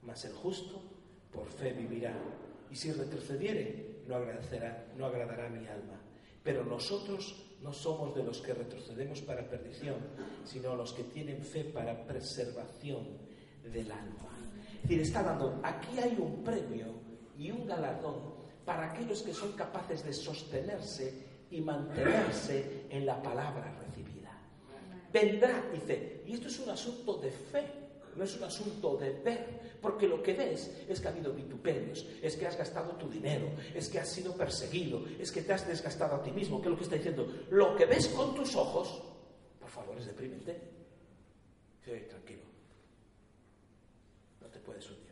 Mas 0.02 0.26
el 0.26 0.34
justo 0.34 0.82
por 1.32 1.48
fe 1.48 1.72
vivirá. 1.72 2.14
Y 2.70 2.76
si 2.76 2.92
retrocediere, 2.92 4.02
no, 4.06 4.16
agradecerá, 4.16 4.86
no 4.98 5.06
agradará 5.06 5.48
mi 5.48 5.66
alma. 5.66 5.98
Pero 6.44 6.66
nosotros 6.66 7.56
no 7.62 7.72
somos 7.72 8.14
de 8.14 8.24
los 8.24 8.42
que 8.42 8.54
retrocedemos 8.54 9.22
para 9.22 9.48
perdición, 9.48 9.96
sino 10.44 10.76
los 10.76 10.92
que 10.92 11.04
tienen 11.04 11.42
fe 11.42 11.64
para 11.64 12.06
preservación 12.06 13.18
del 13.64 13.90
alma. 13.90 14.38
Es 14.76 14.82
decir, 14.82 15.02
está 15.02 15.24
dando, 15.24 15.58
aquí 15.64 15.98
hay 16.00 16.18
un 16.20 16.44
premio 16.44 16.88
y 17.38 17.50
un 17.50 17.66
galardón 17.66 18.35
para 18.66 18.92
aquellos 18.92 19.22
que 19.22 19.34
son 19.34 19.54
capaces 19.54 20.04
de 20.04 20.14
sostenerse 20.14 21.14
y 21.52 21.62
mantenerse 21.62 22.88
en 22.90 23.06
la 23.06 23.22
palabra 23.22 23.72
recibida 23.80 23.96
vendrá, 25.16 25.64
dice, 25.72 26.24
y 26.26 26.34
esto 26.34 26.50
es 26.50 26.60
un 26.60 26.70
asunto 26.70 27.14
de 27.16 27.32
fe, 27.32 27.64
no 28.18 28.26
es 28.26 28.36
un 28.36 28.44
asunto 28.44 28.98
de 28.98 29.12
ver, 29.12 29.78
porque 29.82 30.10
lo 30.10 30.22
que 30.22 30.34
ves 30.34 30.70
es 30.90 31.00
que 31.00 31.08
ha 31.08 31.12
habido 31.12 31.32
vituperios, 31.32 32.06
es 32.22 32.36
que 32.36 32.46
has 32.46 32.58
gastado 32.58 32.92
tu 32.98 33.10
dinero, 33.10 33.48
es 33.74 33.88
que 33.88 33.98
has 33.98 34.10
sido 34.10 34.36
perseguido, 34.36 35.06
es 35.18 35.32
que 35.32 35.42
te 35.42 35.54
has 35.54 35.66
desgastado 35.66 36.16
a 36.16 36.22
ti 36.24 36.32
mismo, 36.32 36.60
que 36.60 36.68
es 36.68 36.72
lo 36.72 36.78
que 36.78 36.84
está 36.84 36.98
diciendo, 36.98 37.32
lo 37.50 37.78
que 37.78 37.86
ves 37.86 38.10
con 38.10 38.36
tus 38.36 38.58
ojos, 38.58 39.02
por 39.58 39.70
favor, 39.70 39.98
es 39.98 40.06
deprimente. 40.06 40.60
Sí, 41.86 41.92
tranquilo, 42.10 42.44
no 44.42 44.48
te 44.48 44.60
puedes 44.60 44.86
unir. 44.90 45.05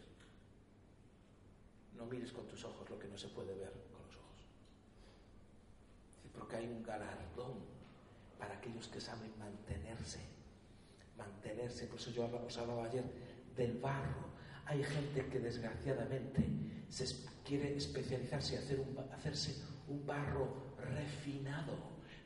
No 2.04 2.10
mires 2.10 2.34
con 2.34 2.46
tus 2.48 2.66
ojos 2.66 2.90
lo 2.90 3.00
que 3.00 3.08
no 3.08 3.18
se 3.18 3.30
puede 3.30 3.56
ver 3.56 3.72
con 3.94 4.06
los 4.06 4.18
ojos. 4.18 4.46
Porque 6.38 6.58
hay 6.58 6.68
un 6.68 6.84
galardón 6.84 7.60
para 8.38 8.56
aquellos 8.56 8.90
que 8.90 9.00
saben 9.00 9.32
mantenerse. 9.40 10.20
Mantenerse. 11.18 11.88
Por 11.88 11.98
eso 11.98 12.12
yo 12.12 12.26
os 12.26 12.58
hablaba 12.58 12.88
ayer 12.88 13.06
del 13.56 13.78
barro. 13.78 14.34
Hay 14.66 14.84
gente 14.84 15.28
que 15.28 15.40
desgraciadamente 15.40 16.44
se 16.90 17.06
quiere 17.46 17.78
especializarse 17.78 18.56
y 18.56 19.14
hacerse 19.14 19.64
un 19.88 20.06
barro 20.06 20.76
refinado, 20.78 21.74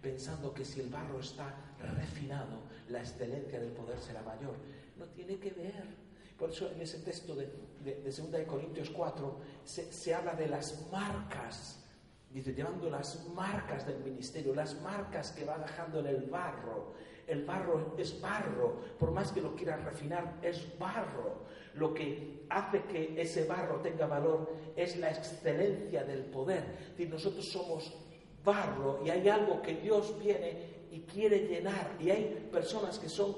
pensando 0.01 0.55
que 0.55 0.65
si 0.65 0.80
el 0.80 0.89
barro 0.89 1.19
está 1.19 1.53
refinado, 1.78 2.63
la 2.89 3.01
excelencia 3.01 3.59
del 3.59 3.73
poder 3.73 3.99
será 3.99 4.23
mayor. 4.23 4.55
No 4.97 5.05
tiene 5.09 5.38
que 5.38 5.51
ver. 5.51 6.07
Por 6.38 6.51
eso 6.51 6.69
en 6.71 6.81
ese 6.81 6.99
texto 6.99 7.35
de, 7.35 7.49
de, 7.83 7.95
de 7.95 8.11
2 8.11 8.31
de 8.31 8.45
Corintios 8.45 8.89
4 8.89 9.39
se, 9.63 9.91
se 9.91 10.13
habla 10.13 10.33
de 10.33 10.47
las 10.47 10.89
marcas 10.91 11.83
Dice, 12.29 12.53
llevando 12.53 12.89
las 12.89 13.25
marcas 13.33 13.88
del 13.88 13.99
ministerio, 13.99 14.53
las 14.53 14.79
marcas 14.81 15.31
que 15.31 15.45
va 15.45 15.57
dejando 15.57 15.99
en 16.01 16.07
el 16.07 16.21
barro. 16.23 16.93
El 17.25 17.45
barro 17.45 17.95
es 17.97 18.19
barro, 18.21 18.75
por 18.99 19.11
más 19.11 19.31
que 19.31 19.41
lo 19.41 19.55
quieras 19.55 19.83
refinar, 19.83 20.38
es 20.41 20.77
barro. 20.77 21.45
Lo 21.73 21.93
que 21.93 22.45
hace 22.49 22.83
que 22.83 23.19
ese 23.19 23.45
barro 23.45 23.77
tenga 23.81 24.07
valor 24.07 24.53
es 24.75 24.97
la 24.97 25.09
excelencia 25.09 26.03
del 26.03 26.25
poder. 26.25 26.63
Es 26.97 27.09
nosotros 27.09 27.47
somos 27.47 27.95
barro 28.43 29.01
y 29.05 29.09
hay 29.09 29.27
algo 29.29 29.61
que 29.61 29.75
Dios 29.75 30.17
viene 30.19 30.85
y 30.91 31.01
quiere 31.01 31.47
llenar. 31.47 31.95
Y 31.99 32.09
hay 32.09 32.49
personas 32.51 32.99
que 32.99 33.09
son, 33.09 33.35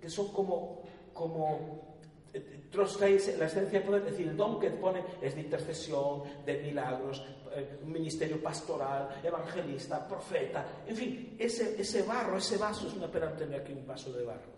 que 0.00 0.10
son 0.10 0.32
como, 0.32 0.82
como 1.12 1.91
la 2.32 3.46
esencia 3.46 3.78
del 3.78 3.82
poder, 3.82 4.02
es 4.02 4.12
decir, 4.12 4.28
el 4.28 4.36
don 4.36 4.58
que 4.58 4.70
pone 4.70 5.04
es 5.20 5.34
de 5.34 5.42
intercesión, 5.42 6.22
de 6.44 6.58
milagros, 6.62 7.22
eh, 7.54 7.80
ministerio 7.84 8.42
pastoral, 8.42 9.20
evangelista, 9.22 10.06
profeta, 10.08 10.82
en 10.86 10.96
fin, 10.96 11.36
ese, 11.38 11.80
ese 11.80 12.02
barro, 12.02 12.38
ese 12.38 12.56
vaso, 12.56 12.88
es 12.88 12.94
una 12.94 13.10
pena 13.10 13.36
tener 13.36 13.60
aquí 13.60 13.72
un 13.72 13.86
vaso 13.86 14.12
de 14.12 14.24
barro. 14.24 14.52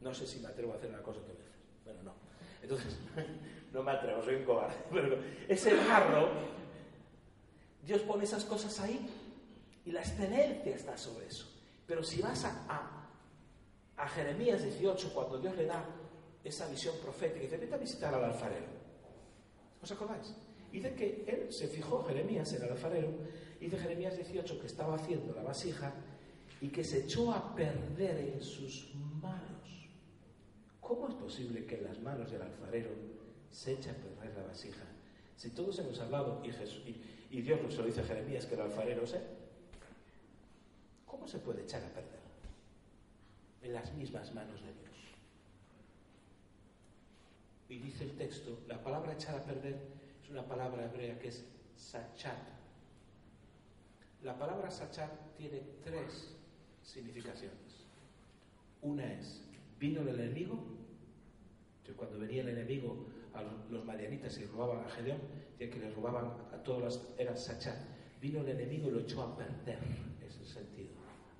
no 0.00 0.14
sé 0.14 0.26
si 0.26 0.40
me 0.40 0.48
atrevo 0.48 0.72
a 0.72 0.76
hacer 0.76 0.88
una 0.88 1.02
cosa 1.02 1.20
que 1.20 1.32
me 1.32 1.40
haces. 1.40 1.84
Bueno, 1.84 2.02
no. 2.04 2.14
Entonces, 2.62 2.96
no 3.72 3.82
me 3.82 3.90
atrevo, 3.92 4.22
soy 4.22 4.36
un 4.36 4.44
cobarde. 4.44 4.76
Pero 4.90 5.18
ese 5.46 5.74
barro, 5.74 6.30
Dios 7.84 8.00
pone 8.02 8.24
esas 8.24 8.44
cosas 8.44 8.80
ahí 8.80 9.06
y 9.84 9.92
la 9.92 10.00
excelencia 10.00 10.74
está 10.74 10.96
sobre 10.96 11.26
eso. 11.26 11.46
Pero 11.86 12.02
si 12.02 12.22
vas 12.22 12.46
a 12.46 12.64
a 12.66 13.03
Jeremías 14.08 14.62
18, 14.62 15.14
cuando 15.14 15.38
Dios 15.38 15.56
le 15.56 15.66
da 15.66 15.84
esa 16.42 16.68
visión 16.68 16.96
profética, 17.02 17.40
dice, 17.40 17.56
vete 17.56 17.74
a 17.74 17.78
visitar 17.78 18.14
al 18.14 18.24
alfarero. 18.24 18.66
¿Os 19.82 19.90
acordáis? 19.90 20.34
Dice 20.72 20.94
que 20.94 21.24
él 21.26 21.52
se 21.52 21.68
fijó, 21.68 22.02
Jeremías, 22.04 22.52
en 22.52 22.62
el 22.64 22.70
alfarero, 22.70 23.08
y 23.60 23.66
dice 23.66 23.78
Jeremías 23.78 24.16
18 24.16 24.60
que 24.60 24.66
estaba 24.66 24.96
haciendo 24.96 25.32
la 25.34 25.42
vasija 25.42 25.92
y 26.60 26.68
que 26.68 26.82
se 26.82 27.04
echó 27.04 27.32
a 27.32 27.54
perder 27.54 28.34
en 28.34 28.42
sus 28.42 28.94
manos. 29.22 29.88
¿Cómo 30.80 31.08
es 31.08 31.14
posible 31.14 31.64
que 31.64 31.76
en 31.76 31.84
las 31.84 32.00
manos 32.00 32.30
del 32.30 32.42
alfarero 32.42 32.90
se 33.50 33.72
eche 33.74 33.90
a 33.90 33.94
perder 33.94 34.34
la 34.36 34.42
vasija? 34.48 34.84
Si 35.36 35.50
todos 35.50 35.78
hemos 35.78 35.98
hablado 36.00 36.42
y, 36.44 36.50
Jesús, 36.50 36.82
y, 36.86 37.00
y 37.30 37.42
Dios 37.42 37.62
nos 37.62 37.76
lo 37.76 37.84
dice 37.84 38.00
a 38.00 38.04
Jeremías 38.04 38.46
que 38.46 38.54
el 38.54 38.62
alfarero 38.62 39.04
es 39.04 39.16
¿cómo 41.06 41.28
se 41.28 41.38
puede 41.38 41.62
echar 41.62 41.82
a 41.84 41.88
perder? 41.88 42.23
En 43.64 43.72
las 43.72 43.92
mismas 43.94 44.32
manos 44.34 44.60
de 44.60 44.72
Dios. 44.72 44.94
Y 47.68 47.78
dice 47.78 48.04
el 48.04 48.12
texto, 48.12 48.60
la 48.68 48.82
palabra 48.82 49.14
echar 49.14 49.36
a 49.36 49.42
perder 49.42 49.78
es 50.22 50.30
una 50.30 50.46
palabra 50.46 50.84
hebrea 50.84 51.18
que 51.18 51.28
es 51.28 51.44
sachat. 51.76 52.38
La 54.22 54.38
palabra 54.38 54.70
sachat 54.70 55.10
tiene 55.36 55.62
tres 55.82 56.36
significaciones. 56.82 57.86
Una 58.82 59.12
es, 59.12 59.42
vino 59.80 60.02
el 60.02 60.08
enemigo, 60.08 60.62
cuando 61.96 62.18
venía 62.18 62.42
el 62.42 62.48
enemigo 62.50 63.06
a 63.34 63.42
los 63.70 63.84
madianitas 63.84 64.38
y 64.38 64.44
robaban 64.46 64.84
a 64.84 64.90
Gedeón, 64.90 65.20
ya 65.58 65.70
que 65.70 65.78
le 65.78 65.90
robaban 65.90 66.26
a 66.52 66.62
todos 66.62 66.82
las, 66.82 67.00
era 67.18 67.34
sachat. 67.36 67.76
Vino 68.20 68.40
el 68.40 68.48
enemigo 68.48 68.88
y 68.88 68.92
lo 68.92 69.00
echó 69.00 69.22
a 69.22 69.36
perder, 69.36 69.78
es 70.26 70.56
el. 70.56 70.73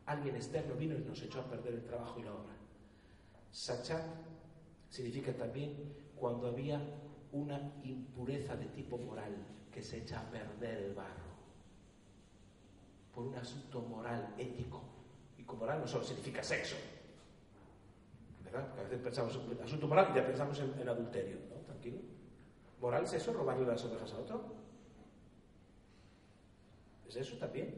Alguien 0.07 0.37
externo 0.37 0.75
vino 0.75 0.95
y 0.97 1.01
nos 1.01 1.21
echó 1.23 1.41
a 1.41 1.45
perder 1.45 1.75
el 1.75 1.85
trabajo 1.85 2.21
y 2.21 2.25
la 2.25 2.33
obra. 2.33 2.55
Sachat 3.51 4.05
significa 4.91 5.33
también 5.33 5.95
cuando 6.17 6.49
había 6.49 6.81
una 7.33 7.73
impureza 7.83 8.55
de 8.57 8.67
tipo 8.67 8.99
moral 8.99 9.35
que 9.73 9.83
se 9.83 9.99
echa 9.99 10.21
a 10.21 10.31
perder 10.31 10.79
el 10.85 10.95
barro 10.95 11.25
por 13.15 13.27
un 13.27 13.35
asunto 13.37 13.81
moral, 13.81 14.35
ético. 14.37 14.83
Y 15.39 15.45
con 15.45 15.59
moral 15.59 15.81
no 15.81 15.87
solo 15.87 16.05
significa 16.05 16.43
sexo, 16.43 16.77
¿verdad? 18.45 18.67
Porque 18.67 18.81
a 18.81 18.85
veces 18.85 19.01
pensamos 19.01 19.39
en 19.51 19.63
asunto 19.63 19.87
moral 19.87 20.09
y 20.11 20.17
ya 20.17 20.27
pensamos 20.27 20.59
en, 20.59 20.89
adulterio, 20.89 21.37
¿no? 21.49 21.61
Tranquilo. 21.65 21.99
¿Moral 22.81 23.05
es 23.05 23.13
eso? 23.15 23.33
¿Robarle 23.33 23.67
las 23.67 23.85
ovejas 23.85 24.13
a 24.13 24.19
otro? 24.19 24.43
Es 27.09 27.17
eso 27.17 27.37
también. 27.37 27.75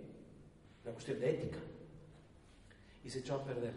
Una 0.85 0.93
cuestión 0.93 1.21
de 1.21 1.31
ética 1.31 1.59
y 3.07 3.11
se 3.11 3.21
echó 3.21 3.37
a 3.37 3.45
perder. 3.45 3.73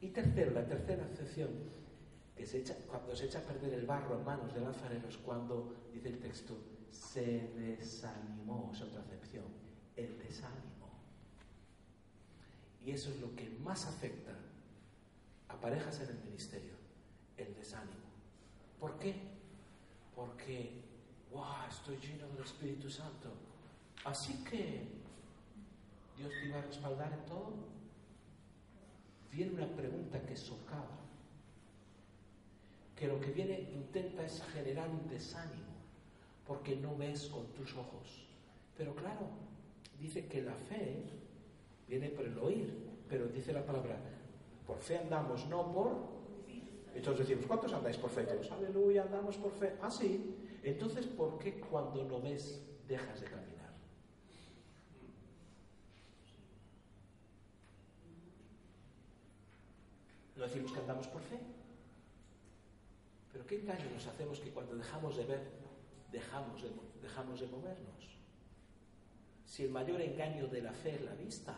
Y 0.00 0.08
tercero, 0.08 0.52
la 0.52 0.66
tercera 0.66 1.04
acepción, 1.04 1.50
que 2.34 2.46
se 2.46 2.60
echa, 2.60 2.74
cuando 2.88 3.14
se 3.14 3.26
echa 3.26 3.40
a 3.40 3.42
perder 3.42 3.74
el 3.74 3.84
barro 3.84 4.18
en 4.18 4.24
manos 4.24 4.54
del 4.54 4.64
alfarero 4.64 5.06
cuando, 5.22 5.74
dice 5.92 6.08
el 6.08 6.18
texto, 6.18 6.56
se 6.90 7.52
desanimó, 7.58 8.70
es 8.72 8.80
otra 8.80 9.02
acepción, 9.02 9.44
el 9.96 10.18
desánimo. 10.18 10.88
Y 12.82 12.92
eso 12.92 13.10
es 13.10 13.20
lo 13.20 13.36
que 13.36 13.50
más 13.62 13.86
afecta 13.86 14.32
a 15.48 15.60
parejas 15.60 16.00
en 16.00 16.16
el 16.16 16.24
ministerio, 16.24 16.72
el 17.36 17.54
desánimo. 17.54 18.08
¿Por 18.80 18.98
qué? 18.98 19.14
Porque, 20.16 20.80
wow, 21.30 21.68
estoy 21.68 21.98
lleno 21.98 22.28
del 22.28 22.44
Espíritu 22.44 22.88
Santo. 22.88 23.30
Así 24.06 24.42
que, 24.44 24.88
¿Dios 26.16 26.30
te 26.30 26.46
iba 26.46 26.58
a 26.60 26.62
respaldar 26.62 27.12
en 27.12 27.26
todo? 27.26 27.73
Viene 29.34 29.52
una 29.52 29.66
pregunta 29.66 30.20
que 30.22 30.36
socava, 30.36 30.98
que 32.96 33.08
lo 33.08 33.20
que 33.20 33.32
viene 33.32 33.68
intenta 33.74 34.24
es 34.24 34.42
generar 34.52 34.88
un 34.88 35.08
desánimo, 35.08 35.74
porque 36.46 36.76
no 36.76 36.96
ves 36.96 37.26
con 37.26 37.46
tus 37.48 37.74
ojos. 37.76 38.28
Pero 38.76 38.94
claro, 38.94 39.26
dice 39.98 40.26
que 40.26 40.42
la 40.42 40.54
fe 40.54 41.02
viene 41.88 42.10
por 42.10 42.24
el 42.24 42.38
oír, 42.38 42.72
pero 43.08 43.26
dice 43.26 43.52
la 43.52 43.66
palabra, 43.66 43.96
por 44.66 44.78
fe 44.78 44.98
andamos, 44.98 45.46
no 45.48 45.72
por... 45.72 46.14
Entonces 46.94 47.26
decimos, 47.26 47.46
¿cuántos 47.46 47.72
andáis 47.72 47.96
por 47.96 48.10
fe? 48.10 48.22
Todos, 48.22 48.50
aleluya, 48.52 49.02
andamos 49.02 49.36
por 49.36 49.52
fe. 49.52 49.74
Ah, 49.82 49.90
sí. 49.90 50.36
Entonces, 50.62 51.06
¿por 51.06 51.38
qué 51.38 51.54
cuando 51.58 52.04
no 52.04 52.20
ves 52.20 52.62
dejas 52.86 53.20
de 53.20 53.26
caminar? 53.26 53.43
Decimos 60.44 60.72
que 60.72 60.80
andamos 60.80 61.06
por 61.08 61.22
fe. 61.22 61.38
Pero 63.32 63.46
qué 63.46 63.60
engaño 63.60 63.90
nos 63.92 64.06
hacemos 64.06 64.38
que 64.40 64.50
cuando 64.50 64.76
dejamos 64.76 65.16
de 65.16 65.24
ver, 65.24 65.40
dejamos 66.12 66.62
de, 66.62 66.70
dejamos 67.00 67.40
de 67.40 67.46
movernos. 67.46 68.18
Si 69.46 69.64
el 69.64 69.70
mayor 69.70 70.00
engaño 70.00 70.46
de 70.48 70.62
la 70.62 70.72
fe 70.72 70.96
es 70.96 71.02
la 71.02 71.14
vista, 71.14 71.56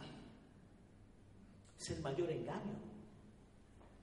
es 1.79 1.91
el 1.91 2.01
mayor 2.01 2.31
engaño. 2.31 2.79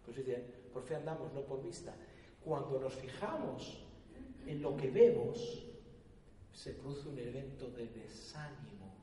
Pues 0.05 0.17
dice, 0.17 0.35
por 0.73 0.83
fe 0.83 0.95
andamos, 0.95 1.33
no 1.33 1.41
por 1.41 1.63
vista. 1.63 1.95
Cuando 2.43 2.79
nos 2.79 2.93
fijamos 2.93 3.85
en 4.45 4.61
lo 4.61 4.75
que 4.75 4.91
vemos, 4.91 5.63
se 6.53 6.73
produce 6.73 7.07
un 7.07 7.17
evento 7.17 7.69
de 7.71 7.87
desánimo 7.87 8.93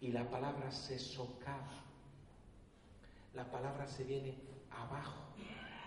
y 0.00 0.12
la 0.12 0.28
palabra 0.30 0.70
se 0.70 0.98
socava. 0.98 1.82
La 3.34 3.50
palabra 3.50 3.86
se 3.88 4.04
viene 4.04 4.34
abajo. 4.78 5.14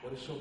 Por 0.02 0.14
eso 0.14 0.38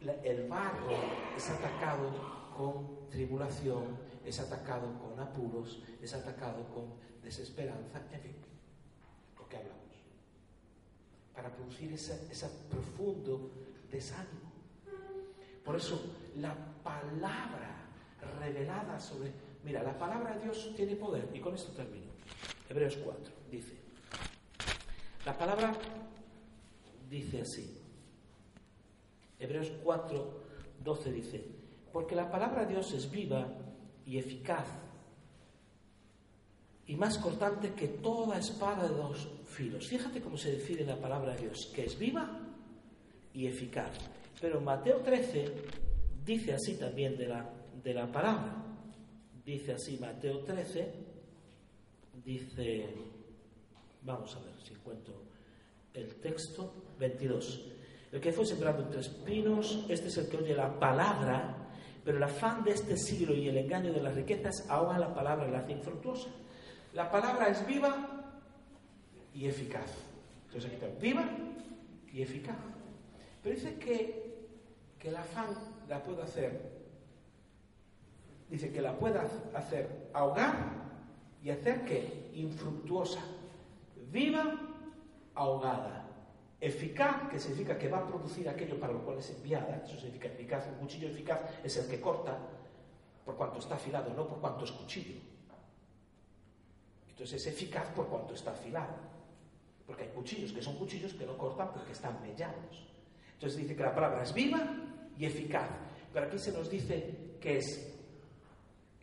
el 0.00 0.48
barro 0.48 0.90
es 1.36 1.50
atacado 1.50 2.10
con 2.56 3.08
tribulación, 3.10 3.96
es 4.24 4.40
atacado 4.40 4.98
con 4.98 5.18
apuros, 5.18 5.82
es 6.00 6.14
atacado 6.14 6.64
con 6.74 6.94
desesperanza, 7.22 8.02
en 8.12 8.20
fin, 8.20 8.36
lo 9.38 9.48
que 9.48 9.56
hablamos. 9.56 9.78
para 11.34 11.50
producir 11.50 11.92
ese, 11.92 12.48
profundo 12.70 13.50
desánimo. 13.90 14.52
Por 15.64 15.76
eso 15.76 16.00
la 16.36 16.54
palabra 16.82 17.86
revelada 18.40 18.98
sobre... 18.98 19.32
Mira, 19.64 19.82
la 19.82 19.96
palabra 19.96 20.34
de 20.34 20.44
Dios 20.44 20.72
tiene 20.76 20.96
poder, 20.96 21.28
y 21.32 21.38
con 21.38 21.54
esto 21.54 21.72
termino. 21.72 22.10
Hebreos 22.68 22.98
4 23.04 23.32
dice, 23.50 23.76
la 25.24 25.38
palabra 25.38 25.72
dice 27.08 27.42
así, 27.42 27.81
Hebreos 29.42 29.72
4, 29.82 30.42
12 30.82 31.12
dice, 31.12 31.44
porque 31.92 32.14
la 32.14 32.30
palabra 32.30 32.64
de 32.64 32.74
Dios 32.74 32.92
es 32.92 33.10
viva 33.10 33.46
y 34.06 34.18
eficaz 34.18 34.66
y 36.86 36.96
más 36.96 37.18
cortante 37.18 37.72
que 37.72 37.88
toda 37.88 38.38
espada 38.38 38.88
de 38.88 38.94
dos 38.94 39.28
filos. 39.46 39.88
Fíjate 39.88 40.20
cómo 40.20 40.36
se 40.36 40.52
define 40.52 40.84
la 40.84 41.00
palabra 41.00 41.34
de 41.34 41.42
Dios, 41.42 41.70
que 41.74 41.84
es 41.84 41.98
viva 41.98 42.40
y 43.34 43.46
eficaz. 43.46 43.98
Pero 44.40 44.60
Mateo 44.60 44.98
13 44.98 45.54
dice 46.24 46.52
así 46.52 46.74
también 46.74 47.16
de 47.16 47.28
la, 47.28 47.48
de 47.82 47.94
la 47.94 48.10
palabra. 48.10 48.56
Dice 49.44 49.72
así 49.72 49.98
Mateo 49.98 50.40
13, 50.40 50.92
dice, 52.24 52.94
vamos 54.02 54.36
a 54.36 54.40
ver 54.40 54.54
si 54.62 54.74
encuentro 54.74 55.14
el 55.94 56.16
texto, 56.16 56.72
22. 56.98 57.72
El 58.12 58.20
que 58.20 58.30
fue 58.30 58.44
sembrado 58.44 58.82
entre 58.82 59.00
espinos, 59.00 59.86
este 59.88 60.08
es 60.08 60.18
el 60.18 60.28
que 60.28 60.36
oye 60.36 60.54
la 60.54 60.78
palabra, 60.78 61.56
pero 62.04 62.18
el 62.18 62.22
afán 62.22 62.62
de 62.62 62.72
este 62.72 62.96
siglo 62.98 63.34
y 63.34 63.48
el 63.48 63.56
engaño 63.56 63.90
de 63.90 64.02
las 64.02 64.14
riquezas 64.14 64.66
ahoga 64.68 64.98
la 64.98 65.14
palabra 65.14 65.48
y 65.48 65.50
la 65.50 65.60
hace 65.60 65.72
infructuosa. 65.72 66.28
La 66.92 67.10
palabra 67.10 67.48
es 67.48 67.66
viva 67.66 68.22
y 69.32 69.46
eficaz. 69.46 69.90
Entonces 70.46 70.70
aquí 70.70 70.84
está, 70.84 71.00
viva 71.00 71.24
y 72.12 72.20
eficaz. 72.20 72.56
Pero 73.42 73.54
dice 73.54 73.76
que, 73.76 74.46
que 74.98 75.08
el 75.08 75.16
afán 75.16 75.48
la 75.88 76.02
puede 76.02 76.22
hacer, 76.22 76.70
dice 78.50 78.70
que 78.70 78.82
la 78.82 78.92
puede 78.98 79.18
hacer 79.54 80.10
ahogar 80.12 80.54
y 81.42 81.48
hacer 81.48 81.86
que 81.86 82.30
infructuosa, 82.34 83.20
viva, 84.10 84.54
ahogada. 85.34 86.01
Eficaz, 86.62 87.28
que 87.28 87.40
significa 87.40 87.76
que 87.76 87.88
va 87.88 87.98
a 87.98 88.06
producir 88.06 88.48
aquello 88.48 88.78
para 88.78 88.92
lo 88.92 89.04
cual 89.04 89.18
es 89.18 89.30
enviada, 89.30 89.82
eso 89.84 89.96
significa 89.96 90.28
eficaz. 90.28 90.68
Un 90.68 90.78
cuchillo 90.78 91.08
eficaz 91.08 91.40
es 91.64 91.76
el 91.76 91.88
que 91.88 92.00
corta 92.00 92.38
por 93.24 93.34
cuanto 93.34 93.58
está 93.58 93.74
afilado, 93.74 94.14
no 94.14 94.28
por 94.28 94.38
cuanto 94.38 94.64
es 94.64 94.70
cuchillo. 94.70 95.20
Entonces 97.08 97.40
es 97.40 97.52
eficaz 97.52 97.88
por 97.88 98.06
cuanto 98.06 98.34
está 98.34 98.52
afilado. 98.52 98.94
Porque 99.84 100.04
hay 100.04 100.10
cuchillos 100.10 100.52
que 100.52 100.62
son 100.62 100.76
cuchillos 100.76 101.14
que 101.14 101.26
no 101.26 101.36
cortan 101.36 101.72
porque 101.72 101.90
están 101.90 102.22
mellados. 102.22 102.86
Entonces 103.34 103.58
dice 103.58 103.74
que 103.74 103.82
la 103.82 103.92
palabra 103.92 104.22
es 104.22 104.32
viva 104.32 104.64
y 105.18 105.26
eficaz. 105.26 105.68
Pero 106.12 106.26
aquí 106.26 106.38
se 106.38 106.52
nos 106.52 106.70
dice 106.70 107.38
que 107.40 107.56
es 107.56 107.92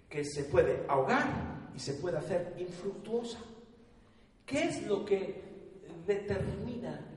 que 0.08 0.24
se 0.24 0.46
puede 0.46 0.86
ahogar 0.88 1.72
y 1.76 1.80
se 1.80 1.96
puede 1.96 2.20
hacer 2.20 2.56
infructuosa. 2.58 3.40
¿Qué 4.46 4.64
es 4.64 4.88
lo 4.88 5.04
que 5.04 5.44
determina 6.08 7.09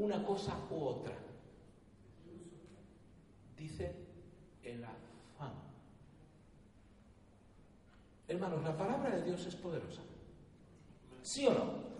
una 0.00 0.24
cosa 0.24 0.56
u 0.70 0.82
otra? 0.82 1.14
Dice 3.56 3.94
el 4.62 4.82
afán. 4.82 5.52
Hermanos, 8.26 8.64
la 8.64 8.76
palabra 8.76 9.16
de 9.16 9.24
Dios 9.24 9.44
es 9.46 9.54
poderosa. 9.56 10.00
¿Sí 11.22 11.46
o 11.46 11.52
no? 11.52 11.90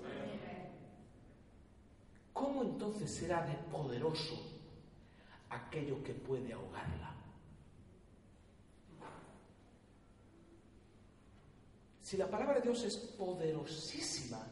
¿Cómo 2.33 2.63
entonces 2.63 3.15
será 3.15 3.47
de 3.47 3.55
poderoso 3.71 4.41
aquello 5.51 6.03
que 6.03 6.15
puede 6.15 6.55
ahogarla? 6.55 7.15
Si 12.01 12.17
la 12.17 12.31
palabra 12.31 12.55
de 12.55 12.63
Dios 12.63 12.83
es 12.83 12.97
poderosísima, 12.97 14.43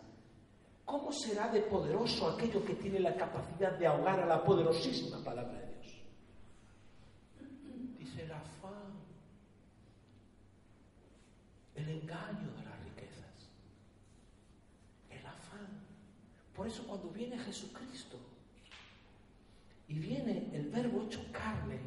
¿cómo 0.88 1.12
será 1.12 1.48
de 1.50 1.60
poderoso 1.60 2.30
aquello 2.30 2.64
que 2.64 2.74
tiene 2.74 2.98
la 2.98 3.14
capacidad 3.14 3.72
de 3.72 3.86
ahogar 3.86 4.20
a 4.20 4.26
la 4.26 4.42
poderosísima 4.42 5.22
palabra 5.22 5.52
de 5.60 5.66
Dios? 5.74 6.00
Dice 7.98 8.22
el 8.24 8.32
afán, 8.32 8.94
el 11.74 11.88
engaño 11.90 12.50
de 12.56 12.64
las 12.64 12.82
riquezas, 12.84 13.50
el 15.10 15.26
afán. 15.26 15.68
Por 16.56 16.66
eso 16.66 16.86
cuando 16.86 17.10
viene 17.10 17.38
Jesucristo 17.38 18.16
y 19.88 19.98
viene 19.98 20.48
el 20.54 20.70
verbo 20.70 21.02
hecho 21.02 21.20
carne, 21.30 21.80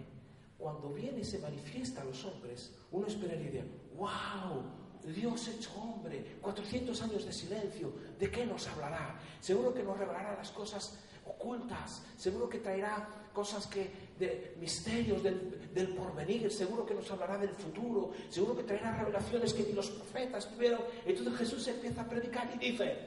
cuando 0.60 0.94
viene 0.94 1.22
y 1.22 1.26
se 1.26 1.40
manifiesta 1.40 2.02
a 2.02 2.06
los 2.06 2.24
hombres, 2.24 2.72
uno 2.92 3.08
esperaría 3.08 3.66
wow, 3.96 4.62
Dios 5.06 5.48
hecho 5.48 5.74
hombre, 5.76 6.38
400 6.42 7.02
años 7.02 7.26
de 7.26 7.34
silencio, 7.34 7.94
¿de 8.20 8.30
qué 8.30 8.46
nos 8.46 8.68
hablará? 8.68 9.20
Seguro 9.40 9.74
que 9.74 9.84
nos 9.84 9.98
revelará 9.98 10.36
las 10.36 10.52
cosas 10.52 11.00
ocultas, 11.26 12.04
seguro 12.18 12.50
que 12.50 12.60
traerá 12.60 13.08
cosas 13.34 13.68
que 13.68 14.12
de 14.20 14.56
misterios 14.60 15.24
del, 15.24 15.72
del, 15.74 15.90
porvenir, 15.96 16.52
seguro 16.52 16.86
que 16.86 16.94
nos 16.94 17.10
hablará 17.12 17.38
del 17.38 17.52
futuro, 17.52 18.12
seguro 18.30 18.56
que 18.58 18.64
traerá 18.64 18.98
revelaciones 18.98 19.54
que 19.54 19.64
ni 19.64 19.74
los 19.74 19.90
profetas 19.90 20.50
tuvieron. 20.52 20.82
Entonces 21.06 21.38
Jesús 21.38 21.68
empieza 21.68 22.02
a 22.02 22.10
predicar 22.10 22.50
y 22.56 22.72
dice, 22.72 22.98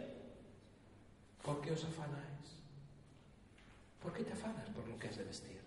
¿por 1.43 1.61
qué 1.61 1.73
os 1.73 1.85
afanáis? 1.85 2.35
¿Por 4.03 4.13
qué 4.13 4.25
te 4.25 4.33
afanas 4.33 4.69
por 4.71 4.87
lo 4.87 4.99
que 4.99 5.09
has 5.09 5.17
de 5.17 5.25
vestir? 5.25 5.61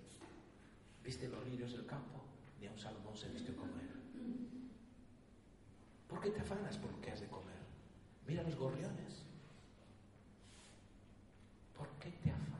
¿Viste 1.04 1.28
los 1.28 1.46
lirios 1.48 1.72
del 1.72 1.86
campo? 1.86 2.22
Ni 2.60 2.68
a 2.68 2.72
un 2.72 2.78
Salomón 2.78 3.16
se 3.16 3.30
vistió 3.30 3.56
como 3.56 3.74
él. 3.80 3.87
¿Por 6.08 6.22
qué 6.22 6.32
te 6.32 6.42
afanas 6.42 6.78
por 6.78 6.92
lo 6.92 7.02
que 7.02 7.12
has 7.12 7.22
de 7.22 7.28
comer? 7.28 7.58
Mira 8.28 8.44
los 8.44 8.56
gorriones. 8.56 9.24
¿Por 11.78 11.88
qué 12.00 12.12
te 12.24 12.32
afanas? 12.32 12.58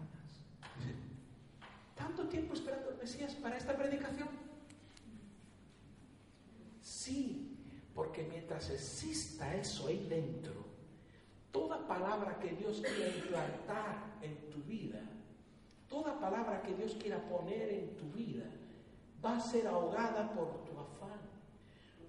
¿Tanto 1.96 2.28
tiempo 2.28 2.54
esperando 2.54 2.90
el 2.92 2.98
Mesías 2.98 3.34
para 3.36 3.58
esta 3.58 3.76
predicación? 3.76 4.30
Sí, 6.82 7.58
porque 7.96 8.24
mientras 8.24 8.70
exista 8.70 9.56
eso 9.56 9.88
ahí 9.88 10.06
dentro, 10.08 10.66
toda 11.52 11.88
palabra 11.88 12.40
que 12.40 12.52
Dios 12.52 12.82
quiera 12.82 13.16
implantar 13.16 14.18
en 14.22 14.50
tu 14.52 14.62
vida, 14.64 15.02
toda 15.90 16.20
palabra 16.20 16.62
que 16.62 16.76
Dios 16.76 16.96
quiera 17.02 17.18
poner 17.28 17.70
en 17.70 17.98
tu 17.98 18.12
vida, 18.12 18.46
va 19.24 19.38
a 19.38 19.40
ser 19.40 19.68
ahogada 19.68 20.32
por 20.34 20.64
tu 20.64 20.78
afán. 20.80 21.20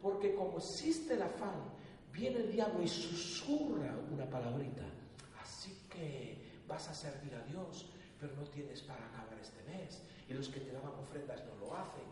Porque 0.02 0.34
como 0.34 0.58
existe 0.58 1.14
el 1.14 1.22
afán, 1.22 1.62
viene 2.12 2.38
el 2.38 2.52
diablo 2.52 2.82
y 2.82 2.88
susurra 2.88 3.94
una 4.12 4.28
palabrita. 4.28 4.84
Así 5.40 5.86
que 5.88 6.62
vas 6.66 6.88
a 6.88 6.94
servir 6.94 7.34
a 7.34 7.42
Dios, 7.44 7.90
pero 8.20 8.34
no 8.34 8.42
tienes 8.44 8.82
para 8.82 9.04
acabar 9.06 9.38
este 9.40 9.62
mes. 9.70 10.02
Y 10.28 10.34
los 10.34 10.48
que 10.48 10.60
te 10.60 10.72
daban 10.72 10.92
ofrendas 11.00 11.42
no 11.46 11.66
lo 11.66 11.76
hacen. 11.76 12.04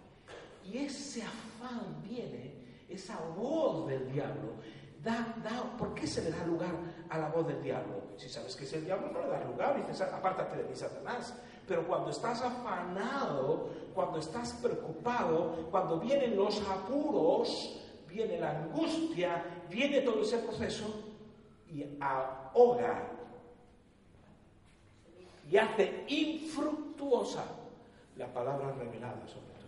Y 0.65 0.79
ese 0.79 1.23
afán 1.23 2.03
viene, 2.03 2.55
esa 2.89 3.19
voz 3.37 3.89
del 3.89 4.11
diablo. 4.13 4.55
Da, 5.03 5.37
da, 5.45 5.77
¿Por 5.77 5.95
qué 5.95 6.07
se 6.07 6.23
le 6.23 6.31
da 6.31 6.45
lugar 6.45 6.75
a 7.09 7.19
la 7.19 7.29
voz 7.29 7.47
del 7.47 7.63
diablo? 7.63 8.03
Si 8.17 8.29
sabes 8.29 8.57
que 8.57 8.65
es 8.65 8.73
el 8.73 8.85
diablo, 8.85 9.13
no 9.13 9.21
le 9.21 9.29
das 9.29 9.47
lugar. 9.47 9.77
Dices, 9.77 10.01
apártate 10.01 10.57
de 10.57 10.65
mí, 10.65 10.75
Satanás. 10.75 11.35
Pero 11.67 11.87
cuando 11.87 12.11
estás 12.11 12.43
afanado, 12.43 13.69
cuando 13.95 14.19
estás 14.19 14.53
preocupado, 14.55 15.67
cuando 15.71 15.99
vienen 15.99 16.37
los 16.37 16.61
apuros, 16.69 17.81
viene 18.09 18.39
la 18.39 18.61
angustia, 18.61 19.45
viene 19.69 20.01
todo 20.03 20.23
ese 20.23 20.39
proceso 20.39 20.85
y 21.73 21.85
ahoga 22.01 23.11
y 25.51 25.57
hace 25.57 26.05
infructuosa 26.09 27.45
la 28.17 28.33
palabra 28.33 28.73
revelada 28.73 29.27
sobre 29.27 29.55
tu 29.61 29.67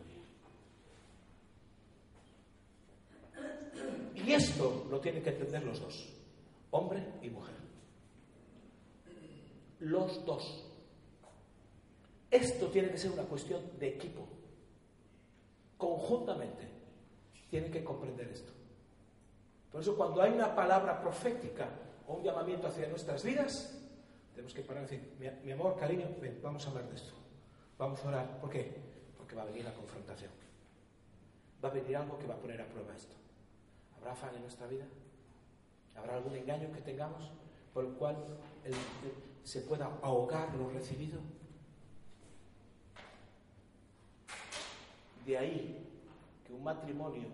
vida. 3.42 4.26
Y 4.26 4.32
esto 4.32 4.86
lo 4.90 5.00
tienen 5.00 5.22
que 5.22 5.30
entender 5.30 5.62
los 5.64 5.80
dos, 5.80 6.08
hombre 6.70 7.04
y 7.22 7.30
mujer. 7.30 7.54
Los 9.80 10.24
dos. 10.24 10.67
Esto 12.30 12.66
tiene 12.68 12.90
que 12.90 12.98
ser 12.98 13.10
una 13.10 13.22
cuestión 13.22 13.62
de 13.78 13.88
equipo, 13.88 14.26
conjuntamente. 15.76 16.66
Tienen 17.50 17.70
que 17.72 17.82
comprender 17.82 18.28
esto. 18.28 18.52
Por 19.72 19.80
eso 19.80 19.96
cuando 19.96 20.20
hay 20.22 20.32
una 20.32 20.54
palabra 20.54 21.00
profética 21.00 21.68
o 22.06 22.14
un 22.14 22.22
llamamiento 22.22 22.66
hacia 22.68 22.88
nuestras 22.88 23.22
vidas, 23.24 23.74
tenemos 24.34 24.52
que 24.54 24.62
parar 24.62 24.82
y 24.84 24.86
decir, 24.86 25.14
mi, 25.18 25.26
mi 25.46 25.52
amor, 25.52 25.76
cariño, 25.78 26.06
ven, 26.20 26.38
vamos 26.42 26.66
a 26.66 26.70
hablar 26.70 26.88
de 26.88 26.96
esto. 26.96 27.12
Vamos 27.78 28.02
a 28.04 28.08
orar. 28.08 28.40
¿Por 28.40 28.50
qué? 28.50 28.76
Porque 29.16 29.34
va 29.34 29.42
a 29.42 29.46
venir 29.46 29.64
la 29.64 29.72
confrontación. 29.74 30.30
Va 31.64 31.68
a 31.68 31.72
venir 31.72 31.96
algo 31.96 32.18
que 32.18 32.26
va 32.26 32.34
a 32.34 32.38
poner 32.38 32.60
a 32.60 32.66
prueba 32.66 32.94
esto. 32.94 33.14
¿Habrá 33.96 34.12
afán 34.12 34.34
en 34.34 34.42
nuestra 34.42 34.66
vida? 34.66 34.84
¿Habrá 35.96 36.14
algún 36.16 36.34
engaño 36.36 36.70
que 36.72 36.80
tengamos? 36.82 37.30
por 37.74 37.84
el 37.84 37.92
cual 37.92 38.16
el- 38.64 38.74
se 39.44 39.60
pueda 39.60 39.86
ahogar 40.02 40.52
lo 40.56 40.68
recibido. 40.70 41.20
De 45.28 45.36
ahí 45.36 45.86
que 46.42 46.54
un 46.54 46.64
matrimonio 46.64 47.28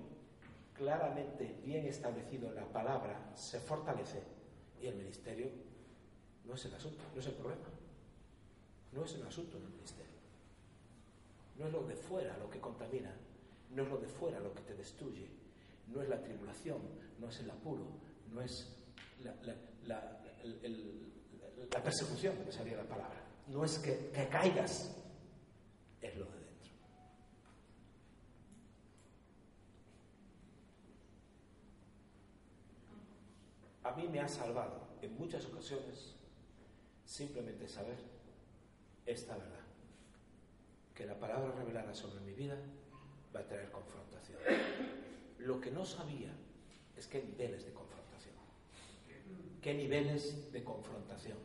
claramente 0.73 1.61
bien 1.65 1.87
establecido 1.87 2.49
en 2.49 2.57
la 2.57 2.65
palabra 2.65 3.31
se 3.37 3.61
fortalece 3.61 4.21
y 4.83 4.89
el 4.89 4.97
ministerio 4.97 5.47
no 6.45 6.55
es 6.55 6.65
el 6.65 6.75
asunto, 6.75 7.05
no 7.15 7.21
es 7.21 7.27
el 7.29 7.35
problema. 7.35 7.69
No 8.91 9.05
es 9.05 9.15
el 9.15 9.23
asunto 9.25 9.61
del 9.61 9.69
ministerio. 9.69 10.13
No 11.57 11.69
es 11.69 11.73
lo 11.73 11.85
de 11.85 11.95
fuera 11.95 12.37
lo 12.39 12.51
que 12.51 12.59
contamina, 12.59 13.15
no 13.71 13.85
es 13.85 13.89
lo 13.89 13.99
de 13.99 14.09
fuera 14.09 14.41
lo 14.41 14.53
que 14.53 14.63
te 14.63 14.75
destruye, 14.75 15.29
no 15.87 16.03
es 16.03 16.09
la 16.09 16.21
tribulación, 16.21 16.81
no 17.21 17.29
es 17.29 17.39
el 17.39 17.51
apuro, 17.51 17.87
no 18.33 18.43
es 18.43 18.77
la, 19.23 19.33
persecución, 21.81 22.35
que 22.39 22.77
la 22.77 22.83
palabra, 22.83 23.23
no 23.47 23.65
es 23.65 23.79
que, 23.79 24.11
que 24.13 24.29
caigas, 24.29 24.97
es 26.01 26.17
lo 26.17 26.25
de 26.25 26.33
dentro. 26.33 26.45
A 33.84 33.84
mí 33.97 34.09
me 34.09 34.21
ha 34.21 34.29
salvado 34.29 34.89
en 35.03 35.17
muchas 35.17 35.45
ocasiones 35.47 36.15
simplemente 37.05 37.69
saber 37.69 37.99
esta 39.07 39.37
verdad, 39.37 39.61
que 40.95 41.07
la 41.07 41.19
palabra 41.19 41.53
revelada 41.53 41.95
sobre 41.95 42.21
mi 42.21 42.33
vida 42.33 42.57
va 43.35 43.41
a 43.41 43.47
traer 43.47 43.71
confrontación. 43.71 44.39
Lo 45.39 45.61
que 45.61 45.71
no 45.71 45.85
sabía 45.85 46.33
es 46.97 47.07
qué 47.07 47.23
niveles 47.23 47.65
de 47.67 47.73
confrontación, 47.73 48.35
qué 49.61 49.75
niveles 49.75 50.53
de 50.53 50.65
confrontación. 50.65 51.39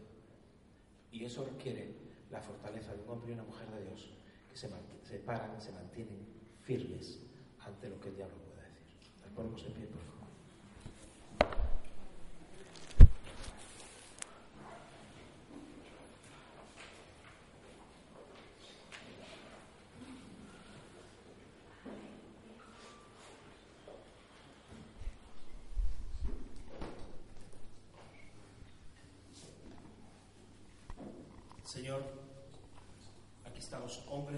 Y 1.12 1.26
eso 1.26 1.44
requiere 1.44 1.94
la 2.30 2.40
fortaleza 2.40 2.94
de 2.94 3.02
un 3.02 3.10
hombre 3.10 3.32
y 3.32 3.34
una 3.34 3.44
mujer 3.44 3.68
de 3.72 3.84
Dios 3.84 4.10
que 4.50 4.56
se, 4.56 4.70
se 5.04 5.20
paran, 5.20 5.60
se 5.60 5.72
mantienen 5.72 6.26
firmes 6.62 7.20
ante 7.60 7.90
lo 7.90 8.00
que 8.00 8.10
el 8.10 8.16
diablo 8.16 8.38
pueda 8.38 8.62
decir. 8.64 8.86
Nos 9.22 9.32
ponemos 9.32 9.64
de 9.64 9.72
pie, 9.72 9.86
por 9.88 10.02
favor. 10.02 10.19